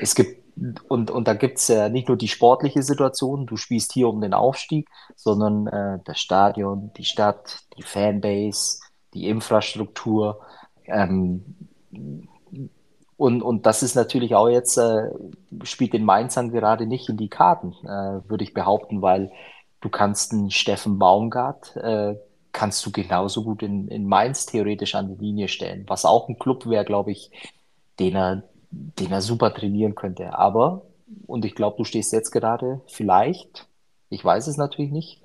Es 0.00 0.14
gibt 0.14 0.44
und, 0.88 1.10
und 1.10 1.28
da 1.28 1.34
gibt 1.34 1.58
es 1.58 1.68
ja 1.68 1.90
nicht 1.90 2.08
nur 2.08 2.16
die 2.16 2.28
sportliche 2.28 2.82
Situation, 2.82 3.46
du 3.46 3.56
spielst 3.56 3.92
hier 3.92 4.08
um 4.08 4.22
den 4.22 4.32
Aufstieg, 4.32 4.88
sondern 5.14 5.66
äh, 5.66 5.98
das 6.04 6.18
Stadion, 6.18 6.92
die 6.96 7.04
Stadt, 7.04 7.60
die 7.76 7.82
Fanbase, 7.82 8.80
die 9.12 9.28
Infrastruktur. 9.28 10.40
Ähm, 10.86 11.56
und, 13.16 13.42
und 13.42 13.66
das 13.66 13.82
ist 13.82 13.94
natürlich 13.94 14.34
auch 14.34 14.48
jetzt, 14.48 14.76
äh, 14.76 15.10
spielt 15.62 15.94
den 15.94 16.04
Mainzern 16.04 16.50
gerade 16.50 16.86
nicht 16.86 17.08
in 17.08 17.16
die 17.16 17.28
Karten, 17.28 17.72
äh, 17.84 18.28
würde 18.28 18.44
ich 18.44 18.52
behaupten, 18.52 19.00
weil 19.00 19.32
du 19.80 19.88
kannst 19.88 20.32
einen 20.32 20.50
Steffen 20.50 20.98
Baumgart, 20.98 21.76
äh, 21.76 22.16
kannst 22.52 22.84
du 22.84 22.92
genauso 22.92 23.42
gut 23.42 23.62
in, 23.62 23.88
in 23.88 24.06
Mainz 24.06 24.46
theoretisch 24.46 24.94
an 24.94 25.08
die 25.08 25.24
Linie 25.24 25.48
stellen, 25.48 25.84
was 25.88 26.04
auch 26.04 26.28
ein 26.28 26.38
Club 26.38 26.66
wäre, 26.66 26.84
glaube 26.84 27.12
ich, 27.12 27.30
den 27.98 28.16
er, 28.16 28.42
den 28.70 29.12
er 29.12 29.22
super 29.22 29.52
trainieren 29.54 29.94
könnte. 29.94 30.36
Aber, 30.38 30.82
und 31.26 31.44
ich 31.44 31.54
glaube, 31.54 31.76
du 31.78 31.84
stehst 31.84 32.12
jetzt 32.12 32.30
gerade 32.30 32.80
vielleicht, 32.86 33.66
ich 34.10 34.24
weiß 34.24 34.46
es 34.46 34.56
natürlich 34.58 34.92
nicht, 34.92 35.22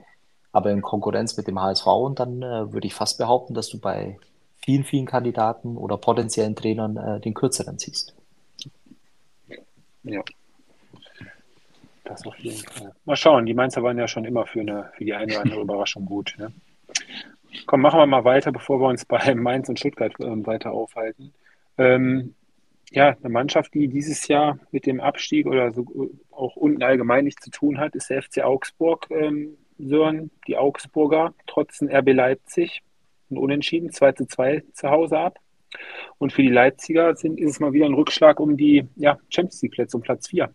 aber 0.54 0.72
in 0.72 0.82
Konkurrenz 0.82 1.38
mit 1.38 1.48
dem 1.48 1.60
HSV 1.60 1.88
und 1.88 2.20
dann 2.20 2.42
äh, 2.42 2.72
würde 2.72 2.88
ich 2.88 2.94
fast 2.94 3.18
behaupten, 3.18 3.54
dass 3.54 3.70
du 3.70 3.80
bei 3.80 4.18
vielen, 4.64 4.84
vielen 4.84 5.06
Kandidaten 5.06 5.78
oder 5.78 5.98
potenziellen 5.98 6.56
Trainern 6.56 6.98
äh, 6.98 7.20
den 7.20 7.34
kürzeren 7.34 7.78
ziehst. 7.78 8.16
Ja. 10.04 10.24
Das 12.04 12.26
auf 12.26 12.38
jeden 12.40 12.58
Fall. 12.58 12.94
Mal 13.06 13.16
schauen, 13.16 13.46
die 13.46 13.54
Mainzer 13.54 13.84
waren 13.84 13.98
ja 13.98 14.08
schon 14.08 14.26
immer 14.26 14.46
für, 14.46 14.62
eine, 14.62 14.92
für 14.96 15.06
die 15.06 15.14
eine 15.14 15.32
oder 15.34 15.42
andere 15.42 15.62
Überraschung 15.62 16.06
gut. 16.06 16.36
Ne? 16.38 16.52
Komm, 17.66 17.82
machen 17.82 18.00
wir 18.00 18.06
mal 18.06 18.26
weiter, 18.26 18.52
bevor 18.52 18.80
wir 18.80 18.88
uns 18.88 19.06
bei 19.06 19.34
Mainz 19.36 19.70
und 19.70 19.80
Stuttgart 19.80 20.14
äh, 20.20 20.46
weiter 20.46 20.72
aufhalten. 20.72 21.34
Ähm, 21.78 22.36
ja, 22.92 23.16
eine 23.18 23.30
Mannschaft, 23.30 23.74
die 23.74 23.88
dieses 23.88 24.28
Jahr 24.28 24.60
mit 24.72 24.86
dem 24.86 25.00
Abstieg 25.00 25.46
oder 25.46 25.72
so 25.72 26.10
auch 26.32 26.58
unten 26.58 26.84
allgemein 26.84 27.24
nichts 27.24 27.44
zu 27.44 27.52
tun 27.52 27.78
hat, 27.78 27.96
ist 27.96 28.10
der 28.10 28.22
FC 28.22 28.40
Augsburg. 28.44 29.08
Ähm, 29.12 29.58
Sören, 29.78 30.30
die 30.48 30.58
Augsburger, 30.58 31.34
trotz 31.48 31.82
RB 31.82 32.12
Leipzig, 32.14 32.84
ein 33.32 33.38
Unentschieden, 33.38 33.92
2 33.92 34.12
zu 34.14 34.26
2 34.26 34.64
zu 34.74 34.90
Hause 34.90 35.18
ab. 35.18 35.40
Und 36.18 36.34
für 36.34 36.42
die 36.42 36.50
Leipziger 36.50 37.16
sind, 37.16 37.40
ist 37.40 37.52
es 37.52 37.60
mal 37.60 37.74
wieder 37.74 37.86
ein 37.86 37.94
Rückschlag 37.94 38.40
um 38.40 38.58
die 38.58 38.88
ja, 38.96 39.18
Champions 39.30 39.62
League 39.62 39.74
Plätze, 39.74 39.98
um 39.98 40.04
Platz 40.04 40.28
4. 40.30 40.54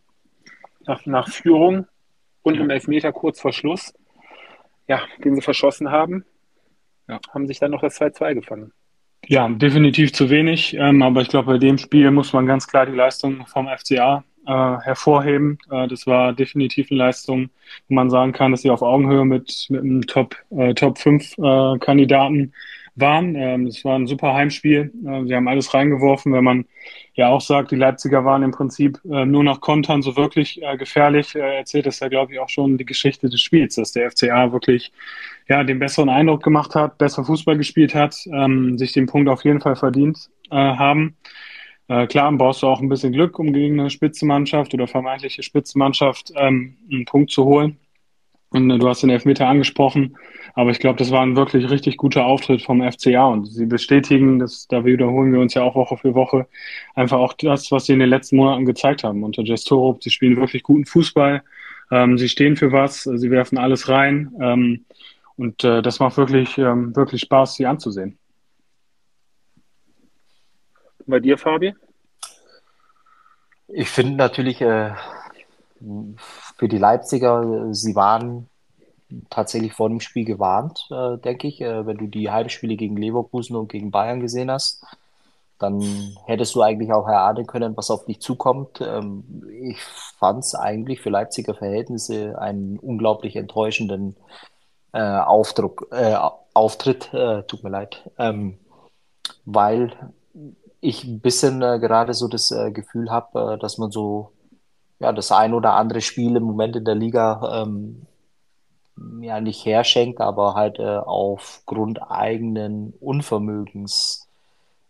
Nach, 0.86 1.04
nach 1.06 1.28
Führung 1.28 1.86
und 2.42 2.54
ja. 2.54 2.60
im 2.60 2.70
Elfmeter 2.70 3.12
kurz 3.12 3.40
vor 3.40 3.52
Schluss, 3.52 3.94
ja, 4.86 5.00
den 5.24 5.34
sie 5.34 5.40
verschossen 5.40 5.90
haben, 5.90 6.24
ja. 7.08 7.18
haben 7.32 7.46
sich 7.46 7.58
dann 7.58 7.72
noch 7.72 7.80
das 7.80 8.00
2-2 8.00 8.34
gefangen. 8.34 8.72
Ja, 9.26 9.48
definitiv 9.48 10.12
zu 10.12 10.30
wenig. 10.30 10.74
Ähm, 10.74 11.02
aber 11.02 11.22
ich 11.22 11.28
glaube, 11.28 11.52
bei 11.52 11.58
dem 11.58 11.78
Spiel 11.78 12.10
muss 12.10 12.32
man 12.32 12.46
ganz 12.46 12.68
klar 12.68 12.86
die 12.86 12.92
Leistung 12.92 13.46
vom 13.46 13.68
FCA 13.68 14.22
äh, 14.46 14.76
hervorheben. 14.80 15.58
Äh, 15.70 15.88
das 15.88 16.06
war 16.06 16.32
definitiv 16.32 16.90
eine 16.90 16.98
Leistung, 16.98 17.50
wo 17.88 17.94
man 17.94 18.10
sagen 18.10 18.32
kann, 18.32 18.52
dass 18.52 18.62
sie 18.62 18.70
auf 18.70 18.82
Augenhöhe 18.82 19.24
mit, 19.24 19.66
mit 19.68 19.80
einem 19.80 20.06
Top, 20.06 20.36
äh, 20.50 20.74
Top 20.74 20.98
5 20.98 21.38
äh, 21.38 21.78
Kandidaten 21.78 22.52
waren. 22.96 23.34
Ähm, 23.36 23.66
es 23.66 23.84
war 23.84 23.98
ein 23.98 24.06
super 24.06 24.34
Heimspiel. 24.34 24.90
Äh, 25.06 25.26
sie 25.26 25.34
haben 25.34 25.48
alles 25.48 25.72
reingeworfen, 25.74 26.32
wenn 26.32 26.44
man 26.44 26.64
ja 27.14 27.28
auch 27.28 27.40
sagt, 27.40 27.70
die 27.70 27.76
Leipziger 27.76 28.24
waren 28.24 28.42
im 28.42 28.50
Prinzip 28.50 28.98
äh, 29.04 29.24
nur 29.24 29.44
nach 29.44 29.60
Kontern 29.60 30.02
so 30.02 30.16
wirklich 30.16 30.60
äh, 30.62 30.76
gefährlich. 30.76 31.34
Äh, 31.34 31.58
erzählt 31.58 31.86
das 31.86 32.00
ja, 32.00 32.08
glaube 32.08 32.32
ich, 32.32 32.40
auch 32.40 32.48
schon 32.48 32.78
die 32.78 32.86
Geschichte 32.86 33.28
des 33.28 33.40
Spiels, 33.40 33.76
dass 33.76 33.92
der 33.92 34.10
FCA 34.10 34.52
wirklich 34.52 34.92
ja 35.48 35.62
den 35.62 35.78
besseren 35.78 36.08
Eindruck 36.08 36.42
gemacht 36.42 36.74
hat, 36.74 36.98
besser 36.98 37.24
Fußball 37.24 37.56
gespielt 37.56 37.94
hat, 37.94 38.16
ähm, 38.32 38.78
sich 38.78 38.92
den 38.92 39.06
Punkt 39.06 39.28
auf 39.28 39.44
jeden 39.44 39.60
Fall 39.60 39.76
verdient 39.76 40.30
äh, 40.50 40.56
haben. 40.56 41.16
Äh, 41.88 42.06
klar, 42.06 42.32
brauchst 42.32 42.62
du 42.62 42.66
auch 42.66 42.80
ein 42.80 42.88
bisschen 42.88 43.12
Glück, 43.12 43.38
um 43.38 43.52
gegen 43.52 43.78
eine 43.78 43.90
Spitzenmannschaft 43.90 44.74
oder 44.74 44.88
vermeintliche 44.88 45.42
Spitzenmannschaft 45.42 46.32
ähm, 46.36 46.76
einen 46.90 47.04
Punkt 47.04 47.30
zu 47.30 47.44
holen. 47.44 47.78
Und 48.50 48.70
äh, 48.70 48.78
du 48.78 48.88
hast 48.88 49.02
den 49.02 49.10
Elfmeter 49.10 49.46
angesprochen, 49.46 50.16
aber 50.54 50.70
ich 50.70 50.78
glaube, 50.78 50.98
das 50.98 51.10
war 51.10 51.22
ein 51.22 51.36
wirklich 51.36 51.70
richtig 51.70 51.96
guter 51.96 52.24
Auftritt 52.26 52.62
vom 52.62 52.80
FCA 52.80 53.26
und 53.26 53.46
sie 53.46 53.66
bestätigen, 53.66 54.38
dass 54.38 54.66
da 54.68 54.84
wiederholen 54.84 55.32
wir 55.32 55.40
uns 55.40 55.54
ja 55.54 55.62
auch 55.62 55.74
Woche 55.74 55.96
für 55.96 56.14
Woche 56.14 56.46
einfach 56.94 57.18
auch 57.18 57.34
das, 57.34 57.70
was 57.70 57.86
sie 57.86 57.92
in 57.92 58.00
den 58.00 58.08
letzten 58.08 58.36
Monaten 58.36 58.64
gezeigt 58.64 59.04
haben. 59.04 59.22
Unter 59.22 59.44
Gestorup, 59.44 60.02
sie 60.02 60.10
spielen 60.10 60.36
wirklich 60.36 60.62
guten 60.62 60.86
Fußball, 60.86 61.42
ähm, 61.90 62.18
sie 62.18 62.28
stehen 62.28 62.56
für 62.56 62.72
was, 62.72 63.02
sie 63.02 63.30
werfen 63.30 63.58
alles 63.58 63.88
rein 63.88 64.32
ähm, 64.40 64.84
und 65.36 65.62
äh, 65.64 65.82
das 65.82 66.00
macht 66.00 66.16
wirklich, 66.16 66.56
ähm, 66.58 66.96
wirklich 66.96 67.20
Spaß, 67.22 67.56
sie 67.56 67.66
anzusehen. 67.66 68.18
Bei 71.06 71.20
dir, 71.20 71.38
Fabi? 71.38 71.74
Ich 73.68 73.88
finde 73.88 74.16
natürlich 74.16 74.60
äh, 74.60 74.92
für 76.56 76.68
die 76.68 76.78
Leipziger, 76.78 77.72
sie 77.72 77.94
waren 77.94 78.48
tatsächlich 79.30 79.72
vor 79.72 79.88
dem 79.88 80.00
Spiel 80.00 80.24
gewarnt, 80.24 80.88
äh, 80.90 81.16
denke 81.18 81.46
ich. 81.46 81.60
Äh, 81.60 81.86
wenn 81.86 81.96
du 81.96 82.06
die 82.06 82.30
Heimspiele 82.30 82.76
gegen 82.76 82.96
Leverkusen 82.96 83.56
und 83.56 83.68
gegen 83.68 83.90
Bayern 83.90 84.20
gesehen 84.20 84.50
hast, 84.50 84.84
dann 85.58 85.80
hättest 86.26 86.54
du 86.54 86.62
eigentlich 86.62 86.92
auch 86.92 87.06
erahnen 87.06 87.46
können, 87.46 87.76
was 87.76 87.90
auf 87.90 88.04
dich 88.04 88.20
zukommt. 88.20 88.80
Ähm, 88.80 89.44
ich 89.62 89.80
fand 90.18 90.40
es 90.40 90.54
eigentlich 90.54 91.00
für 91.00 91.10
Leipziger 91.10 91.54
Verhältnisse 91.54 92.38
einen 92.38 92.78
unglaublich 92.78 93.36
enttäuschenden 93.36 94.16
äh, 94.92 95.00
Aufdruck, 95.00 95.88
äh, 95.92 96.16
Auftritt, 96.52 97.12
äh, 97.14 97.42
tut 97.44 97.62
mir 97.62 97.70
leid, 97.70 98.10
ähm, 98.18 98.58
weil 99.44 99.92
ich 100.86 101.04
ein 101.04 101.20
bisschen 101.20 101.62
äh, 101.62 101.78
gerade 101.78 102.14
so 102.14 102.28
das 102.28 102.50
äh, 102.50 102.70
Gefühl 102.70 103.10
habe, 103.10 103.54
äh, 103.54 103.58
dass 103.58 103.78
man 103.78 103.90
so 103.90 104.32
ja, 104.98 105.12
das 105.12 105.32
ein 105.32 105.52
oder 105.52 105.74
andere 105.74 106.00
Spiel 106.00 106.36
im 106.36 106.44
Moment 106.44 106.76
in 106.76 106.84
der 106.84 106.94
Liga 106.94 107.62
ähm, 107.62 108.06
ja 109.20 109.40
nicht 109.40 109.64
herschenkt, 109.66 110.20
aber 110.20 110.54
halt 110.54 110.78
äh, 110.78 110.96
aufgrund 110.96 112.00
eigenen 112.10 112.94
Unvermögens 113.00 114.28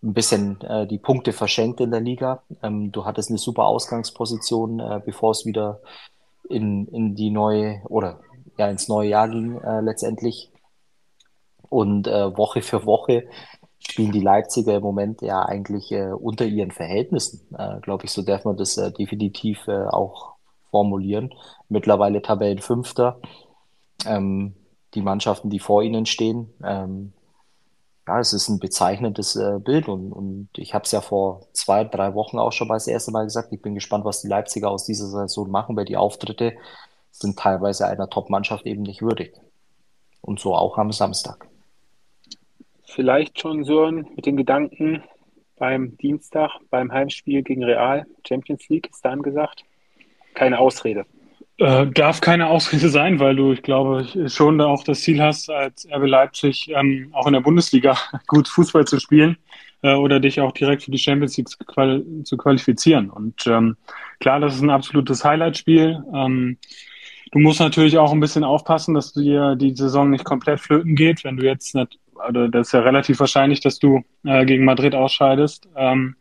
ein 0.03 0.13
bisschen 0.13 0.61
äh, 0.61 0.87
die 0.87 0.99
Punkte 0.99 1.33
verschenkt 1.33 1.81
in 1.81 1.91
der 1.91 2.01
Liga. 2.01 2.43
Ähm, 2.63 2.93
du 2.93 3.05
hattest 3.05 3.31
eine 3.31 3.39
super 3.39 3.65
Ausgangsposition, 3.65 4.79
äh, 4.79 5.01
bevor 5.05 5.33
es 5.33 5.45
wieder 5.45 5.81
in, 6.49 6.87
in 6.89 7.17
die 7.17 7.31
neue 7.31 7.81
oder 7.89 8.21
ja 8.59 8.69
ins 8.69 8.87
neue 8.89 9.09
Jahr 9.09 9.29
ging 9.29 9.61
letztendlich. 9.83 10.51
Und 11.69 12.07
Woche 12.07 12.63
für 12.63 12.87
Woche 12.87 13.25
spielen 13.79 14.13
die 14.13 14.21
Leipziger 14.21 14.77
im 14.77 14.83
Moment 14.83 15.23
ja 15.23 15.43
eigentlich 15.43 15.93
äh, 15.93 16.13
unter 16.13 16.45
ihren 16.45 16.71
Verhältnissen, 16.71 17.47
äh, 17.57 17.81
glaube 17.81 18.05
ich. 18.05 18.13
So 18.13 18.23
darf 18.23 18.45
man 18.45 18.57
das 18.57 18.77
äh, 18.77 18.93
definitiv 18.93 19.67
äh, 19.69 19.87
auch 19.87 20.35
formulieren. 20.71 21.33
Mittlerweile 21.69 22.23
Tabellenfünfter. 22.23 23.21
Ähm, 24.05 24.55
die 24.95 25.03
Mannschaften, 25.03 25.51
die 25.51 25.59
vor 25.59 25.83
ihnen 25.83 26.07
stehen, 26.07 26.53
ähm, 26.65 27.13
ja, 28.07 28.21
es 28.21 28.33
ist 28.33 28.49
ein 28.49 28.61
bezeichnendes 28.61 29.35
äh, 29.37 29.59
Bild 29.59 29.89
und, 29.89 30.13
und 30.13 30.49
ich 30.57 30.75
habe 30.75 30.85
es 30.85 30.93
ja 30.93 31.01
vor 31.01 31.47
zwei, 31.53 31.85
drei 31.85 32.15
Wochen 32.15 32.39
auch 32.39 32.53
schon 32.53 32.69
mal 32.69 32.75
das 32.75 32.87
erste 32.87 33.11
Mal 33.11 33.25
gesagt. 33.25 33.53
Ich 33.53 33.61
bin 33.61 33.75
gespannt, 33.75 34.05
was 34.05 34.21
die 34.21 34.29
Leipziger 34.29 34.71
aus 34.71 34.85
dieser 34.85 35.09
Saison 35.09 35.51
machen, 35.51 35.77
weil 35.77 35.87
die 35.87 35.97
Auftritte 35.97 36.53
sind 37.11 37.39
teilweise 37.39 37.87
einer 37.87 38.09
Top-Mannschaft 38.09 38.65
eben 38.65 38.83
nicht 38.83 39.03
würdig. 39.03 39.35
Und 40.21 40.39
so 40.39 40.55
auch 40.55 40.79
am 40.79 40.93
Samstag 40.93 41.49
vielleicht 42.97 43.41
schon 43.41 43.63
so 43.63 43.89
mit 43.91 44.27
den 44.27 44.37
Gedanken 44.37 45.05
beim 45.59 45.97
Dienstag, 45.99 46.51
beim 46.71 46.91
Heimspiel 46.91 47.43
gegen 47.43 47.63
Real, 47.63 48.07
Champions 48.27 48.69
League 48.69 48.89
ist 48.91 49.05
da 49.05 49.11
angesagt. 49.11 49.63
Keine 50.35 50.59
Ausrede. 50.59 51.07
Äh, 51.59 51.87
darf 51.87 52.21
keine 52.21 52.49
Ausrede 52.49 52.89
sein, 52.89 53.19
weil 53.19 53.37
du, 53.37 53.53
ich 53.53 53.63
glaube, 53.63 54.07
schon 54.29 54.61
auch 54.61 54.85
das 54.85 55.03
Ziel 55.03 55.23
hast, 55.23 55.49
als 55.49 55.89
RB 55.91 56.07
Leipzig 56.07 56.71
ähm, 56.75 57.09
auch 57.13 57.27
in 57.27 57.33
der 57.33 57.41
Bundesliga 57.41 57.97
gut 58.27 58.49
Fußball 58.49 58.87
zu 58.87 58.99
spielen 58.99 59.39
äh, 59.83 59.95
oder 59.95 60.21
dich 60.21 60.41
auch 60.41 60.53
direkt 60.53 60.83
für 60.83 60.91
die 60.91 60.99
Champions 60.99 61.37
League 61.37 61.49
zu, 61.49 61.59
quali 61.59 62.25
zu 62.25 62.37
qualifizieren. 62.37 63.09
Und 63.09 63.47
ähm, 63.47 63.77
klar, 64.21 64.41
das 64.41 64.57
ist 64.57 64.63
ein 64.63 64.71
absolutes 64.71 65.25
Highlight-Spiel. 65.25 66.03
Ähm, 66.15 66.59
du 67.33 67.39
musst 67.39 67.61
natürlich 67.61 67.97
auch 67.97 68.13
ein 68.13 68.21
bisschen 68.21 68.45
aufpassen, 68.45 68.95
dass 68.95 69.15
dir 69.15 69.55
die 69.57 69.75
Saison 69.75 70.11
nicht 70.11 70.25
komplett 70.25 70.61
flöten 70.61 70.95
geht, 70.95 71.25
wenn 71.25 71.39
du 71.39 71.47
jetzt 71.47 71.75
nicht 71.75 71.99
also 72.19 72.49
das 72.49 72.69
ist 72.69 72.73
ja 72.73 72.81
relativ 72.81 73.21
wahrscheinlich, 73.21 73.61
dass 73.61 73.79
du 73.79 74.03
äh, 74.25 74.45
gegen 74.45 74.65
Madrid 74.65 74.95
ausscheidest. 74.95 75.69
Ähm, 75.77 76.17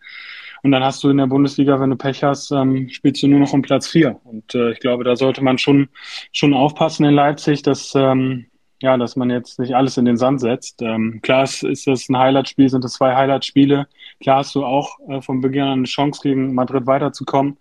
und 0.63 0.71
dann 0.71 0.83
hast 0.83 1.03
du 1.03 1.09
in 1.09 1.17
der 1.17 1.27
Bundesliga, 1.27 1.79
wenn 1.79 1.91
du 1.91 1.95
Pech 1.95 2.23
hast, 2.23 2.51
ähm, 2.51 2.89
spielst 2.89 3.21
du 3.21 3.27
nur 3.27 3.39
noch 3.39 3.53
um 3.53 3.61
Platz 3.61 3.87
vier. 3.87 4.19
Und 4.23 4.55
äh, 4.55 4.71
ich 4.71 4.79
glaube, 4.79 5.03
da 5.03 5.15
sollte 5.15 5.43
man 5.43 5.59
schon, 5.59 5.89
schon 6.31 6.55
aufpassen 6.55 7.05
in 7.05 7.13
Leipzig, 7.13 7.61
dass, 7.61 7.93
ähm, 7.95 8.47
ja, 8.81 8.97
dass 8.97 9.15
man 9.15 9.29
jetzt 9.29 9.59
nicht 9.59 9.75
alles 9.75 9.97
in 9.97 10.05
den 10.05 10.17
Sand 10.17 10.41
setzt. 10.41 10.81
Ähm, 10.81 11.19
klar 11.21 11.43
ist, 11.43 11.63
ist 11.63 11.85
das 11.85 12.09
ein 12.09 12.17
Highlight-Spiel, 12.17 12.67
sind 12.69 12.83
das 12.83 12.93
zwei 12.93 13.15
Highlight-Spiele. 13.15 13.87
Klar 14.21 14.37
hast 14.37 14.55
du 14.55 14.65
auch 14.65 14.97
äh, 15.07 15.21
von 15.21 15.39
Beginn 15.41 15.65
an 15.65 15.73
eine 15.73 15.83
Chance, 15.83 16.21
gegen 16.23 16.55
Madrid 16.55 16.87
weiterzukommen. 16.87 17.57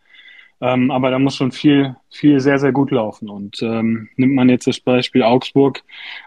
Ähm, 0.62 0.91
aber 0.91 1.11
da 1.11 1.18
muss 1.18 1.37
schon 1.37 1.53
viel, 1.53 1.97
viel 2.11 2.41
sehr, 2.41 2.59
sehr 2.59 2.72
gut 2.72 2.91
laufen. 2.91 3.28
Und 3.28 3.61
ähm, 3.61 4.09
nimmt 4.16 4.35
man 4.35 4.49
jetzt 4.49 4.66
das 4.66 4.80
Beispiel 4.80 5.22
Augsburg, 5.22 5.82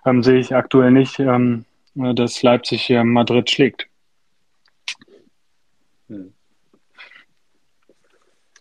ähm, 0.06 0.22
sehe 0.22 0.38
ich 0.38 0.54
aktuell 0.54 0.92
nicht, 0.92 1.18
ähm, 1.18 1.66
dass 1.98 2.44
Leipzig 2.44 2.84
hier 2.84 3.04
Madrid 3.04 3.50
schlägt. 3.50 3.88
Hm. 6.08 6.34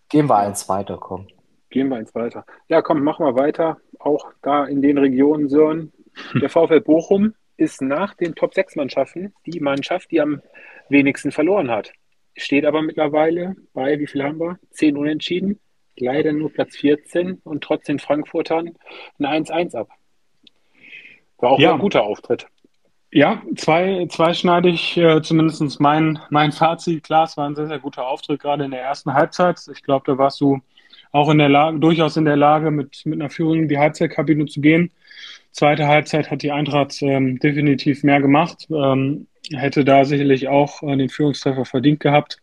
Gehen 0.09 0.27
wir 0.29 0.37
eins 0.37 0.69
weiter, 0.69 0.97
komm. 0.99 1.29
Gehen 1.69 1.89
wir 1.89 1.97
eins 1.97 2.15
weiter. 2.15 2.47
Ja, 2.69 2.81
komm, 2.81 3.03
machen 3.03 3.27
wir 3.27 3.35
weiter. 3.35 3.79
Auch 3.99 4.33
da 4.43 4.65
in 4.65 4.81
den 4.81 4.99
Regionen 4.99 5.49
Sören. 5.49 5.93
Der 6.41 6.49
VfL 6.49 6.81
Bochum 6.81 7.35
ist 7.57 7.83
nach 7.83 8.15
den 8.15 8.35
Top 8.35 8.55
6 8.55 8.77
Mannschaften 8.77 9.35
die 9.45 9.61
Mannschaft, 9.61 10.11
die 10.11 10.21
am 10.21 10.41
wenigsten 10.89 11.33
verloren 11.33 11.71
hat. 11.71 11.93
Steht 12.37 12.65
aber 12.65 12.83
mittlerweile 12.83 13.57
bei, 13.73 13.99
wie 13.99 14.07
viel 14.07 14.23
haben 14.23 14.39
wir? 14.39 14.59
Zehn 14.71 14.97
Unentschieden. 14.97 15.61
Leider 15.99 16.33
nur 16.33 16.53
Platz 16.53 16.77
14 16.77 17.41
und 17.45 17.65
trotzdem 17.65 17.99
Frankfurtern 17.99 18.77
ein 19.19 19.45
1-1 19.45 19.75
ab. 19.75 19.89
War 21.39 21.51
auch 21.53 21.59
ja. 21.59 21.73
ein 21.73 21.79
guter 21.79 22.03
Auftritt. 22.03 22.47
Ja, 23.13 23.41
zwei, 23.57 24.07
zweischneidig 24.11 24.97
äh, 24.97 25.23
zumindest 25.23 25.81
mein, 25.81 26.19
mein 26.31 26.53
Fazit. 26.53 27.05
Klar, 27.05 27.25
es 27.25 27.37
war 27.37 27.49
ein 27.49 27.55
sehr, 27.55 27.69
sehr 27.69 27.79
guter 27.79 28.07
Auftritt, 28.07 28.41
gerade 28.41 28.65
in 28.65 28.73
der 28.73 28.83
ersten 28.83 29.15
Halbzeit. 29.15 29.61
Ich 29.73 29.83
glaube, 29.83 30.05
da 30.07 30.19
warst 30.19 30.41
du 30.41 30.61
auch 31.13 31.31
in 31.31 31.39
der 31.39 31.49
Lage, 31.49 31.79
durchaus 31.79 32.17
in 32.17 32.25
der 32.25 32.37
Lage, 32.37 32.71
mit, 32.71 33.07
mit 33.07 33.21
einer 33.21 33.31
Führung 33.31 33.61
in 33.61 33.69
die 33.69 33.79
Halbzeitkabine 33.79 34.47
zu 34.47 34.61
gehen. 34.61 34.91
Zweite 35.53 35.87
Halbzeit 35.87 36.31
hat 36.31 36.43
die 36.43 36.53
Eintracht 36.53 37.01
ähm, 37.01 37.39
definitiv 37.39 38.03
mehr 38.03 38.21
gemacht, 38.21 38.67
ähm, 38.71 39.27
hätte 39.51 39.85
da 39.85 40.05
sicherlich 40.05 40.49
auch 40.49 40.83
äh, 40.83 40.97
den 40.97 41.09
Führungstreffer 41.09 41.65
verdient 41.65 42.01
gehabt. 42.01 42.39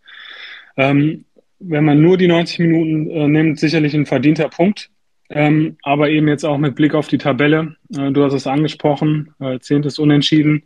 Ähm, 0.78 1.26
wenn 1.60 1.86
man 1.86 2.02
nur 2.02 2.18
die 2.18 2.28
90 2.28 2.60
Minuten 2.60 3.10
äh, 3.12 3.28
nimmt, 3.28 3.60
sicherlich 3.60 3.94
ein 3.94 4.06
verdienter 4.06 4.50
Punkt. 4.50 4.90
Ähm, 5.36 5.78
aber 5.82 6.10
eben 6.10 6.28
jetzt 6.28 6.46
auch 6.46 6.60
mit 6.60 6.76
Blick 6.76 6.94
auf 6.94 7.08
die 7.08 7.18
Tabelle. 7.18 7.76
Äh, 7.98 8.12
du 8.12 8.24
hast 8.24 8.34
es 8.34 8.46
angesprochen, 8.46 9.34
äh, 9.40 9.60
zehntes 9.60 9.98
Unentschieden. 9.98 10.64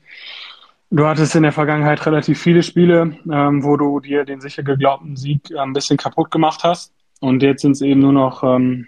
Du 0.90 1.06
hattest 1.06 1.36
in 1.36 1.44
der 1.44 1.54
Vergangenheit 1.54 2.06
relativ 2.06 2.42
viele 2.42 2.64
Spiele, 2.64 3.18
ähm, 3.32 3.64
wo 3.64 3.78
du 3.78 4.02
dir 4.02 4.26
den 4.26 4.42
sicher 4.42 4.64
geglaubten 4.64 5.16
Sieg 5.16 5.50
äh, 5.52 5.58
ein 5.58 5.72
bisschen 5.72 5.96
kaputt 5.96 6.32
gemacht 6.32 6.64
hast. 6.64 6.94
Und 7.22 7.44
jetzt 7.44 7.62
sind 7.62 7.72
es 7.72 7.82
eben 7.82 8.02
nur 8.02 8.12
noch 8.12 8.44
ähm, 8.44 8.88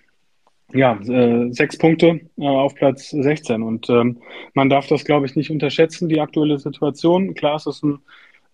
ja, 0.74 1.00
äh, 1.00 1.52
sechs 1.52 1.78
Punkte 1.78 2.20
äh, 2.38 2.46
auf 2.46 2.76
Platz 2.76 3.10
16. 3.10 3.64
Und 3.64 3.90
ähm, 3.90 4.18
man 4.56 4.70
darf 4.70 4.88
das, 4.88 5.06
glaube 5.06 5.28
ich, 5.28 5.36
nicht 5.38 5.50
unterschätzen, 5.50 6.10
die 6.10 6.20
aktuelle 6.20 6.60
Situation. 6.60 7.34
Klar, 7.36 7.56
es 7.56 7.66
ist 7.66 7.84
ein 7.84 8.00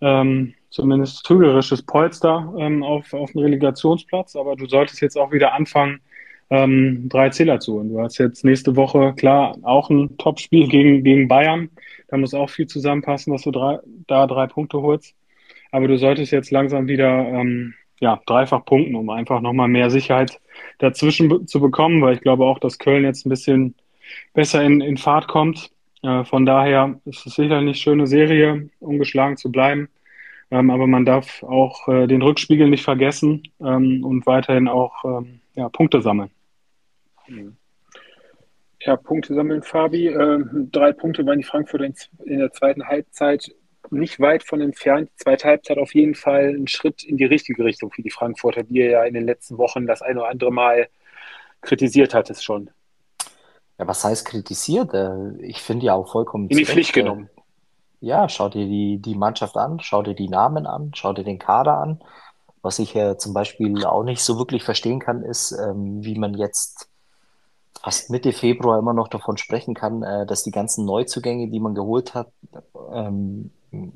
ähm, 0.00 0.54
zumindest 0.70 1.24
trügerisches 1.24 1.82
Polster 1.82 2.54
ähm, 2.58 2.82
auf, 2.82 3.12
auf 3.12 3.32
dem 3.32 3.40
Relegationsplatz, 3.40 4.36
aber 4.36 4.56
du 4.56 4.66
solltest 4.66 5.00
jetzt 5.00 5.16
auch 5.16 5.32
wieder 5.32 5.54
anfangen, 5.54 6.00
ähm, 6.50 7.08
drei 7.08 7.30
Zähler 7.30 7.60
zu 7.60 7.74
holen. 7.74 7.88
Du 7.88 8.00
hast 8.00 8.18
jetzt 8.18 8.44
nächste 8.44 8.76
Woche, 8.76 9.14
klar, 9.16 9.56
auch 9.62 9.90
ein 9.90 10.16
Topspiel 10.18 10.68
gegen, 10.68 11.02
gegen 11.02 11.28
Bayern. 11.28 11.70
Da 12.08 12.16
muss 12.16 12.34
auch 12.34 12.50
viel 12.50 12.66
zusammenpassen, 12.66 13.32
dass 13.32 13.42
du 13.42 13.50
drei, 13.50 13.78
da 14.06 14.26
drei 14.26 14.46
Punkte 14.46 14.80
holst. 14.80 15.14
Aber 15.72 15.88
du 15.88 15.98
solltest 15.98 16.32
jetzt 16.32 16.50
langsam 16.50 16.86
wieder 16.88 17.26
ähm, 17.26 17.74
ja, 18.00 18.20
dreifach 18.26 18.64
punkten, 18.64 18.94
um 18.94 19.10
einfach 19.10 19.40
nochmal 19.40 19.68
mehr 19.68 19.90
Sicherheit 19.90 20.40
dazwischen 20.78 21.46
zu 21.46 21.60
bekommen, 21.60 22.02
weil 22.02 22.14
ich 22.14 22.20
glaube 22.20 22.44
auch, 22.44 22.58
dass 22.58 22.78
Köln 22.78 23.04
jetzt 23.04 23.26
ein 23.26 23.30
bisschen 23.30 23.74
besser 24.34 24.62
in, 24.62 24.80
in 24.80 24.96
Fahrt 24.96 25.28
kommt. 25.28 25.70
Äh, 26.02 26.24
von 26.24 26.46
daher 26.46 27.00
ist 27.04 27.26
es 27.26 27.34
sicher 27.34 27.58
eine 27.58 27.74
schöne 27.74 28.06
Serie, 28.06 28.68
ungeschlagen 28.80 29.36
zu 29.36 29.50
bleiben. 29.50 29.88
Ähm, 30.50 30.70
aber 30.70 30.86
man 30.86 31.04
darf 31.04 31.42
auch 31.42 31.88
äh, 31.88 32.06
den 32.06 32.22
Rückspiegel 32.22 32.68
nicht 32.70 32.84
vergessen 32.84 33.42
ähm, 33.60 34.04
und 34.04 34.26
weiterhin 34.26 34.68
auch 34.68 35.04
ähm, 35.04 35.40
ja, 35.54 35.68
Punkte 35.68 36.02
sammeln. 36.02 36.30
Ja, 38.80 38.96
Punkte 38.96 39.34
sammeln, 39.34 39.62
Fabi. 39.62 40.08
Ähm, 40.08 40.68
drei 40.70 40.92
Punkte 40.92 41.26
waren 41.26 41.38
die 41.38 41.44
Frankfurter 41.44 41.84
in, 41.84 42.38
der 42.38 42.52
zweiten 42.52 42.86
Halbzeit 42.86 43.50
nicht 43.90 44.20
weit 44.20 44.44
von 44.44 44.60
entfernt. 44.60 45.10
Die 45.10 45.24
zweite 45.24 45.48
Halbzeit 45.48 45.78
auf 45.78 45.94
jeden 45.94 46.14
Fall 46.14 46.54
ein 46.56 46.68
Schritt 46.68 47.02
in 47.02 47.16
die 47.16 47.24
richtige 47.24 47.64
Richtung 47.64 47.90
für 47.90 48.02
die 48.02 48.10
Frankfurter, 48.10 48.62
die 48.62 48.80
ja 48.80 49.04
in 49.04 49.14
den 49.14 49.24
letzten 49.24 49.58
Wochen 49.58 49.86
das 49.86 50.02
ein 50.02 50.18
oder 50.18 50.28
andere 50.28 50.52
Mal 50.52 50.88
kritisiert 51.62 52.14
hat, 52.14 52.30
es 52.30 52.42
schon. 52.44 52.70
Ja, 53.78 53.86
was 53.86 54.04
heißt 54.04 54.26
kritisiert? 54.26 54.92
Äh, 54.94 55.36
ich 55.42 55.60
finde 55.60 55.86
ja 55.86 55.94
auch 55.94 56.10
vollkommen 56.10 56.48
in 56.48 56.56
die 56.56 56.64
Pflicht 56.64 56.96
äh, 56.96 57.00
genommen. 57.00 57.30
Ja, 58.00 58.28
schau 58.28 58.48
dir 58.48 58.66
die, 58.66 58.98
die 58.98 59.14
Mannschaft 59.14 59.56
an, 59.56 59.80
schau 59.80 60.02
dir 60.02 60.14
die 60.14 60.28
Namen 60.28 60.66
an, 60.66 60.92
schau 60.94 61.12
dir 61.12 61.24
den 61.24 61.38
Kader 61.38 61.78
an. 61.78 62.02
Was 62.62 62.78
ich 62.78 62.94
ja 62.94 63.16
zum 63.16 63.32
Beispiel 63.32 63.84
auch 63.84 64.02
nicht 64.02 64.22
so 64.22 64.38
wirklich 64.38 64.64
verstehen 64.64 65.00
kann, 65.00 65.22
ist, 65.22 65.52
ähm, 65.52 66.04
wie 66.04 66.18
man 66.18 66.34
jetzt 66.34 66.88
fast 67.82 68.10
Mitte 68.10 68.32
Februar 68.32 68.78
immer 68.78 68.94
noch 68.94 69.08
davon 69.08 69.36
sprechen 69.36 69.74
kann, 69.74 70.02
äh, 70.02 70.26
dass 70.26 70.42
die 70.42 70.50
ganzen 70.50 70.84
Neuzugänge, 70.84 71.48
die 71.48 71.60
man 71.60 71.74
geholt 71.74 72.14
hat, 72.14 72.28
ähm, 72.92 73.50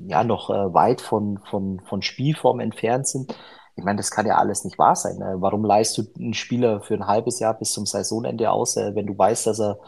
ja 0.07 0.23
noch 0.23 0.49
äh, 0.49 0.73
weit 0.73 1.01
von, 1.01 1.39
von, 1.49 1.79
von 1.81 2.01
Spielform 2.01 2.59
entfernt 2.59 3.07
sind. 3.07 3.35
Ich 3.75 3.83
meine, 3.83 3.97
das 3.97 4.11
kann 4.11 4.27
ja 4.27 4.37
alles 4.37 4.63
nicht 4.63 4.77
wahr 4.77 4.95
sein. 4.95 5.17
Ne? 5.17 5.35
Warum 5.39 5.63
leihst 5.63 5.97
du 5.97 6.03
einen 6.19 6.33
Spieler 6.33 6.81
für 6.81 6.93
ein 6.93 7.07
halbes 7.07 7.39
Jahr 7.39 7.53
bis 7.53 7.71
zum 7.71 7.85
Saisonende 7.85 8.51
aus, 8.51 8.77
äh, 8.77 8.95
wenn 8.95 9.07
du 9.07 9.17
weißt, 9.17 9.47
dass 9.47 9.59
er 9.59 9.79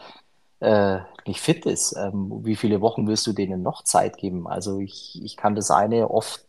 äh, 0.60 1.00
nicht 1.26 1.40
fit 1.40 1.66
ist? 1.66 1.94
Ähm, 1.96 2.40
wie 2.44 2.56
viele 2.56 2.80
Wochen 2.80 3.06
willst 3.06 3.26
du 3.26 3.32
denen 3.32 3.62
noch 3.62 3.84
Zeit 3.84 4.16
geben? 4.16 4.46
Also 4.48 4.78
ich, 4.80 5.20
ich 5.22 5.36
kann 5.36 5.54
das 5.54 5.70
eine 5.70 6.10
oft 6.10 6.44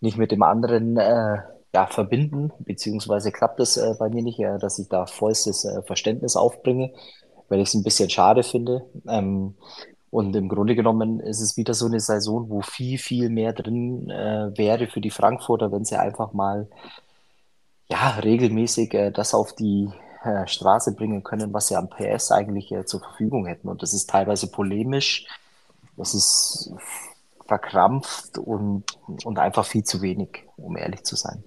nicht 0.00 0.18
mit 0.18 0.32
dem 0.32 0.42
anderen 0.42 0.96
äh, 0.96 1.38
ja, 1.74 1.86
verbinden, 1.86 2.52
beziehungsweise 2.60 3.32
klappt 3.32 3.60
es 3.60 3.76
äh, 3.76 3.94
bei 3.98 4.08
mir 4.10 4.22
nicht, 4.22 4.38
äh, 4.38 4.58
dass 4.58 4.78
ich 4.78 4.88
da 4.88 5.06
vollstes 5.06 5.64
äh, 5.64 5.82
Verständnis 5.82 6.36
aufbringe, 6.36 6.92
weil 7.48 7.60
ich 7.60 7.68
es 7.68 7.74
ein 7.74 7.82
bisschen 7.82 8.10
schade 8.10 8.42
finde. 8.42 8.84
Ähm, 9.08 9.54
und 10.10 10.36
im 10.36 10.48
Grunde 10.48 10.74
genommen 10.74 11.20
ist 11.20 11.40
es 11.40 11.56
wieder 11.56 11.72
so 11.72 11.86
eine 11.86 12.00
Saison, 12.00 12.50
wo 12.50 12.60
viel, 12.60 12.98
viel 12.98 13.30
mehr 13.30 13.54
drin 13.54 14.10
äh, 14.10 14.50
wäre 14.56 14.86
für 14.86 15.00
die 15.00 15.10
Frankfurter, 15.10 15.72
wenn 15.72 15.86
sie 15.86 15.96
einfach 15.96 16.34
mal 16.34 16.68
ja, 17.88 18.10
regelmäßig 18.22 18.92
äh, 18.92 19.10
das 19.10 19.32
auf 19.32 19.54
die 19.54 19.88
äh, 20.24 20.46
Straße 20.46 20.94
bringen 20.94 21.22
können, 21.22 21.54
was 21.54 21.68
sie 21.68 21.76
am 21.76 21.88
PS 21.88 22.30
eigentlich 22.30 22.74
zur 22.84 23.00
Verfügung 23.00 23.46
hätten. 23.46 23.68
Und 23.68 23.82
das 23.82 23.94
ist 23.94 24.10
teilweise 24.10 24.48
polemisch, 24.48 25.26
das 25.96 26.12
ist 26.12 26.74
verkrampft 27.46 28.36
und, 28.36 28.84
und 29.24 29.38
einfach 29.38 29.64
viel 29.64 29.84
zu 29.84 30.02
wenig, 30.02 30.44
um 30.58 30.76
ehrlich 30.76 31.04
zu 31.04 31.16
sein. 31.16 31.42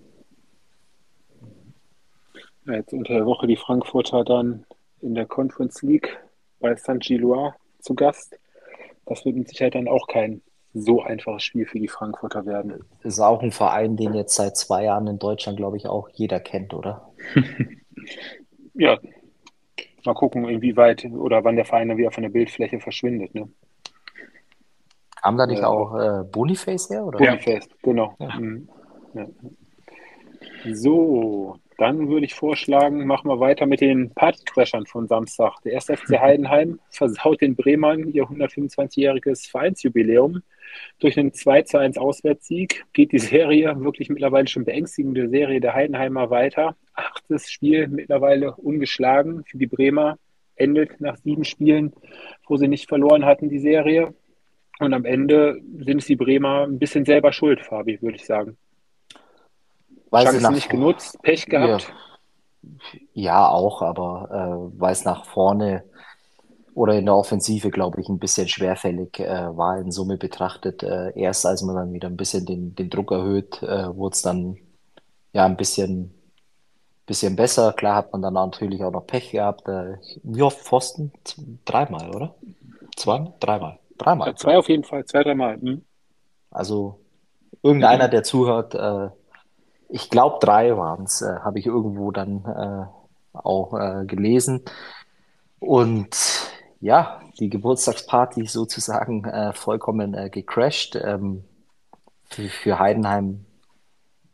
Jetzt 2.65 2.93
unter 2.93 3.13
der 3.13 3.25
Woche 3.25 3.47
die 3.47 3.57
Frankfurter 3.57 4.23
dann 4.23 4.65
in 5.01 5.15
der 5.15 5.25
Conference 5.25 5.81
League 5.81 6.17
bei 6.59 6.75
St. 6.75 6.99
Gilloise 6.99 7.53
zu 7.79 7.93
Gast 7.93 8.37
das 9.05 9.23
wird 9.25 9.35
mit 9.35 9.47
Sicherheit 9.47 9.75
dann 9.75 9.87
auch 9.87 10.07
kein 10.07 10.41
so 10.73 11.01
einfaches 11.01 11.43
Spiel 11.43 11.65
für 11.65 11.79
die 11.79 11.87
Frankfurter 11.87 12.45
werden. 12.45 12.83
Ist 13.01 13.19
auch 13.19 13.41
ein 13.41 13.51
Verein, 13.51 13.95
den 13.95 14.13
jetzt 14.13 14.35
seit 14.35 14.57
zwei 14.57 14.83
Jahren 14.83 15.07
in 15.07 15.19
Deutschland, 15.19 15.57
glaube 15.57 15.77
ich, 15.77 15.87
auch 15.87 16.09
jeder 16.09 16.39
kennt, 16.39 16.73
oder? 16.73 17.13
ja. 18.73 18.99
Mal 20.03 20.13
gucken, 20.13 20.47
inwieweit 20.47 21.05
oder 21.05 21.43
wann 21.43 21.55
der 21.55 21.65
Verein 21.65 21.87
dann 21.87 21.97
wieder 21.97 22.11
von 22.11 22.23
der 22.23 22.29
Bildfläche 22.29 22.79
verschwindet. 22.79 23.33
Ne? 23.33 23.47
Kam 25.21 25.37
da 25.37 25.47
nicht 25.47 25.61
äh, 25.61 25.65
auch 25.65 25.95
äh, 25.95 26.23
Boniface 26.25 26.89
her? 26.89 27.05
Oder? 27.05 27.17
Boniface, 27.17 27.69
genau. 27.81 28.15
Ja. 28.19 28.35
Mhm. 28.37 28.69
Ja. 29.13 29.27
So, 30.73 31.57
dann 31.77 32.09
würde 32.09 32.25
ich 32.25 32.33
vorschlagen, 32.33 33.05
machen 33.05 33.29
wir 33.29 33.39
weiter 33.39 33.65
mit 33.65 33.81
den 33.81 34.11
Partycrashern 34.11 34.85
von 34.85 35.07
Samstag. 35.07 35.61
Der 35.63 35.75
1. 35.75 35.85
FC 35.85 36.09
Heidenheim 36.19 36.79
versaut 36.89 37.41
den 37.41 37.55
Bremern 37.55 38.11
ihr 38.11 38.23
125-jähriges 38.25 39.49
Vereinsjubiläum. 39.49 40.41
Durch 40.99 41.17
einen 41.17 41.33
2 41.33 41.61
zu 41.63 41.77
1 41.77 41.97
Auswärtssieg 41.97 42.85
geht 42.93 43.11
die 43.11 43.19
Serie, 43.19 43.79
wirklich 43.79 44.09
mittlerweile 44.09 44.47
schon 44.47 44.65
beängstigende 44.65 45.29
Serie 45.29 45.59
der 45.59 45.73
Heidenheimer 45.73 46.29
weiter. 46.29 46.75
Achtes 46.93 47.49
Spiel 47.49 47.87
mittlerweile 47.87 48.55
ungeschlagen 48.55 49.43
für 49.45 49.57
die 49.57 49.67
Bremer. 49.67 50.17
Endet 50.55 51.01
nach 51.01 51.17
sieben 51.17 51.43
Spielen, 51.43 51.93
wo 52.47 52.55
sie 52.55 52.69
nicht 52.69 52.87
verloren 52.87 53.25
hatten, 53.25 53.49
die 53.49 53.59
Serie. 53.59 54.13
Und 54.79 54.93
am 54.93 55.05
Ende 55.05 55.61
sind 55.79 55.99
es 55.99 56.05
die 56.05 56.15
Bremer 56.15 56.65
ein 56.65 56.79
bisschen 56.79 57.05
selber 57.05 57.33
schuld, 57.33 57.61
Fabi, 57.61 58.01
würde 58.01 58.15
ich 58.15 58.25
sagen. 58.25 58.57
Weil 60.15 60.25
Chance 60.25 60.51
nicht 60.51 60.69
genutzt, 60.69 61.21
Pech 61.21 61.45
gehabt. 61.45 61.93
Ja, 62.63 62.99
ja 63.13 63.49
auch, 63.49 63.81
aber 63.81 64.71
äh, 64.73 64.79
weil 64.79 64.93
es 64.93 65.05
nach 65.05 65.25
vorne 65.25 65.83
oder 66.75 66.95
in 66.95 67.05
der 67.05 67.15
Offensive, 67.15 67.71
glaube 67.71 68.01
ich, 68.01 68.09
ein 68.09 68.19
bisschen 68.19 68.49
schwerfällig 68.49 69.19
äh, 69.19 69.55
war 69.55 69.77
in 69.79 69.91
Summe 69.91 70.17
betrachtet. 70.17 70.83
Äh, 70.83 71.17
erst 71.17 71.45
als 71.45 71.61
man 71.61 71.75
dann 71.75 71.93
wieder 71.93 72.09
ein 72.09 72.17
bisschen 72.17 72.45
den, 72.45 72.75
den 72.75 72.89
Druck 72.89 73.11
erhöht, 73.11 73.63
äh, 73.63 73.95
wurde 73.95 74.13
es 74.13 74.21
dann 74.21 74.57
ja 75.31 75.45
ein 75.45 75.55
bisschen, 75.55 76.13
bisschen 77.05 77.37
besser. 77.37 77.71
Klar 77.71 77.95
hat 77.95 78.11
man 78.11 78.21
dann 78.21 78.33
natürlich 78.33 78.83
auch 78.83 78.91
noch 78.91 79.07
Pech 79.07 79.31
gehabt. 79.31 79.67
Äh, 79.69 79.95
wie 80.23 80.41
oft 80.41 80.59
Pfosten? 80.59 81.13
Dreimal, 81.63 82.13
oder? 82.13 82.35
Zwei? 82.97 83.31
Dreimal. 83.39 83.79
Dreimal. 83.97 84.27
Ja, 84.27 84.35
zwei 84.35 84.57
auf 84.57 84.67
jeden 84.67 84.83
Fall, 84.83 85.05
zwei, 85.05 85.23
dreimal. 85.23 85.57
Mhm. 85.57 85.81
Also 86.51 86.99
irgendeiner, 87.63 88.09
der 88.09 88.23
zuhört, 88.23 88.75
äh, 88.75 89.09
ich 89.89 90.09
glaube 90.09 90.37
drei 90.41 90.75
waren 90.77 91.05
es, 91.05 91.21
äh, 91.21 91.39
habe 91.43 91.59
ich 91.59 91.65
irgendwo 91.65 92.11
dann 92.11 92.45
äh, 92.45 93.37
auch 93.37 93.73
äh, 93.73 94.05
gelesen. 94.05 94.63
Und 95.59 96.09
ja, 96.79 97.19
die 97.39 97.49
Geburtstagsparty 97.49 98.45
sozusagen 98.45 99.25
äh, 99.25 99.53
vollkommen 99.53 100.13
äh, 100.13 100.29
gecrashed. 100.29 100.95
Ähm, 100.95 101.43
für, 102.25 102.49
für 102.49 102.79
Heidenheim 102.79 103.45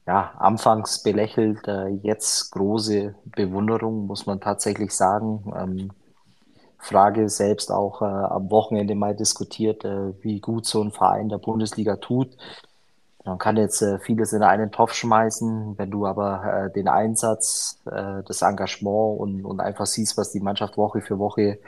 ja, 0.08 0.32
anfangs 0.38 1.04
belächelt, 1.04 1.68
äh, 1.68 1.88
jetzt 1.88 2.52
große 2.52 3.16
Bewunderung, 3.26 4.08
muss 4.08 4.26
man 4.26 4.40
tatsächlich 4.40 4.94
sagen. 4.94 5.54
Ähm, 5.56 5.92
Frage 6.78 7.30
selbst 7.30 7.72
auch 7.72 8.02
am 8.02 8.50
Wochenende 8.50 8.96
mal 8.96 9.16
diskutiert, 9.16 9.84
wie 9.84 10.40
gut 10.40 10.66
so 10.66 10.82
ein 10.82 10.92
Verein 10.92 11.30
der 11.30 11.38
Bundesliga 11.38 11.98
tut. 11.98 12.36
Man 13.24 13.38
kann 13.38 13.58
jetzt 13.58 13.82
äh, 13.82 14.00
vieles 14.00 14.34
in 14.34 14.42
einen 14.42 14.72
Topf 14.72 14.94
schmeißen, 14.94 15.78
wenn 15.78 15.92
du 15.92 16.08
aber 16.08 16.66
äh, 16.66 16.72
den 16.72 16.88
Einsatz, 16.88 17.80
äh, 17.86 18.24
das 18.26 18.42
Engagement 18.42 19.20
und, 19.20 19.46
und 19.46 19.60
einfach 19.60 19.86
siehst, 19.86 20.18
was 20.18 20.32
die 20.32 20.40
Mannschaft 20.40 20.78
Woche 20.78 21.02
für 21.02 21.20
Woche 21.20 21.60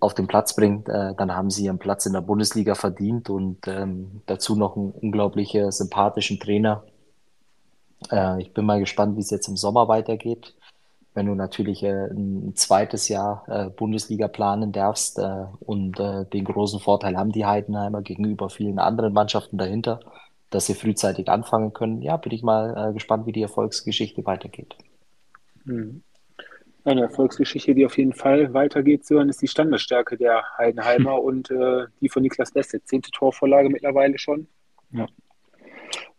auf 0.00 0.14
den 0.14 0.26
Platz 0.26 0.56
bringt, 0.56 0.88
äh, 0.88 1.14
dann 1.14 1.34
haben 1.36 1.50
sie 1.50 1.66
ihren 1.66 1.78
Platz 1.78 2.06
in 2.06 2.14
der 2.14 2.22
Bundesliga 2.22 2.74
verdient 2.74 3.28
und 3.30 3.68
ähm, 3.68 4.22
dazu 4.26 4.56
noch 4.56 4.76
einen 4.76 4.90
unglaublich 4.90 5.56
sympathischen 5.68 6.40
Trainer. 6.40 6.82
Äh, 8.10 8.40
ich 8.40 8.54
bin 8.54 8.64
mal 8.64 8.80
gespannt, 8.80 9.16
wie 9.16 9.20
es 9.20 9.30
jetzt 9.30 9.48
im 9.48 9.56
Sommer 9.56 9.88
weitergeht 9.88 10.54
wenn 11.14 11.26
du 11.26 11.34
natürlich 11.34 11.82
äh, 11.82 12.06
ein 12.06 12.56
zweites 12.56 13.08
Jahr 13.08 13.70
Bundesliga 13.76 14.28
planen 14.28 14.72
darfst 14.72 15.20
und 15.60 15.98
den 15.98 16.44
großen 16.46 16.80
Vorteil 16.80 17.18
haben 17.18 17.32
die 17.32 17.44
Heidenheimer 17.44 18.00
gegenüber 18.00 18.48
vielen 18.48 18.78
anderen 18.78 19.12
Mannschaften 19.12 19.58
dahinter, 19.58 20.00
dass 20.54 20.66
sie 20.66 20.74
frühzeitig 20.74 21.28
anfangen 21.28 21.72
können. 21.72 22.02
Ja, 22.02 22.16
bin 22.16 22.32
ich 22.32 22.42
mal 22.42 22.90
äh, 22.90 22.92
gespannt, 22.92 23.26
wie 23.26 23.32
die 23.32 23.42
Erfolgsgeschichte 23.42 24.24
weitergeht. 24.24 24.76
Mhm. 25.64 26.02
Eine 26.84 27.02
Erfolgsgeschichte, 27.02 27.74
die 27.74 27.86
auf 27.86 27.96
jeden 27.96 28.12
Fall 28.12 28.52
weitergeht, 28.54 29.04
Sören, 29.06 29.28
ist 29.28 29.40
die 29.40 29.48
Standesstärke 29.48 30.16
der 30.16 30.42
Heidenheimer 30.58 31.22
und 31.22 31.50
äh, 31.50 31.86
die 32.00 32.08
von 32.08 32.22
Niklas 32.22 32.52
Beste. 32.52 32.82
Zehnte 32.84 33.10
Torvorlage 33.10 33.68
mittlerweile 33.68 34.18
schon. 34.18 34.48
Ja. 34.90 35.06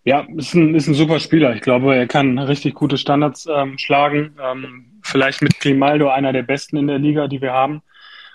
Ja, 0.06 0.28
ist 0.36 0.54
ein, 0.54 0.76
ist 0.76 0.88
ein 0.88 0.94
super 0.94 1.20
Spieler. 1.20 1.56
Ich 1.56 1.62
glaube, 1.62 1.96
er 1.96 2.08
kann 2.08 2.38
richtig 2.38 2.76
gute 2.76 2.98
Standards 2.98 3.48
ähm, 3.50 3.78
schlagen. 3.78 4.36
Ähm, 4.42 5.00
vielleicht 5.02 5.42
mit 5.42 5.60
Grimaldo 5.60 6.10
einer 6.10 6.34
der 6.34 6.44
besten 6.44 6.76
in 6.76 6.88
der 6.88 7.00
Liga, 7.00 7.28
die 7.28 7.42
wir 7.42 7.54
haben. 7.54 7.82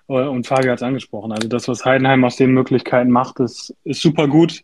Äh, 0.09 0.13
und 0.13 0.47
Fabi 0.47 0.69
hat 0.69 0.79
es 0.79 0.83
angesprochen. 0.83 1.33
Also 1.33 1.49
das, 1.49 1.69
was 1.69 1.85
Heidenheim 1.85 2.25
aus 2.25 2.37
den 2.37 2.53
Möglichkeiten 2.53 3.11
macht, 3.11 3.41
ist, 3.41 3.75
ist 3.85 4.01
super 4.01 4.29
gut. 4.29 4.63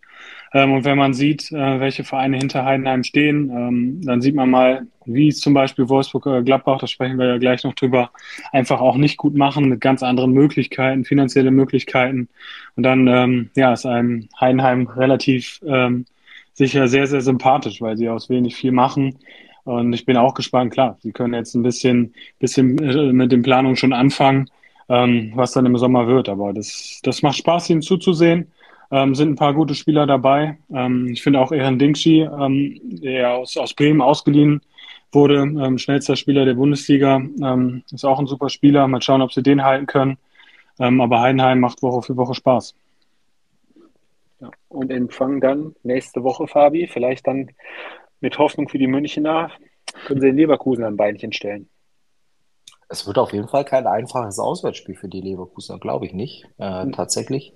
Ähm, 0.55 0.73
und 0.73 0.85
wenn 0.85 0.97
man 0.97 1.15
sieht, 1.15 1.51
äh, 1.51 1.81
welche 1.81 2.05
Vereine 2.05 2.39
hinter 2.39 2.65
Heidenheim 2.65 3.03
stehen, 3.03 3.51
ähm, 3.51 4.01
dann 4.03 4.21
sieht 4.23 4.37
man 4.37 4.49
mal, 4.51 4.87
wie 5.05 5.29
es 5.29 5.41
zum 5.41 5.53
Beispiel 5.53 5.89
Wolfsburg 5.89 6.27
oder 6.27 6.43
Gladbach, 6.43 6.79
da 6.79 6.87
sprechen 6.87 7.19
wir 7.19 7.27
ja 7.27 7.39
gleich 7.39 7.65
noch 7.65 7.75
drüber, 7.75 8.11
einfach 8.53 8.81
auch 8.81 8.97
nicht 8.97 9.17
gut 9.17 9.35
machen 9.35 9.69
mit 9.69 9.81
ganz 9.81 10.05
anderen 10.05 10.33
Möglichkeiten, 10.33 11.05
finanzielle 11.05 11.51
Möglichkeiten. 11.51 12.29
Und 12.77 12.85
dann 12.85 13.09
ähm, 13.09 13.51
ja, 13.57 13.73
ist 13.73 13.85
einem 13.85 14.29
Heidenheim 14.41 14.87
relativ 14.87 15.61
ähm, 15.67 16.07
sicher 16.53 16.87
sehr, 16.87 17.09
sehr 17.09 17.21
sympathisch, 17.21 17.83
weil 17.83 17.97
sie 17.97 18.09
aus 18.09 18.31
wenig 18.31 18.55
viel 18.55 18.71
machen. 18.71 19.19
Und 19.65 19.93
ich 19.93 20.07
bin 20.07 20.17
auch 20.17 20.35
gespannt, 20.35 20.73
klar, 20.73 20.99
sie 21.01 21.11
können 21.11 21.35
jetzt 21.35 21.55
ein 21.55 21.65
bisschen, 21.65 22.15
bisschen 22.39 22.79
äh, 22.79 23.13
mit 23.13 23.33
den 23.33 23.43
Planungen 23.43 23.77
schon 23.77 23.93
anfangen, 23.93 24.49
ähm, 24.89 25.33
was 25.35 25.53
dann 25.53 25.67
im 25.67 25.77
Sommer 25.79 26.07
wird. 26.07 26.29
Aber 26.29 26.53
das, 26.53 27.01
das 27.03 27.23
macht 27.23 27.39
Spaß, 27.39 27.71
ihnen 27.71 27.83
zuzusehen. 27.83 28.53
Ähm, 28.91 29.15
sind 29.15 29.31
ein 29.31 29.37
paar 29.37 29.55
gute 29.55 29.75
Spieler 29.75 30.07
dabei. 30.07 30.59
Ähm, 30.73 31.09
ich 31.09 31.23
finde 31.23 31.41
auch 31.41 31.53
Ehren 31.53 31.79
Dingschi, 31.79 32.21
ähm, 32.21 32.81
der 32.83 33.35
aus, 33.35 33.57
aus 33.57 33.75
Bremen 33.75 34.01
ausgeliehen 34.01 34.61
wurde, 35.13 35.43
ähm, 35.43 35.79
schnellster 35.79 36.17
Spieler 36.17 36.45
der 36.45 36.55
Bundesliga, 36.55 37.17
ähm, 37.17 37.83
ist 37.91 38.05
auch 38.05 38.19
ein 38.19 38.27
super 38.27 38.51
Spieler. 38.51 38.87
Mal 38.89 39.03
schauen, 39.03 39.23
ob 39.23 39.33
sie 39.33 39.43
den 39.43 39.65
halten 39.65 39.87
können. 39.87 40.19
Ähm, 40.79 41.01
aber 41.01 41.21
Heidenheim 41.21 41.61
macht 41.61 41.83
Woche 41.83 42.03
für 42.03 42.17
Woche 42.17 42.35
Spaß. 42.35 42.75
Ja. 44.41 44.51
Und 44.69 44.91
empfangen 44.91 45.41
dann 45.41 45.75
nächste 45.83 46.23
Woche, 46.23 46.47
Fabi, 46.47 46.89
vielleicht 46.89 47.27
dann 47.27 47.51
mit 48.21 48.39
Hoffnung 48.39 48.69
für 48.69 48.79
die 48.79 48.89
Münchner, 48.89 49.51
können 50.07 50.21
sie 50.21 50.29
in 50.29 50.37
Leverkusen 50.37 50.85
ein 50.85 50.97
Beinchen 50.97 51.33
stellen. 51.33 51.69
Es 52.89 53.07
wird 53.07 53.19
auf 53.19 53.33
jeden 53.33 53.49
Fall 53.49 53.65
kein 53.65 53.87
einfaches 53.87 54.39
Auswärtsspiel 54.39 54.95
für 54.95 55.09
die 55.09 55.21
Leverkusener, 55.21 55.79
glaube 55.79 56.07
ich 56.07 56.13
nicht, 56.13 56.47
äh, 56.59 56.85
mhm. 56.85 56.93
tatsächlich. 56.93 57.55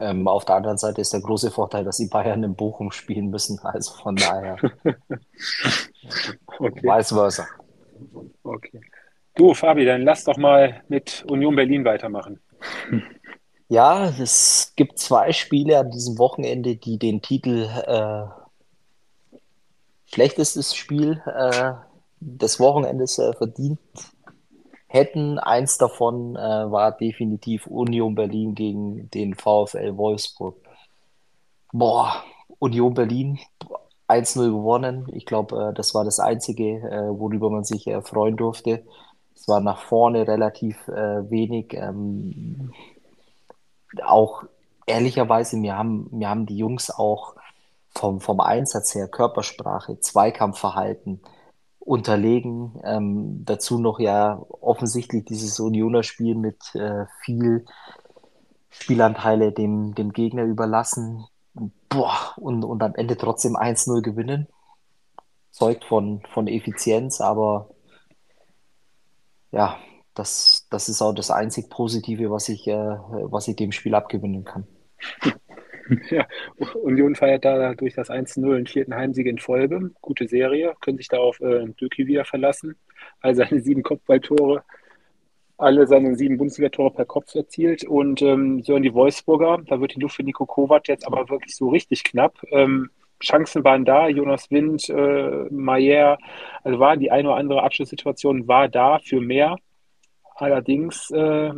Ähm, 0.00 0.26
auf 0.26 0.44
der 0.44 0.56
anderen 0.56 0.78
Seite 0.78 1.00
ist 1.00 1.12
der 1.12 1.20
große 1.20 1.50
Vorteil, 1.50 1.84
dass 1.84 1.98
sie 1.98 2.08
Bayern 2.08 2.42
in 2.42 2.54
Bochum 2.54 2.90
spielen 2.90 3.30
müssen, 3.30 3.58
also 3.62 3.94
von 3.94 4.16
daher 4.16 4.56
okay. 6.58 6.82
vice 6.82 7.08
versa. 7.08 7.46
Okay. 8.42 8.80
Du, 9.36 9.54
Fabi, 9.54 9.84
dann 9.84 10.02
lass 10.02 10.24
doch 10.24 10.36
mal 10.36 10.82
mit 10.88 11.24
Union 11.28 11.56
Berlin 11.56 11.84
weitermachen. 11.84 12.40
Ja, 13.68 14.08
es 14.08 14.72
gibt 14.76 14.98
zwei 14.98 15.32
Spiele 15.32 15.78
an 15.78 15.90
diesem 15.90 16.18
Wochenende, 16.18 16.76
die 16.76 16.98
den 16.98 17.20
Titel 17.20 17.68
äh, 17.86 18.26
schlechtestes 20.06 20.74
Spiel 20.76 21.20
äh, 21.26 21.72
des 22.20 22.60
Wochenendes 22.60 23.18
äh, 23.18 23.32
verdient 23.32 23.80
hätten. 24.94 25.38
Eins 25.38 25.76
davon 25.76 26.36
äh, 26.36 26.38
war 26.40 26.92
definitiv 26.92 27.66
Union 27.66 28.14
Berlin 28.14 28.54
gegen 28.54 29.10
den 29.10 29.34
VfL 29.34 29.96
Wolfsburg. 29.96 30.56
Boah, 31.72 32.22
Union 32.60 32.94
Berlin 32.94 33.40
1-0 34.08 34.46
gewonnen. 34.46 35.10
Ich 35.12 35.26
glaube, 35.26 35.70
äh, 35.70 35.74
das 35.74 35.94
war 35.94 36.04
das 36.04 36.20
Einzige, 36.20 36.78
äh, 36.78 37.18
worüber 37.18 37.50
man 37.50 37.64
sich 37.64 37.88
äh, 37.88 38.00
freuen 38.02 38.36
durfte. 38.36 38.84
Es 39.34 39.48
war 39.48 39.60
nach 39.60 39.80
vorne 39.80 40.28
relativ 40.28 40.86
äh, 40.86 41.28
wenig. 41.28 41.74
Ähm, 41.74 42.72
auch 44.06 44.44
ehrlicherweise, 44.86 45.56
mir 45.56 45.76
haben, 45.76 46.08
mir 46.12 46.28
haben 46.28 46.46
die 46.46 46.56
Jungs 46.56 46.90
auch 46.90 47.34
vom, 47.90 48.20
vom 48.20 48.40
Einsatz 48.40 48.94
her, 48.94 49.08
Körpersprache, 49.08 49.98
Zweikampfverhalten 49.98 51.20
unterlegen. 51.84 52.80
Ähm, 52.84 53.44
dazu 53.44 53.78
noch 53.78 54.00
ja 54.00 54.42
offensichtlich 54.60 55.24
dieses 55.24 55.60
Unioner 55.60 56.02
Spiel 56.02 56.34
mit 56.34 56.74
äh, 56.74 57.06
viel 57.20 57.64
Spielanteile 58.70 59.52
dem, 59.52 59.94
dem 59.94 60.12
Gegner 60.12 60.44
überlassen. 60.44 61.26
Boah, 61.88 62.34
und, 62.36 62.64
und 62.64 62.82
am 62.82 62.94
Ende 62.94 63.16
trotzdem 63.16 63.56
1-0 63.56 64.02
gewinnen. 64.02 64.48
Zeugt 65.50 65.84
von, 65.84 66.22
von 66.32 66.48
Effizienz, 66.48 67.20
aber 67.20 67.70
ja, 69.52 69.78
das, 70.14 70.66
das 70.70 70.88
ist 70.88 71.00
auch 71.00 71.12
das 71.12 71.30
einzig 71.30 71.70
Positive, 71.70 72.30
was 72.30 72.48
ich, 72.48 72.66
äh, 72.66 72.74
was 72.74 73.46
ich 73.46 73.54
dem 73.54 73.70
Spiel 73.70 73.94
abgewinnen 73.94 74.44
kann. 74.44 74.66
Ja, 76.10 76.26
Union 76.74 77.14
feiert 77.14 77.44
da 77.44 77.74
durch 77.74 77.94
das 77.94 78.10
1-0 78.10 78.54
einen 78.54 78.66
vierten 78.66 78.94
Heimsieg 78.94 79.26
in 79.26 79.38
Folge. 79.38 79.90
Gute 80.00 80.28
Serie, 80.28 80.74
können 80.80 80.98
sich 80.98 81.08
da 81.08 81.18
auf 81.18 81.40
äh, 81.40 81.66
Döki 81.80 82.06
wieder 82.06 82.24
verlassen. 82.24 82.76
All 83.20 83.34
seine 83.34 83.60
sieben 83.60 83.82
Kopfballtore, 83.82 84.64
alle 85.56 85.86
seine 85.86 86.16
sieben 86.16 86.36
Bundesliga-Tore 86.38 86.92
per 86.92 87.04
Kopf 87.04 87.34
erzielt. 87.34 87.84
Und 87.84 88.22
ähm, 88.22 88.62
so 88.62 88.76
in 88.76 88.82
die 88.82 88.94
Wolfsburger, 88.94 89.62
da 89.66 89.80
wird 89.80 89.94
die 89.94 90.00
Luft 90.00 90.16
für 90.16 90.22
Nico 90.22 90.46
Kovac 90.46 90.88
jetzt 90.88 91.06
aber 91.06 91.28
wirklich 91.28 91.56
so 91.56 91.68
richtig 91.68 92.04
knapp. 92.04 92.34
Ähm, 92.50 92.90
Chancen 93.22 93.64
waren 93.64 93.84
da, 93.84 94.08
Jonas 94.08 94.50
Wind, 94.50 94.88
äh, 94.90 95.46
Mayer, 95.50 96.18
also 96.62 96.78
war 96.78 96.96
die 96.96 97.10
eine 97.10 97.28
oder 97.28 97.38
andere 97.38 97.62
Abschlusssituation 97.62 98.48
war 98.48 98.68
da 98.68 98.98
für 98.98 99.20
mehr. 99.20 99.56
Allerdings, 100.36 101.10
äh, 101.10 101.52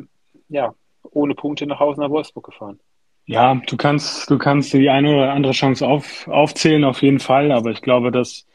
ja, 0.48 0.74
ohne 1.10 1.34
Punkte 1.34 1.66
nach 1.66 1.80
Hause 1.80 2.00
nach 2.00 2.10
Wolfsburg 2.10 2.46
gefahren. 2.46 2.78
Ja, 3.26 3.56
du 3.66 3.76
kannst, 3.76 4.30
du 4.30 4.38
kannst 4.38 4.72
die 4.72 4.88
eine 4.88 5.14
oder 5.14 5.32
andere 5.32 5.52
Chance 5.52 5.86
auf, 5.86 6.28
aufzählen, 6.28 6.84
auf 6.84 7.02
jeden 7.02 7.18
Fall, 7.18 7.50
aber 7.50 7.70
ich 7.72 7.82
glaube, 7.82 8.12
dass 8.12 8.46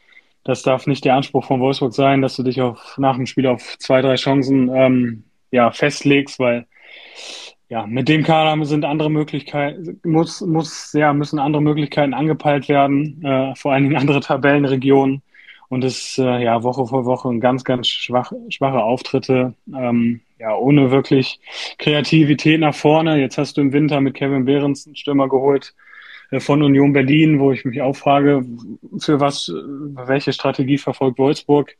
das 0.44 0.62
darf 0.62 0.86
nicht 0.86 1.04
der 1.04 1.14
Anspruch 1.14 1.44
von 1.44 1.60
Wolfsburg 1.60 1.92
sein, 1.92 2.22
dass 2.22 2.36
du 2.36 2.42
dich 2.42 2.60
auf, 2.62 2.96
nach 2.98 3.16
dem 3.16 3.26
Spiel 3.26 3.46
auf 3.46 3.78
zwei, 3.78 4.00
drei 4.02 4.16
Chancen 4.16 4.70
ähm, 4.74 5.24
ja, 5.50 5.70
festlegst, 5.70 6.38
weil 6.38 6.66
ja, 7.68 7.86
mit 7.86 8.08
dem 8.08 8.22
Kader 8.22 8.62
sind 8.66 8.84
andere 8.84 9.10
Möglichkeiten, 9.10 10.00
muss, 10.04 10.40
muss, 10.42 10.92
ja, 10.92 11.12
müssen 11.12 11.38
andere 11.38 11.62
Möglichkeiten 11.62 12.12
angepeilt 12.14 12.68
werden, 12.68 13.22
äh, 13.24 13.54
vor 13.54 13.72
allen 13.72 13.84
Dingen 13.84 13.96
andere 13.96 14.20
Tabellenregionen. 14.20 15.22
Und 15.68 15.84
es 15.84 16.18
äh, 16.18 16.44
ja 16.44 16.62
Woche 16.62 16.86
vor 16.86 17.06
Woche 17.06 17.38
ganz, 17.38 17.64
ganz 17.64 17.88
schwach, 17.88 18.32
schwache 18.50 18.82
Auftritte, 18.82 19.54
ähm, 19.74 20.20
ja, 20.42 20.56
ohne 20.56 20.90
wirklich 20.90 21.38
Kreativität 21.78 22.58
nach 22.58 22.74
vorne. 22.74 23.20
Jetzt 23.20 23.38
hast 23.38 23.56
du 23.56 23.60
im 23.60 23.72
Winter 23.72 24.00
mit 24.00 24.14
Kevin 24.14 24.44
Behrens 24.44 24.86
einen 24.86 24.96
Stürmer 24.96 25.28
geholt 25.28 25.72
äh, 26.32 26.40
von 26.40 26.62
Union 26.62 26.92
Berlin, 26.92 27.38
wo 27.38 27.52
ich 27.52 27.64
mich 27.64 27.80
auch 27.80 27.94
frage, 27.94 28.44
für 28.98 29.20
was, 29.20 29.48
welche 29.48 30.32
Strategie 30.32 30.78
verfolgt 30.78 31.18
Wolfsburg? 31.18 31.76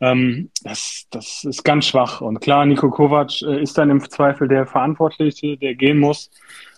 Ähm, 0.00 0.48
das, 0.62 1.06
das 1.10 1.44
ist 1.44 1.64
ganz 1.64 1.86
schwach. 1.86 2.22
Und 2.22 2.40
klar, 2.40 2.64
Nico 2.64 2.88
Kovac 2.88 3.42
äh, 3.42 3.60
ist 3.62 3.76
dann 3.76 3.90
im 3.90 4.00
Zweifel 4.08 4.48
der 4.48 4.66
Verantwortliche, 4.66 5.58
der 5.58 5.74
gehen 5.74 5.98
muss. 5.98 6.30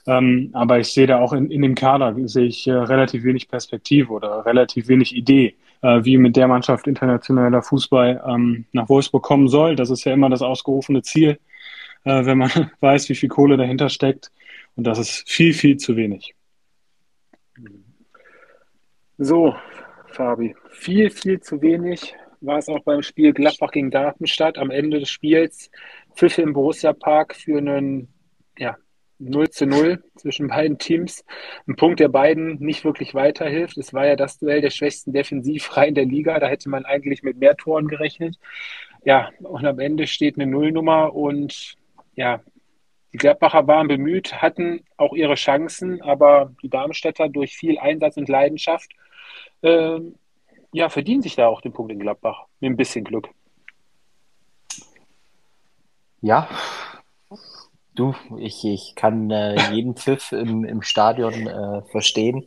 Ähm, 0.08 0.50
aber 0.52 0.80
ich 0.80 0.88
sehe 0.88 1.06
da 1.06 1.20
auch 1.20 1.32
in, 1.32 1.48
in 1.52 1.62
dem 1.62 1.76
Kader, 1.76 2.16
sehe 2.26 2.46
ich 2.46 2.66
äh, 2.66 2.72
relativ 2.72 3.22
wenig 3.22 3.48
Perspektive 3.48 4.12
oder 4.12 4.44
relativ 4.44 4.88
wenig 4.88 5.14
Idee, 5.14 5.54
äh, 5.82 6.04
wie 6.04 6.18
mit 6.18 6.36
der 6.36 6.48
Mannschaft 6.48 6.86
internationaler 6.86 7.62
Fußball 7.62 8.22
ähm, 8.26 8.66
nach 8.72 8.88
Wolfsburg 8.88 9.22
kommen 9.22 9.48
soll. 9.48 9.76
Das 9.76 9.90
ist 9.90 10.04
ja 10.04 10.12
immer 10.12 10.30
das 10.30 10.42
ausgerufene 10.42 11.02
Ziel, 11.02 11.38
äh, 12.04 12.24
wenn 12.24 12.38
man 12.38 12.50
weiß, 12.80 13.08
wie 13.08 13.14
viel 13.14 13.28
Kohle 13.28 13.56
dahinter 13.56 13.88
steckt. 13.88 14.30
Und 14.76 14.84
das 14.84 14.98
ist 14.98 15.28
viel, 15.28 15.52
viel 15.52 15.76
zu 15.76 15.96
wenig. 15.96 16.34
So, 19.18 19.54
Fabi, 20.06 20.54
viel, 20.70 21.10
viel 21.10 21.40
zu 21.40 21.60
wenig 21.60 22.14
war 22.40 22.58
es 22.58 22.68
auch 22.68 22.82
beim 22.84 23.02
Spiel 23.02 23.32
Gladbach 23.34 23.70
gegen 23.70 23.90
Darmstadt. 23.90 24.56
Am 24.56 24.70
Ende 24.70 25.00
des 25.00 25.10
Spiels 25.10 25.70
Pfiffe 26.14 26.42
im 26.42 26.54
Borussia 26.54 26.92
Park 26.92 27.34
für 27.34 27.58
einen 27.58 28.08
ja, 28.56 28.76
0 29.20 29.50
zu 29.50 29.66
0 29.66 30.02
zwischen 30.16 30.48
beiden 30.48 30.78
Teams. 30.78 31.24
Ein 31.66 31.76
Punkt, 31.76 32.00
der 32.00 32.08
beiden 32.08 32.58
nicht 32.58 32.84
wirklich 32.84 33.14
weiterhilft. 33.14 33.76
Es 33.78 33.92
war 33.94 34.06
ja 34.06 34.16
das 34.16 34.38
Duell 34.38 34.60
der 34.60 34.70
schwächsten 34.70 35.12
Defensivreihen 35.12 35.94
der 35.94 36.06
Liga. 36.06 36.38
Da 36.40 36.48
hätte 36.48 36.68
man 36.68 36.84
eigentlich 36.84 37.22
mit 37.22 37.38
mehr 37.38 37.56
Toren 37.56 37.88
gerechnet. 37.88 38.38
Ja, 39.04 39.30
und 39.40 39.64
am 39.64 39.78
Ende 39.78 40.06
steht 40.06 40.36
eine 40.36 40.46
Nullnummer 40.46 41.14
und 41.14 41.76
ja, 42.16 42.40
die 43.12 43.18
Gladbacher 43.18 43.66
waren 43.66 43.88
bemüht, 43.88 44.40
hatten 44.40 44.84
auch 44.96 45.14
ihre 45.14 45.34
Chancen, 45.34 46.00
aber 46.02 46.54
die 46.62 46.68
Darmstädter 46.68 47.28
durch 47.28 47.56
viel 47.56 47.78
Einsatz 47.78 48.16
und 48.16 48.28
Leidenschaft 48.28 48.92
äh, 49.62 49.98
ja, 50.72 50.88
verdienen 50.88 51.22
sich 51.22 51.36
da 51.36 51.48
auch 51.48 51.60
den 51.60 51.72
Punkt 51.72 51.92
in 51.92 51.98
Gladbach. 51.98 52.46
Mit 52.60 52.70
ein 52.70 52.76
bisschen 52.76 53.04
Glück. 53.04 53.28
Ja, 56.20 56.48
du, 57.94 58.14
ich, 58.38 58.64
ich 58.64 58.94
kann 58.94 59.30
äh, 59.30 59.72
jeden 59.72 59.96
Pfiff 59.96 60.32
im, 60.32 60.64
im 60.64 60.82
Stadion 60.82 61.46
äh, 61.46 61.82
verstehen. 61.90 62.44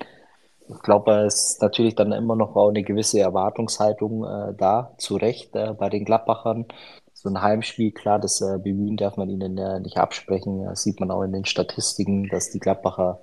Ich 0.70 0.82
glaube, 0.82 1.26
es 1.26 1.52
ist 1.52 1.62
natürlich 1.62 1.96
dann 1.96 2.12
immer 2.12 2.36
noch 2.36 2.56
auch 2.56 2.70
eine 2.70 2.84
gewisse 2.84 3.20
Erwartungshaltung 3.20 4.24
äh, 4.24 4.54
da, 4.58 4.94
zu 4.98 5.18
Recht 5.18 5.56
äh, 5.56 5.74
bei 5.74 5.89
den 5.89 6.06
Gladbachern. 6.06 6.66
So 7.14 7.30
ein 7.30 7.41
Heimspiel, 7.41 7.91
klar, 7.91 8.20
das 8.20 8.41
äh, 8.41 8.58
Bemühen 8.58 8.98
darf 8.98 9.18
man 9.18 9.30
ihnen 9.30 9.58
äh, 9.58 9.80
nicht 9.80 9.98
absprechen. 9.98 10.66
Das 10.66 10.84
sieht 10.84 11.00
man 11.00 11.12
auch 11.12 11.24
in 11.24 11.34
den 11.34 11.46
Statistiken, 11.46 12.28
dass 12.30 12.50
die 12.50 12.60
Gladbacher 12.60 13.20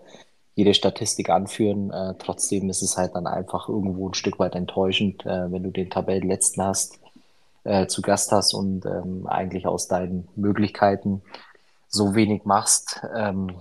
jede 0.54 0.74
Statistik 0.74 1.30
anführen. 1.30 1.90
Äh, 1.90 2.14
trotzdem 2.18 2.68
ist 2.68 2.82
es 2.82 2.96
halt 2.96 3.14
dann 3.14 3.26
einfach 3.26 3.68
irgendwo 3.68 4.08
ein 4.08 4.14
Stück 4.14 4.38
weit 4.38 4.54
enttäuschend, 4.54 5.24
äh, 5.24 5.50
wenn 5.50 5.62
du 5.62 5.70
den 5.70 5.90
Tabellenletzten 5.90 6.62
hast, 6.62 7.00
äh, 7.64 7.86
zu 7.86 8.02
Gast 8.02 8.32
hast 8.32 8.54
und 8.54 8.84
ähm, 8.86 9.26
eigentlich 9.26 9.66
aus 9.66 9.88
deinen 9.88 10.28
Möglichkeiten 10.36 11.22
so 11.90 12.14
wenig 12.14 12.44
machst. 12.44 13.02
Ähm, 13.14 13.60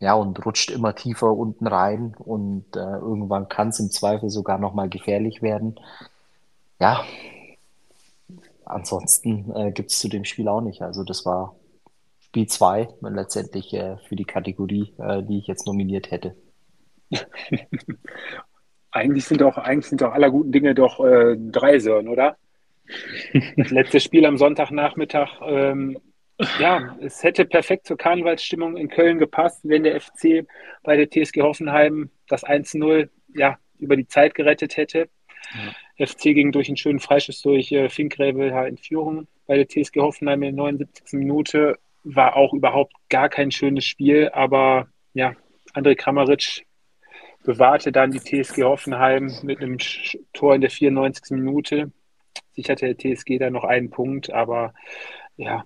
ja, 0.00 0.14
und 0.14 0.44
rutscht 0.44 0.70
immer 0.70 0.94
tiefer 0.94 1.32
unten 1.32 1.66
rein 1.66 2.14
und 2.18 2.76
äh, 2.76 2.80
irgendwann 2.80 3.48
kann 3.48 3.68
es 3.68 3.80
im 3.80 3.90
Zweifel 3.90 4.30
sogar 4.30 4.58
nochmal 4.58 4.88
gefährlich 4.88 5.42
werden. 5.42 5.78
Ja, 6.80 7.04
ansonsten 8.64 9.52
äh, 9.54 9.72
gibt 9.72 9.90
es 9.90 9.98
zu 9.98 10.08
dem 10.08 10.24
Spiel 10.24 10.48
auch 10.48 10.60
nicht. 10.60 10.82
Also 10.82 11.04
das 11.04 11.26
war 11.26 11.56
Spiel 12.20 12.46
2 12.46 12.88
letztendlich 13.02 13.74
äh, 13.74 13.96
für 14.08 14.16
die 14.16 14.24
Kategorie, 14.24 14.94
äh, 14.98 15.22
die 15.22 15.38
ich 15.38 15.46
jetzt 15.46 15.66
nominiert 15.66 16.10
hätte. 16.10 16.36
eigentlich 18.90 19.24
sind 19.24 19.40
doch, 19.40 19.58
eigentlich 19.58 19.86
sind 19.86 20.00
doch 20.00 20.12
aller 20.12 20.30
guten 20.30 20.52
Dinge 20.52 20.74
doch 20.74 21.04
äh, 21.04 21.36
drei 21.36 21.78
Sören, 21.78 22.08
oder? 22.08 22.36
Das 23.56 23.70
letzte 23.70 24.00
Spiel 24.00 24.24
am 24.24 24.38
Sonntagnachmittag, 24.38 25.40
ähm, 25.42 25.98
ja, 26.60 26.96
es 27.00 27.22
hätte 27.22 27.44
perfekt 27.44 27.86
zur 27.86 27.96
Karnevalsstimmung 27.96 28.76
in 28.76 28.88
Köln 28.88 29.18
gepasst, 29.18 29.60
wenn 29.64 29.82
der 29.82 30.00
FC 30.00 30.46
bei 30.82 30.96
der 30.96 31.10
TSG 31.10 31.42
Hoffenheim 31.42 32.10
das 32.28 32.44
1-0 32.44 33.08
ja, 33.34 33.58
über 33.78 33.96
die 33.96 34.06
Zeit 34.06 34.34
gerettet 34.34 34.76
hätte. 34.76 35.08
Ja. 35.98 36.06
FC 36.06 36.34
ging 36.34 36.52
durch 36.52 36.68
einen 36.68 36.76
schönen 36.76 37.00
Freischuss 37.00 37.42
durch 37.42 37.72
äh, 37.72 37.88
Finkgräbel 37.88 38.50
in 38.68 38.76
Führung 38.76 39.26
bei 39.46 39.56
der 39.56 39.66
TSG 39.66 39.96
Hoffenheim 40.00 40.42
in 40.42 40.56
der 40.56 40.64
79. 40.64 41.18
Minute 41.18 41.78
war 42.04 42.36
auch 42.36 42.52
überhaupt 42.54 42.92
gar 43.08 43.28
kein 43.28 43.50
schönes 43.50 43.84
Spiel, 43.84 44.28
aber 44.32 44.88
ja, 45.14 45.34
André 45.74 45.96
Kramaric 45.96 46.66
bewahrte 47.44 47.92
dann 47.92 48.10
die 48.10 48.20
TSG 48.20 48.62
Hoffenheim 48.62 49.32
mit 49.42 49.60
einem 49.60 49.78
Tor 50.32 50.54
in 50.54 50.60
der 50.60 50.70
94. 50.70 51.36
Minute. 51.36 51.90
Sicherte 52.52 52.94
der 52.94 52.96
TSG 52.96 53.38
dann 53.38 53.54
noch 53.54 53.64
einen 53.64 53.90
Punkt, 53.90 54.30
aber 54.30 54.74
ja, 55.36 55.64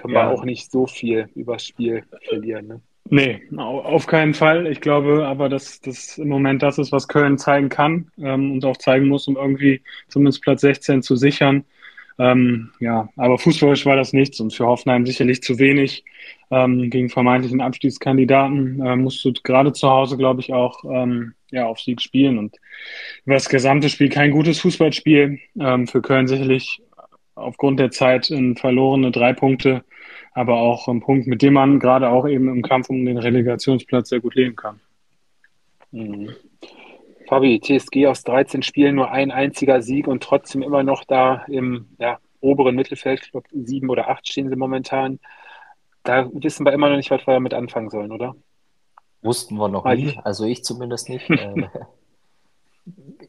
kann 0.00 0.12
man 0.12 0.26
ja. 0.26 0.30
auch 0.30 0.44
nicht 0.44 0.70
so 0.70 0.86
viel 0.86 1.28
übers 1.34 1.66
Spiel 1.66 2.04
verlieren. 2.28 2.66
Ne? 2.66 2.80
Nee, 3.08 3.42
auf 3.56 4.06
keinen 4.06 4.34
Fall. 4.34 4.66
Ich 4.66 4.80
glaube 4.80 5.26
aber, 5.26 5.48
dass 5.48 5.80
das 5.80 6.16
im 6.18 6.28
Moment 6.28 6.62
das 6.62 6.78
ist, 6.78 6.92
was 6.92 7.08
Köln 7.08 7.38
zeigen 7.38 7.68
kann 7.68 8.10
ähm, 8.18 8.52
und 8.52 8.64
auch 8.64 8.76
zeigen 8.76 9.08
muss, 9.08 9.26
um 9.26 9.36
irgendwie 9.36 9.82
zumindest 10.08 10.42
Platz 10.42 10.60
16 10.60 11.02
zu 11.02 11.16
sichern. 11.16 11.64
Ähm, 12.18 12.70
ja, 12.80 13.08
aber 13.16 13.38
fußballisch 13.38 13.86
war 13.86 13.96
das 13.96 14.12
nichts 14.12 14.40
und 14.40 14.52
für 14.52 14.66
Hoffenheim 14.66 15.06
sicherlich 15.06 15.42
zu 15.42 15.58
wenig. 15.58 16.04
Ähm, 16.50 16.90
gegen 16.90 17.08
vermeintlichen 17.08 17.60
Abstiegskandidaten 17.60 18.84
äh, 18.84 18.96
musst 18.96 19.24
du 19.24 19.32
gerade 19.42 19.72
zu 19.72 19.88
Hause, 19.88 20.16
glaube 20.16 20.40
ich, 20.40 20.52
auch 20.52 20.84
ähm, 20.84 21.32
ja, 21.50 21.66
auf 21.66 21.80
Sieg 21.80 22.02
spielen 22.02 22.38
und 22.38 22.56
über 23.24 23.34
das 23.34 23.48
gesamte 23.48 23.88
Spiel 23.88 24.08
kein 24.08 24.30
gutes 24.30 24.60
Fußballspiel. 24.60 25.38
Ähm, 25.58 25.86
für 25.86 26.02
Köln 26.02 26.28
sicherlich 26.28 26.82
aufgrund 27.34 27.80
der 27.80 27.90
Zeit 27.90 28.30
in 28.30 28.56
verlorene 28.56 29.10
drei 29.10 29.32
Punkte, 29.32 29.82
aber 30.32 30.56
auch 30.56 30.88
ein 30.88 31.00
Punkt, 31.00 31.26
mit 31.26 31.42
dem 31.42 31.54
man 31.54 31.80
gerade 31.80 32.08
auch 32.08 32.26
eben 32.26 32.48
im 32.48 32.62
Kampf 32.62 32.88
um 32.90 33.04
den 33.04 33.18
Relegationsplatz 33.18 34.10
sehr 34.10 34.20
gut 34.20 34.34
leben 34.34 34.56
kann. 34.56 34.80
Mhm. 35.90 36.30
Fabi, 37.28 37.60
TSG 37.60 38.06
aus 38.06 38.24
13 38.24 38.62
Spielen 38.62 38.96
nur 38.96 39.10
ein 39.10 39.30
einziger 39.30 39.82
Sieg 39.82 40.08
und 40.08 40.22
trotzdem 40.22 40.62
immer 40.62 40.82
noch 40.82 41.04
da 41.04 41.44
im 41.46 41.86
ja, 41.98 42.18
oberen 42.40 42.74
Mittelfeld. 42.74 43.20
Ich 43.24 43.32
glaube, 43.32 43.48
sieben 43.52 43.88
oder 43.88 44.08
acht 44.08 44.28
stehen 44.28 44.48
sie 44.48 44.56
momentan. 44.56 45.20
Da 46.02 46.28
wissen 46.32 46.64
wir 46.64 46.72
immer 46.72 46.88
noch 46.88 46.96
nicht, 46.96 47.10
was 47.10 47.26
wir 47.26 47.34
damit 47.34 47.54
anfangen 47.54 47.90
sollen, 47.90 48.10
oder? 48.10 48.34
Wussten 49.22 49.56
wir 49.56 49.68
noch 49.68 49.84
nie, 49.84 50.18
also 50.24 50.44
ich 50.44 50.64
zumindest 50.64 51.08
nicht. 51.08 51.28
Äh, 51.38 51.68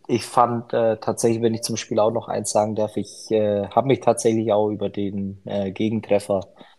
ich 0.08 0.26
fand 0.26 0.74
äh, 0.74 0.98
tatsächlich, 0.98 1.44
wenn 1.44 1.54
ich 1.54 1.62
zum 1.62 1.78
Spiel 1.78 2.00
auch 2.00 2.12
noch 2.12 2.30
eins 2.30 2.52
sagen 2.52 2.74
darf, 2.74 2.96
ich 2.96 3.30
äh, 3.30 3.68
habe 3.68 3.88
mich 3.88 4.00
tatsächlich 4.00 4.52
auch 4.54 4.70
über 4.70 4.90
den 4.90 5.42
äh, 5.46 5.72
Gegentreffer 5.72 6.48
äh, 6.58 6.71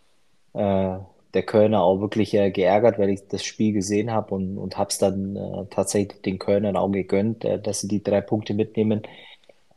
der 0.55 1.43
Kölner 1.45 1.83
auch 1.83 2.01
wirklich 2.01 2.35
äh, 2.35 2.51
geärgert, 2.51 2.99
weil 2.99 3.11
ich 3.11 3.27
das 3.29 3.45
Spiel 3.45 3.73
gesehen 3.73 4.13
habe 4.13 4.35
und, 4.35 4.59
und 4.59 4.77
habe 4.77 4.91
es 4.91 4.99
dann 4.99 5.37
äh, 5.37 5.65
tatsächlich 5.71 6.21
den 6.23 6.39
Kölnern 6.39 6.77
auch 6.77 6.91
gegönnt, 6.91 7.45
äh, 7.45 7.59
dass 7.59 7.81
sie 7.81 7.89
die 7.89 8.03
drei 8.03 8.21
Punkte 8.21 8.55
mitnehmen. 8.55 9.03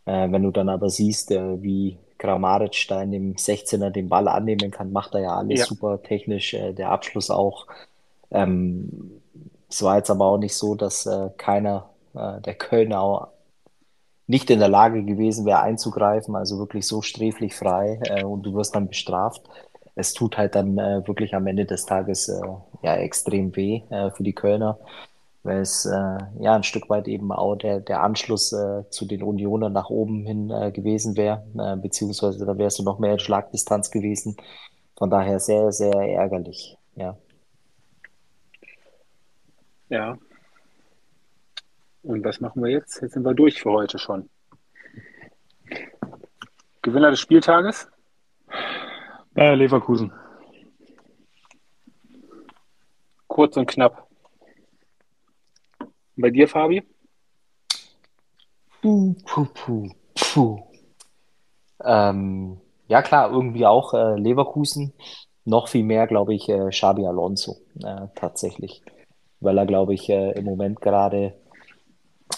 Äh, 0.05 0.31
wenn 0.31 0.43
du 0.43 0.51
dann 0.51 0.69
aber 0.69 0.89
siehst, 0.89 1.31
äh, 1.31 1.61
wie 1.61 1.97
Kramaric 2.17 2.87
da 2.89 3.01
in 3.01 3.11
dem 3.11 3.35
16er 3.35 3.89
den 3.89 4.09
Ball 4.09 4.27
annehmen 4.27 4.71
kann, 4.71 4.91
macht 4.91 5.13
er 5.13 5.21
ja 5.21 5.35
alles 5.35 5.61
ja. 5.61 5.65
super 5.65 6.01
technisch, 6.03 6.53
äh, 6.53 6.73
der 6.73 6.89
Abschluss 6.89 7.29
auch. 7.29 7.67
Ähm, 8.31 9.21
es 9.69 9.81
war 9.81 9.97
jetzt 9.97 10.09
aber 10.09 10.25
auch 10.25 10.37
nicht 10.37 10.55
so, 10.55 10.75
dass 10.75 11.09
keiner 11.37 11.89
der 12.13 12.53
Kölner 12.53 13.01
auch 13.01 13.27
nicht 14.25 14.49
in 14.49 14.59
der 14.59 14.69
Lage 14.69 15.03
gewesen 15.03 15.45
wäre 15.45 15.59
einzugreifen, 15.59 16.33
also 16.35 16.59
wirklich 16.59 16.87
so 16.87 17.01
sträflich 17.01 17.55
frei 17.55 17.99
und 18.23 18.43
du 18.43 18.53
wirst 18.53 18.73
dann 18.73 18.87
bestraft 18.87 19.41
es 19.95 20.13
tut 20.13 20.37
halt 20.37 20.55
dann 20.55 20.77
äh, 20.77 21.07
wirklich 21.07 21.33
am 21.35 21.47
Ende 21.47 21.65
des 21.65 21.85
Tages 21.85 22.29
äh, 22.29 22.41
ja 22.83 22.95
extrem 22.95 23.55
weh 23.55 23.81
äh, 23.89 24.11
für 24.11 24.23
die 24.23 24.33
Kölner, 24.33 24.77
weil 25.43 25.59
es 25.59 25.85
äh, 25.85 26.17
ja 26.39 26.55
ein 26.55 26.63
Stück 26.63 26.89
weit 26.89 27.07
eben 27.07 27.31
auch 27.31 27.55
der, 27.55 27.79
der 27.79 28.03
Anschluss 28.03 28.51
äh, 28.51 28.83
zu 28.89 29.05
den 29.05 29.23
Unionern 29.23 29.73
nach 29.73 29.89
oben 29.89 30.25
hin 30.25 30.51
äh, 30.51 30.71
gewesen 30.71 31.15
wäre, 31.15 31.43
beziehungsweise 31.81 32.45
da 32.45 32.57
wärst 32.57 32.79
du 32.79 32.83
noch 32.83 32.99
mehr 32.99 33.13
in 33.13 33.19
Schlagdistanz 33.19 33.89
gewesen. 33.91 34.35
Von 34.97 35.09
daher 35.09 35.39
sehr, 35.39 35.71
sehr 35.71 35.93
ärgerlich, 35.93 36.77
ja. 36.95 37.17
Ja. 39.89 40.17
Und 42.03 42.23
was 42.23 42.39
machen 42.39 42.63
wir 42.63 42.71
jetzt? 42.71 43.01
Jetzt 43.01 43.13
sind 43.13 43.23
wir 43.23 43.33
durch 43.33 43.61
für 43.61 43.71
heute 43.71 43.97
schon. 43.97 44.29
Gewinner 46.81 47.09
des 47.09 47.19
Spieltages? 47.19 47.87
Bayer 49.35 49.57
Leverkusen. 49.57 50.13
Kurz 53.27 53.57
und 53.57 53.67
knapp. 53.67 54.07
bei 56.15 56.29
dir, 56.29 56.47
Fabi? 56.47 56.83
Puh, 58.81 59.15
puh, 59.25 59.45
puh, 59.53 59.89
puh. 60.15 60.59
Ähm, 61.83 62.61
ja, 62.87 63.01
klar, 63.01 63.29
irgendwie 63.29 63.65
auch 63.65 63.93
äh, 63.93 64.17
Leverkusen. 64.17 64.93
Noch 65.43 65.67
viel 65.67 65.83
mehr, 65.83 66.07
glaube 66.07 66.33
ich, 66.33 66.47
äh, 66.47 66.69
Xabi 66.69 67.05
Alonso 67.05 67.57
äh, 67.83 68.07
tatsächlich. 68.15 68.83
Weil 69.41 69.57
er, 69.57 69.65
glaube 69.65 69.93
ich, 69.93 70.09
äh, 70.09 70.31
im 70.31 70.45
Moment 70.45 70.79
gerade 70.79 71.33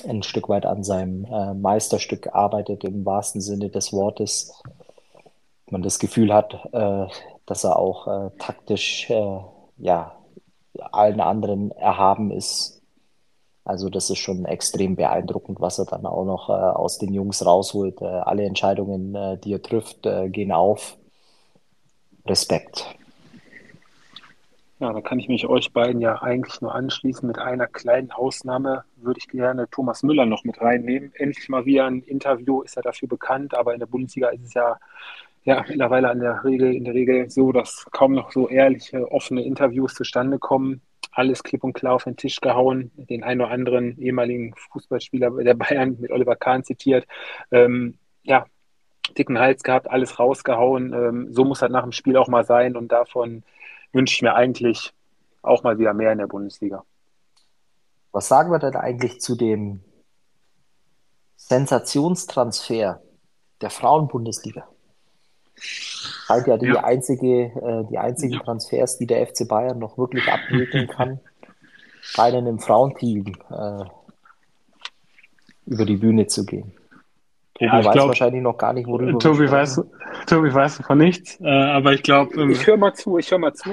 ein 0.03 0.23
Stück 0.23 0.49
weit 0.49 0.65
an 0.65 0.83
seinem 0.83 1.25
äh, 1.25 1.53
Meisterstück 1.53 2.33
arbeitet, 2.33 2.83
im 2.83 3.05
wahrsten 3.05 3.39
Sinne 3.39 3.69
des 3.69 3.93
Wortes. 3.93 4.51
Man 5.69 5.81
das 5.81 5.99
Gefühl 5.99 6.33
hat, 6.33 6.53
äh, 6.71 7.07
dass 7.45 7.63
er 7.63 7.77
auch 7.77 8.07
äh, 8.07 8.29
taktisch 8.39 9.09
äh, 9.09 9.39
ja, 9.77 10.17
allen 10.91 11.19
anderen 11.19 11.71
erhaben 11.71 12.31
ist. 12.31 12.81
Also 13.65 13.89
das 13.89 14.09
ist 14.09 14.19
schon 14.19 14.45
extrem 14.45 14.95
beeindruckend, 14.95 15.59
was 15.59 15.77
er 15.77 15.85
dann 15.85 16.05
auch 16.05 16.23
noch 16.23 16.47
aus 16.47 16.99
den 16.99 17.13
Jungs 17.13 17.45
rausholt. 17.45 18.01
Alle 18.01 18.45
Entscheidungen, 18.45 19.41
die 19.41 19.51
er 19.51 19.61
trifft, 19.61 20.03
gehen 20.03 20.53
auf. 20.53 20.97
Respekt. 22.25 22.95
Ja, 24.79 24.93
da 24.93 25.01
kann 25.01 25.17
ich 25.17 25.27
mich 25.27 25.47
euch 25.47 25.73
beiden 25.73 26.01
ja 26.01 26.21
eigentlich 26.21 26.61
nur 26.61 26.73
anschließen. 26.73 27.27
Mit 27.27 27.39
einer 27.39 27.65
kleinen 27.65 28.11
Ausnahme 28.11 28.83
würde 28.95 29.17
ich 29.17 29.27
gerne 29.27 29.67
Thomas 29.71 30.03
Müller 30.03 30.27
noch 30.27 30.43
mit 30.43 30.61
reinnehmen. 30.61 31.11
Endlich 31.15 31.49
mal 31.49 31.65
wieder 31.65 31.87
ein 31.87 32.03
Interview, 32.03 32.61
ist 32.61 32.77
er 32.77 32.83
dafür 32.83 33.07
bekannt, 33.07 33.55
aber 33.55 33.73
in 33.73 33.79
der 33.79 33.87
Bundesliga 33.87 34.29
ist 34.29 34.43
es 34.43 34.53
ja, 34.53 34.77
ja 35.47 35.63
mittlerweile 35.67 36.11
in 36.11 36.19
der 36.19 36.43
Regel, 36.43 36.75
in 36.75 36.83
der 36.83 36.93
Regel 36.93 37.29
so, 37.29 37.51
dass 37.53 37.85
kaum 37.91 38.11
noch 38.11 38.31
so 38.31 38.49
ehrliche, 38.49 39.09
offene 39.11 39.43
Interviews 39.43 39.93
zustande 39.93 40.39
kommen. 40.39 40.81
Alles 41.11 41.41
klipp 41.41 41.63
und 41.63 41.73
klar 41.73 41.93
auf 41.93 42.03
den 42.03 42.17
Tisch 42.17 42.41
gehauen, 42.41 42.91
den 42.95 43.23
einen 43.23 43.41
oder 43.41 43.49
anderen 43.51 43.97
ehemaligen 43.97 44.53
Fußballspieler 44.55 45.31
der 45.31 45.53
Bayern 45.53 45.97
mit 45.99 46.11
Oliver 46.11 46.35
Kahn 46.35 46.63
zitiert. 46.63 47.07
Ähm, 47.49 47.97
ja, 48.23 48.45
dicken 49.17 49.39
Hals 49.39 49.63
gehabt, 49.63 49.89
alles 49.89 50.19
rausgehauen. 50.19 50.93
Ähm, 50.93 51.33
so 51.33 51.45
muss 51.45 51.59
das 51.59 51.71
nach 51.71 51.83
dem 51.83 51.93
Spiel 51.93 52.17
auch 52.17 52.27
mal 52.27 52.43
sein 52.43 52.75
und 52.75 52.91
davon 52.91 53.43
wünsche 53.93 54.15
ich 54.15 54.21
mir 54.21 54.35
eigentlich 54.35 54.93
auch 55.41 55.63
mal 55.63 55.79
wieder 55.79 55.93
mehr 55.93 56.11
in 56.11 56.17
der 56.17 56.27
Bundesliga. 56.27 56.83
Was 58.11 58.27
sagen 58.27 58.51
wir 58.51 58.59
denn 58.59 58.75
eigentlich 58.75 59.21
zu 59.21 59.35
dem 59.35 59.79
Sensationstransfer 61.37 63.01
der 63.61 63.69
Frauenbundesliga? 63.69 64.67
Scheint 66.27 66.47
ja 66.47 66.57
die 66.57 66.67
ja. 66.67 66.83
einzige, 66.83 67.45
äh, 67.45 67.85
die 67.89 67.97
einzigen 67.97 68.33
ja. 68.33 68.39
Transfers, 68.39 68.97
die 68.97 69.07
der 69.07 69.25
FC 69.25 69.47
Bayern 69.47 69.79
noch 69.79 69.97
wirklich 69.97 70.27
abwickeln 70.27 70.87
kann, 70.95 71.19
einen 72.17 72.47
im 72.47 72.59
Frauenteam 72.59 73.27
äh, 73.49 73.85
über 75.65 75.85
die 75.85 75.95
Bühne 75.95 76.27
zu 76.27 76.45
gehen. 76.45 76.73
Tobi 77.53 77.65
ja, 77.65 77.85
weiß 77.85 77.93
glaub, 77.93 78.07
wahrscheinlich 78.09 78.41
noch 78.41 78.57
gar 78.57 78.73
nicht, 78.73 78.87
worüber 78.87 79.17
Tobi 79.19 79.49
weiß, 79.49 79.81
Tobi 80.27 80.53
weiß 80.53 80.81
von 80.85 80.97
nichts, 80.97 81.39
äh, 81.39 81.47
aber 81.47 81.93
ich 81.93 82.03
glaube. 82.03 82.39
Ähm, 82.39 82.49
ich 82.51 82.67
höre 82.67 82.77
mal 82.77 82.93
zu, 82.93 83.17
ich 83.17 83.31
höre 83.31 83.39
mal 83.39 83.53
zu. 83.53 83.69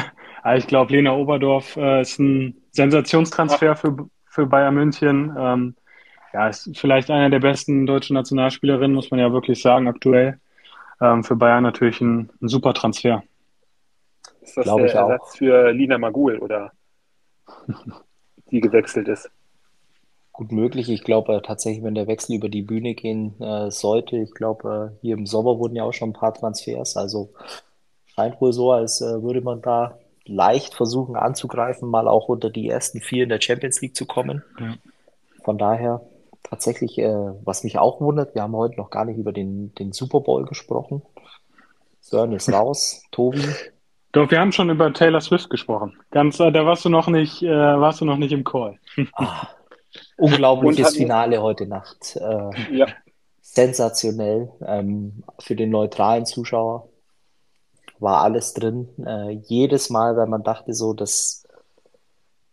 ich 0.56 0.66
glaube, 0.66 0.92
Lena 0.92 1.14
Oberdorf 1.14 1.76
äh, 1.76 2.00
ist 2.00 2.18
ein 2.18 2.56
Sensationstransfer 2.70 3.76
für, 3.76 4.08
für 4.24 4.46
Bayern 4.46 4.74
München. 4.74 5.36
Ähm, 5.38 5.74
ja, 6.32 6.48
ist 6.48 6.70
vielleicht 6.74 7.10
einer 7.10 7.28
der 7.28 7.40
besten 7.40 7.86
deutschen 7.86 8.14
Nationalspielerinnen, 8.14 8.94
muss 8.94 9.10
man 9.10 9.20
ja 9.20 9.30
wirklich 9.30 9.60
sagen, 9.60 9.88
aktuell. 9.88 10.40
Ähm, 11.00 11.24
für 11.24 11.36
Bayern 11.36 11.62
natürlich 11.62 12.00
ein, 12.00 12.30
ein 12.40 12.48
super 12.48 12.74
Transfer. 12.74 13.22
Ist 14.40 14.56
das 14.56 14.64
Glaube 14.64 14.86
der 14.86 14.94
Ersatz 14.94 15.36
für 15.36 15.70
Lina 15.72 15.98
Magul 15.98 16.38
oder 16.38 16.72
die 18.50 18.60
gewechselt 18.60 19.08
ist? 19.08 19.30
gut 20.38 20.52
möglich. 20.52 20.88
Ich 20.88 21.02
glaube 21.02 21.34
äh, 21.34 21.42
tatsächlich, 21.42 21.82
wenn 21.82 21.96
der 21.96 22.06
Wechsel 22.06 22.36
über 22.36 22.48
die 22.48 22.62
Bühne 22.62 22.94
gehen 22.94 23.34
äh, 23.40 23.72
sollte, 23.72 24.16
ich 24.16 24.32
glaube, 24.32 24.92
äh, 24.94 25.00
hier 25.00 25.16
im 25.16 25.26
Sommer 25.26 25.58
wurden 25.58 25.74
ja 25.74 25.82
auch 25.82 25.92
schon 25.92 26.10
ein 26.10 26.14
paar 26.14 26.32
Transfers. 26.32 26.96
Also 26.96 27.30
scheint 28.06 28.40
wohl 28.40 28.52
so, 28.52 28.70
als 28.70 29.00
äh, 29.00 29.20
würde 29.20 29.40
man 29.40 29.60
da 29.62 29.98
leicht 30.26 30.74
versuchen 30.74 31.16
anzugreifen, 31.16 31.90
mal 31.90 32.06
auch 32.06 32.28
unter 32.28 32.50
die 32.50 32.68
ersten 32.68 33.00
vier 33.00 33.24
in 33.24 33.30
der 33.30 33.40
Champions 33.40 33.80
League 33.80 33.96
zu 33.96 34.06
kommen. 34.06 34.44
Ja. 34.60 34.74
Von 35.42 35.58
daher 35.58 36.02
tatsächlich, 36.42 36.98
äh, 36.98 37.32
was 37.44 37.64
mich 37.64 37.78
auch 37.78 38.00
wundert, 38.00 38.34
wir 38.34 38.42
haben 38.42 38.56
heute 38.56 38.76
noch 38.76 38.90
gar 38.90 39.04
nicht 39.04 39.18
über 39.18 39.32
den, 39.32 39.74
den 39.74 39.92
Super 39.92 40.20
Bowl 40.20 40.44
gesprochen. 40.44 41.02
Sören 42.00 42.32
ist 42.32 42.52
raus, 42.52 43.02
Tobi. 43.10 43.42
Doch, 44.12 44.30
wir 44.30 44.40
haben 44.40 44.52
schon 44.52 44.70
über 44.70 44.92
Taylor 44.92 45.20
Swift 45.20 45.50
gesprochen. 45.50 45.98
Ganz, 46.10 46.40
äh, 46.40 46.50
da 46.50 46.64
warst 46.64 46.84
du 46.84 46.88
noch 46.88 47.08
nicht, 47.08 47.42
äh, 47.42 47.48
warst 47.48 48.00
du 48.00 48.04
noch 48.04 48.16
nicht 48.16 48.32
im 48.32 48.44
Call. 48.44 48.78
Ah, 49.12 49.48
Unglaubliches 50.16 50.96
Finale 50.96 51.42
heute 51.42 51.66
Nacht. 51.66 52.16
Äh, 52.16 52.76
ja. 52.76 52.86
Sensationell. 53.40 54.50
Ähm, 54.66 55.24
für 55.38 55.56
den 55.56 55.70
neutralen 55.70 56.26
Zuschauer 56.26 56.88
war 57.98 58.22
alles 58.22 58.54
drin. 58.54 58.88
Äh, 59.04 59.32
jedes 59.44 59.90
Mal, 59.90 60.16
wenn 60.16 60.30
man 60.30 60.42
dachte, 60.42 60.74
so, 60.74 60.92
dass 60.92 61.46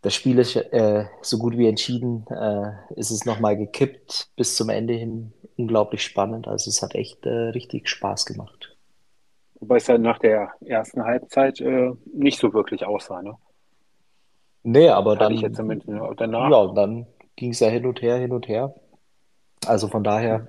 das 0.06 0.14
Spiel 0.14 0.38
ist 0.38 0.54
äh, 0.54 1.06
so 1.20 1.36
gut 1.36 1.58
wie 1.58 1.66
entschieden, 1.66 2.24
äh, 2.30 2.70
ist 2.94 3.10
es 3.10 3.24
nochmal 3.24 3.56
gekippt 3.56 4.30
bis 4.36 4.54
zum 4.54 4.68
Ende 4.68 4.94
hin. 4.94 5.32
Unglaublich 5.56 6.04
spannend. 6.04 6.46
Also 6.46 6.70
es 6.70 6.80
hat 6.80 6.94
echt 6.94 7.26
äh, 7.26 7.48
richtig 7.48 7.88
Spaß 7.88 8.24
gemacht. 8.24 8.76
Wobei 9.58 9.78
es 9.78 9.88
ja 9.88 9.98
nach 9.98 10.20
der 10.20 10.52
ersten 10.64 11.02
Halbzeit 11.02 11.60
äh, 11.60 11.90
nicht 12.14 12.38
so 12.38 12.54
wirklich 12.54 12.86
aussah, 12.86 13.20
ne? 13.20 13.34
Nee, 14.62 14.90
aber 14.90 15.16
dann. 15.16 15.32
Ich 15.32 15.40
jetzt 15.40 15.58
danach. 15.58 16.50
Ja, 16.50 16.72
dann 16.72 17.08
ging 17.34 17.50
es 17.50 17.58
ja 17.58 17.66
hin 17.66 17.84
und 17.84 18.00
her, 18.00 18.14
hin 18.14 18.30
und 18.30 18.46
her. 18.46 18.76
Also 19.66 19.88
von 19.88 20.04
daher, 20.04 20.46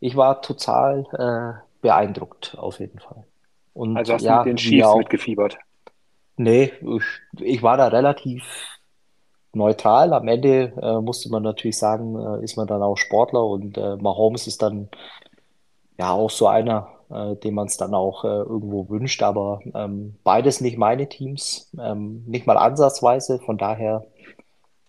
ich 0.00 0.16
war 0.16 0.42
total 0.42 1.06
äh, 1.12 1.60
beeindruckt 1.80 2.56
auf 2.58 2.80
jeden 2.80 2.98
Fall. 2.98 3.22
Und 3.72 3.96
also 3.96 4.14
hast 4.14 4.22
ja, 4.22 4.42
du 4.42 4.48
mit 4.48 4.48
den 4.48 4.56
Chiefs 4.56 4.84
auch, 4.84 4.98
mitgefiebert? 4.98 5.58
Nee, 6.36 6.72
ich, 6.80 7.04
ich, 7.40 7.62
war 7.62 7.76
da 7.76 7.86
relativ 7.86 8.42
neutral. 9.56 10.12
Am 10.12 10.28
Ende 10.28 10.72
äh, 10.80 11.00
musste 11.00 11.30
man 11.30 11.42
natürlich 11.42 11.78
sagen, 11.78 12.16
äh, 12.16 12.44
ist 12.44 12.56
man 12.56 12.66
dann 12.66 12.82
auch 12.82 12.96
Sportler 12.96 13.44
und 13.44 13.76
äh, 13.76 13.96
Mahomes 13.96 14.46
ist 14.46 14.62
dann 14.62 14.88
ja 15.98 16.12
auch 16.12 16.30
so 16.30 16.46
einer, 16.46 16.88
äh, 17.10 17.36
dem 17.36 17.54
man 17.54 17.66
es 17.66 17.76
dann 17.76 17.94
auch 17.94 18.24
äh, 18.24 18.28
irgendwo 18.28 18.88
wünscht. 18.88 19.22
Aber 19.22 19.60
ähm, 19.74 20.16
beides 20.24 20.60
nicht 20.60 20.78
meine 20.78 21.08
Teams, 21.08 21.72
ähm, 21.80 22.22
nicht 22.26 22.46
mal 22.46 22.56
ansatzweise. 22.56 23.38
Von 23.40 23.58
daher 23.58 24.06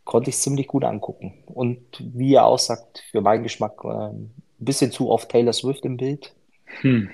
konnte 0.04 0.30
ich 0.30 0.38
ziemlich 0.38 0.68
gut 0.68 0.84
angucken. 0.84 1.44
Und 1.48 1.82
wie 2.00 2.36
er 2.36 2.46
auch 2.46 2.60
sagt, 2.60 3.04
für 3.12 3.22
meinen 3.22 3.44
Geschmack 3.44 3.82
äh, 3.84 3.88
ein 3.88 4.34
bisschen 4.58 4.92
zu 4.92 5.10
oft 5.10 5.30
Taylor 5.30 5.54
Swift 5.54 5.86
im 5.86 5.98
Bild. 5.98 6.34
Hm. 6.82 7.10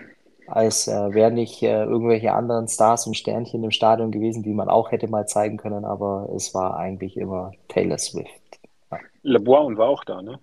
Als 0.48 0.88
äh, 0.88 1.14
wären 1.14 1.36
nicht 1.36 1.64
äh, 1.64 1.84
irgendwelche 1.84 2.34
anderen 2.34 2.68
Stars 2.68 3.08
und 3.08 3.16
Sternchen 3.16 3.64
im 3.64 3.72
Stadion 3.72 4.12
gewesen, 4.12 4.44
die 4.44 4.54
man 4.54 4.70
auch 4.70 4.92
hätte 4.92 5.08
mal 5.08 5.26
zeigen 5.28 5.58
können, 5.58 5.86
aber 5.86 6.30
es 6.36 6.54
war 6.54 6.78
eigentlich 6.78 7.18
immer 7.18 7.52
Taylor 7.70 7.98
Swift. 7.98 8.60
Ja. 8.92 9.00
LeBron 9.24 9.78
war 9.78 9.90
auch 9.90 10.04
da, 10.04 10.22
ne? 10.22 10.40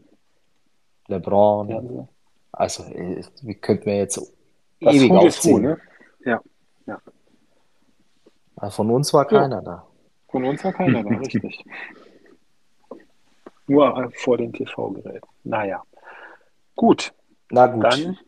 LeBron. 1.08 1.68
Ja. 1.68 2.08
Also, 2.52 2.84
äh, 2.84 3.22
wie 3.42 3.54
könnten 3.54 3.86
wir 3.86 3.96
jetzt 3.96 4.16
das 4.80 4.94
ewig 4.94 5.12
aufzählen. 5.12 5.62
ne? 5.62 5.78
Ja. 6.24 6.40
ja. 6.86 6.98
Also 8.56 8.76
von 8.76 8.90
uns 8.90 9.12
war 9.12 9.26
keiner 9.26 9.56
ja. 9.56 9.62
da. 9.62 9.86
Von 10.28 10.44
uns 10.44 10.64
war 10.64 10.72
keiner 10.72 11.02
da, 11.02 11.08
richtig. 11.18 11.64
Nur 13.66 14.10
vor 14.16 14.38
dem 14.38 14.52
TV-Gerät. 14.52 15.22
Naja. 15.44 15.82
Gut. 16.74 17.12
Na 17.50 17.66
gut. 17.66 17.84
Dann 17.84 18.18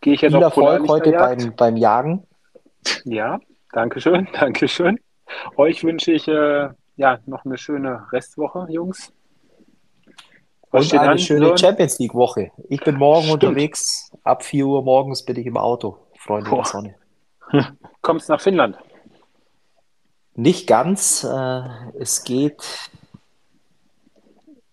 gehe 0.00 0.14
ich 0.14 0.20
jetzt 0.20 0.32
Viel 0.32 0.42
Erfolg 0.42 0.88
heute 0.88 1.12
beim, 1.12 1.54
beim 1.56 1.76
Jagen. 1.76 2.26
Ja, 3.04 3.40
danke 3.72 4.00
schön, 4.00 4.28
danke 4.40 4.68
schön. 4.68 4.98
Euch 5.56 5.82
wünsche 5.84 6.12
ich 6.12 6.28
äh, 6.28 6.68
ja 6.96 7.18
noch 7.26 7.44
eine 7.44 7.58
schöne 7.58 8.06
Restwoche, 8.12 8.66
Jungs. 8.70 9.12
Was 10.70 10.92
Und 10.92 10.98
eine 10.98 11.12
an, 11.12 11.18
schöne 11.18 11.46
Sören? 11.46 11.58
Champions 11.58 11.98
League 11.98 12.14
Woche. 12.14 12.50
Ich 12.68 12.80
bin 12.82 12.96
morgen 12.96 13.26
Stimmt. 13.26 13.44
unterwegs. 13.44 14.10
Ab 14.24 14.44
4 14.44 14.66
Uhr 14.66 14.82
morgens 14.82 15.24
bin 15.24 15.36
ich 15.36 15.46
im 15.46 15.56
Auto, 15.56 15.98
Freunde 16.18 16.50
Boah. 16.50 16.62
der 16.62 16.64
Sonne. 16.66 16.94
Kommst 18.02 18.28
nach 18.28 18.40
Finnland? 18.40 18.76
Nicht 20.34 20.66
ganz. 20.66 21.24
Äh, 21.24 21.62
es 21.98 22.24
geht 22.24 22.90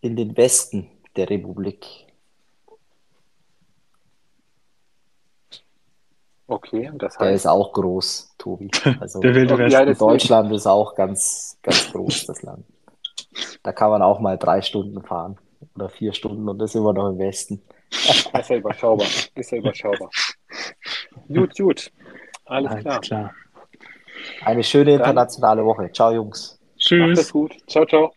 in 0.01 0.15
den 0.15 0.35
Westen 0.35 0.89
der 1.15 1.29
Republik. 1.29 2.02
Okay, 6.53 6.91
das 6.93 7.13
heißt. 7.13 7.21
Der 7.21 7.31
ist 7.31 7.47
auch 7.47 7.73
groß, 7.73 8.35
Tobi. 8.37 8.69
Also 8.99 9.19
der 9.21 9.33
wilde 9.33 9.57
Westen. 9.57 9.97
Deutschland 9.97 10.51
ist 10.51 10.67
auch 10.67 10.93
ganz, 10.93 11.57
ganz 11.63 11.91
groß, 11.91 12.27
das 12.27 12.43
Land. 12.43 12.63
Da 13.63 13.71
kann 13.71 13.89
man 13.89 14.03
auch 14.03 14.19
mal 14.19 14.37
drei 14.37 14.61
Stunden 14.61 15.01
fahren 15.01 15.37
oder 15.75 15.89
vier 15.89 16.13
Stunden 16.13 16.47
und 16.47 16.59
das 16.59 16.71
ist 16.71 16.75
immer 16.75 16.93
noch 16.93 17.09
im 17.09 17.17
Westen. 17.17 17.63
Ist 18.39 18.49
ja 18.49 18.57
überschaubar. 18.57 19.07
Ist 19.35 19.51
ja 19.51 19.57
überschaubar. 19.59 20.09
gut, 21.27 21.55
gut. 21.55 21.91
Alles, 22.45 22.71
Alles 22.71 22.83
klar. 22.83 23.01
klar. 23.01 23.33
Eine 24.43 24.63
schöne 24.63 24.93
internationale 24.93 25.63
Woche. 25.63 25.91
Ciao, 25.91 26.11
Jungs. 26.11 26.59
Tschüss. 26.77 26.99
Macht 26.99 27.17
es 27.19 27.31
gut. 27.31 27.55
Ciao, 27.67 27.85
ciao. 27.85 28.13